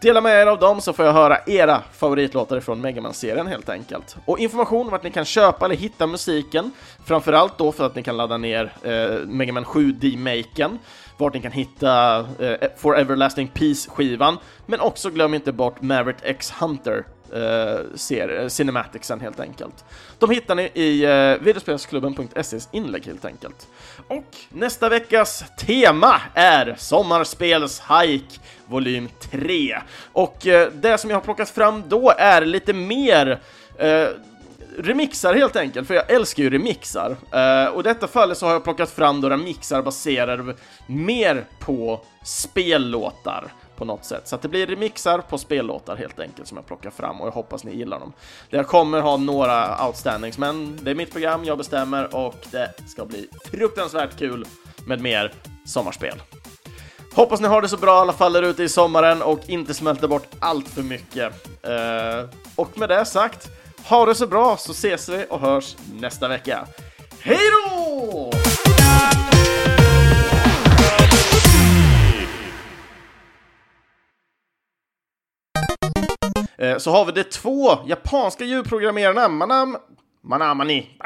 Dela 0.00 0.20
med 0.20 0.42
er 0.42 0.46
av 0.46 0.58
dem 0.58 0.80
så 0.80 0.92
får 0.92 1.04
jag 1.04 1.12
höra 1.12 1.38
era 1.46 1.82
favoritlåtar 1.92 2.56
ifrån 2.56 2.80
Megaman-serien 2.80 3.46
helt 3.46 3.68
enkelt. 3.68 4.16
Och 4.24 4.38
information 4.38 4.86
om 4.86 4.90
vart 4.90 5.02
ni 5.02 5.10
kan 5.10 5.24
köpa 5.24 5.64
eller 5.64 5.76
hitta 5.76 6.06
musiken, 6.06 6.70
framförallt 7.04 7.58
då 7.58 7.72
för 7.72 7.86
att 7.86 7.94
ni 7.94 8.02
kan 8.02 8.16
ladda 8.16 8.36
ner 8.36 8.72
eh, 8.82 9.26
Megaman 9.26 9.64
7 9.64 9.92
D-maken, 9.92 10.78
vart 11.18 11.34
ni 11.34 11.40
kan 11.40 11.52
hitta 11.52 12.18
eh, 12.18 12.68
For 12.76 12.98
Everlasting 12.98 13.48
Peace-skivan, 13.48 14.38
men 14.66 14.80
också 14.80 15.10
glöm 15.10 15.34
inte 15.34 15.52
bort 15.52 15.82
Maverick 15.82 16.18
X 16.22 16.52
Hunter 16.60 17.04
eh, 17.32 18.18
eh 18.18 18.48
cinematicsen 18.48 19.20
helt 19.20 19.40
enkelt. 19.40 19.84
De 20.18 20.30
hittar 20.30 20.54
ni 20.54 20.62
i 20.74 21.04
eh, 21.04 21.44
videospelsklubben.ses 21.44 22.68
inlägg 22.72 23.06
helt 23.06 23.24
enkelt. 23.24 23.68
Och 24.08 24.36
nästa 24.48 24.88
veckas 24.88 25.44
tema 25.58 26.20
är 26.34 26.74
Sommarspelshike 26.78 28.40
volym 28.66 29.08
3. 29.30 29.78
Och 30.12 30.46
eh, 30.46 30.72
det 30.72 30.98
som 30.98 31.10
jag 31.10 31.16
har 31.16 31.24
plockat 31.24 31.50
fram 31.50 31.82
då 31.88 32.12
är 32.18 32.44
lite 32.44 32.72
mer 32.72 33.40
eh, 33.78 34.08
remixar 34.78 35.34
helt 35.34 35.56
enkelt, 35.56 35.88
för 35.88 35.94
jag 35.94 36.10
älskar 36.10 36.42
ju 36.42 36.50
remixar. 36.50 37.10
Uh, 37.10 37.74
och 37.74 37.80
i 37.80 37.82
detta 37.82 38.06
fallet 38.08 38.38
så 38.38 38.46
har 38.46 38.52
jag 38.52 38.64
plockat 38.64 38.90
fram 38.90 39.20
några 39.20 39.36
mixar 39.36 39.82
baserade 39.82 40.54
mer 40.86 41.44
på 41.58 42.00
spellåtar 42.24 43.52
på 43.76 43.84
något 43.84 44.04
sätt. 44.04 44.28
Så 44.28 44.34
att 44.34 44.42
det 44.42 44.48
blir 44.48 44.66
remixar 44.66 45.18
på 45.18 45.38
spellåtar 45.38 45.96
helt 45.96 46.20
enkelt 46.20 46.48
som 46.48 46.56
jag 46.56 46.66
plockar 46.66 46.90
fram 46.90 47.20
och 47.20 47.26
jag 47.26 47.32
hoppas 47.32 47.64
ni 47.64 47.76
gillar 47.76 48.00
dem. 48.00 48.12
Jag 48.48 48.66
kommer 48.66 49.00
ha 49.00 49.16
några 49.16 49.86
outstandings, 49.86 50.38
men 50.38 50.78
det 50.82 50.90
är 50.90 50.94
mitt 50.94 51.12
program, 51.12 51.44
jag 51.44 51.58
bestämmer 51.58 52.16
och 52.16 52.46
det 52.50 52.74
ska 52.86 53.04
bli 53.04 53.28
fruktansvärt 53.50 54.18
kul 54.18 54.46
med 54.86 55.00
mer 55.00 55.32
sommarspel. 55.66 56.22
Hoppas 57.14 57.40
ni 57.40 57.48
har 57.48 57.62
det 57.62 57.68
så 57.68 57.76
bra 57.76 57.98
i 57.98 58.00
alla 58.00 58.12
fall 58.12 58.32
där 58.32 58.42
ute 58.42 58.62
i 58.62 58.68
sommaren 58.68 59.22
och 59.22 59.40
inte 59.46 59.74
smälter 59.74 60.08
bort 60.08 60.28
allt 60.40 60.68
för 60.68 60.82
mycket. 60.82 61.46
Eh, 61.62 62.28
och 62.56 62.78
med 62.78 62.88
det 62.88 63.04
sagt, 63.04 63.48
ha 63.84 64.06
det 64.06 64.14
så 64.14 64.26
bra 64.26 64.56
så 64.56 64.72
ses 64.72 65.08
vi 65.08 65.26
och 65.30 65.40
hörs 65.40 65.76
nästa 66.00 66.28
vecka. 66.28 66.66
Hej 67.20 67.38
då! 67.50 68.30
Eh, 76.62 76.78
så 76.78 76.90
har 76.90 77.04
vi 77.04 77.12
de 77.12 77.24
två 77.24 77.78
japanska 77.86 78.44
djurprogrammerarna, 78.44 79.28
Manam... 79.28 79.76
Manamani... 80.24 80.98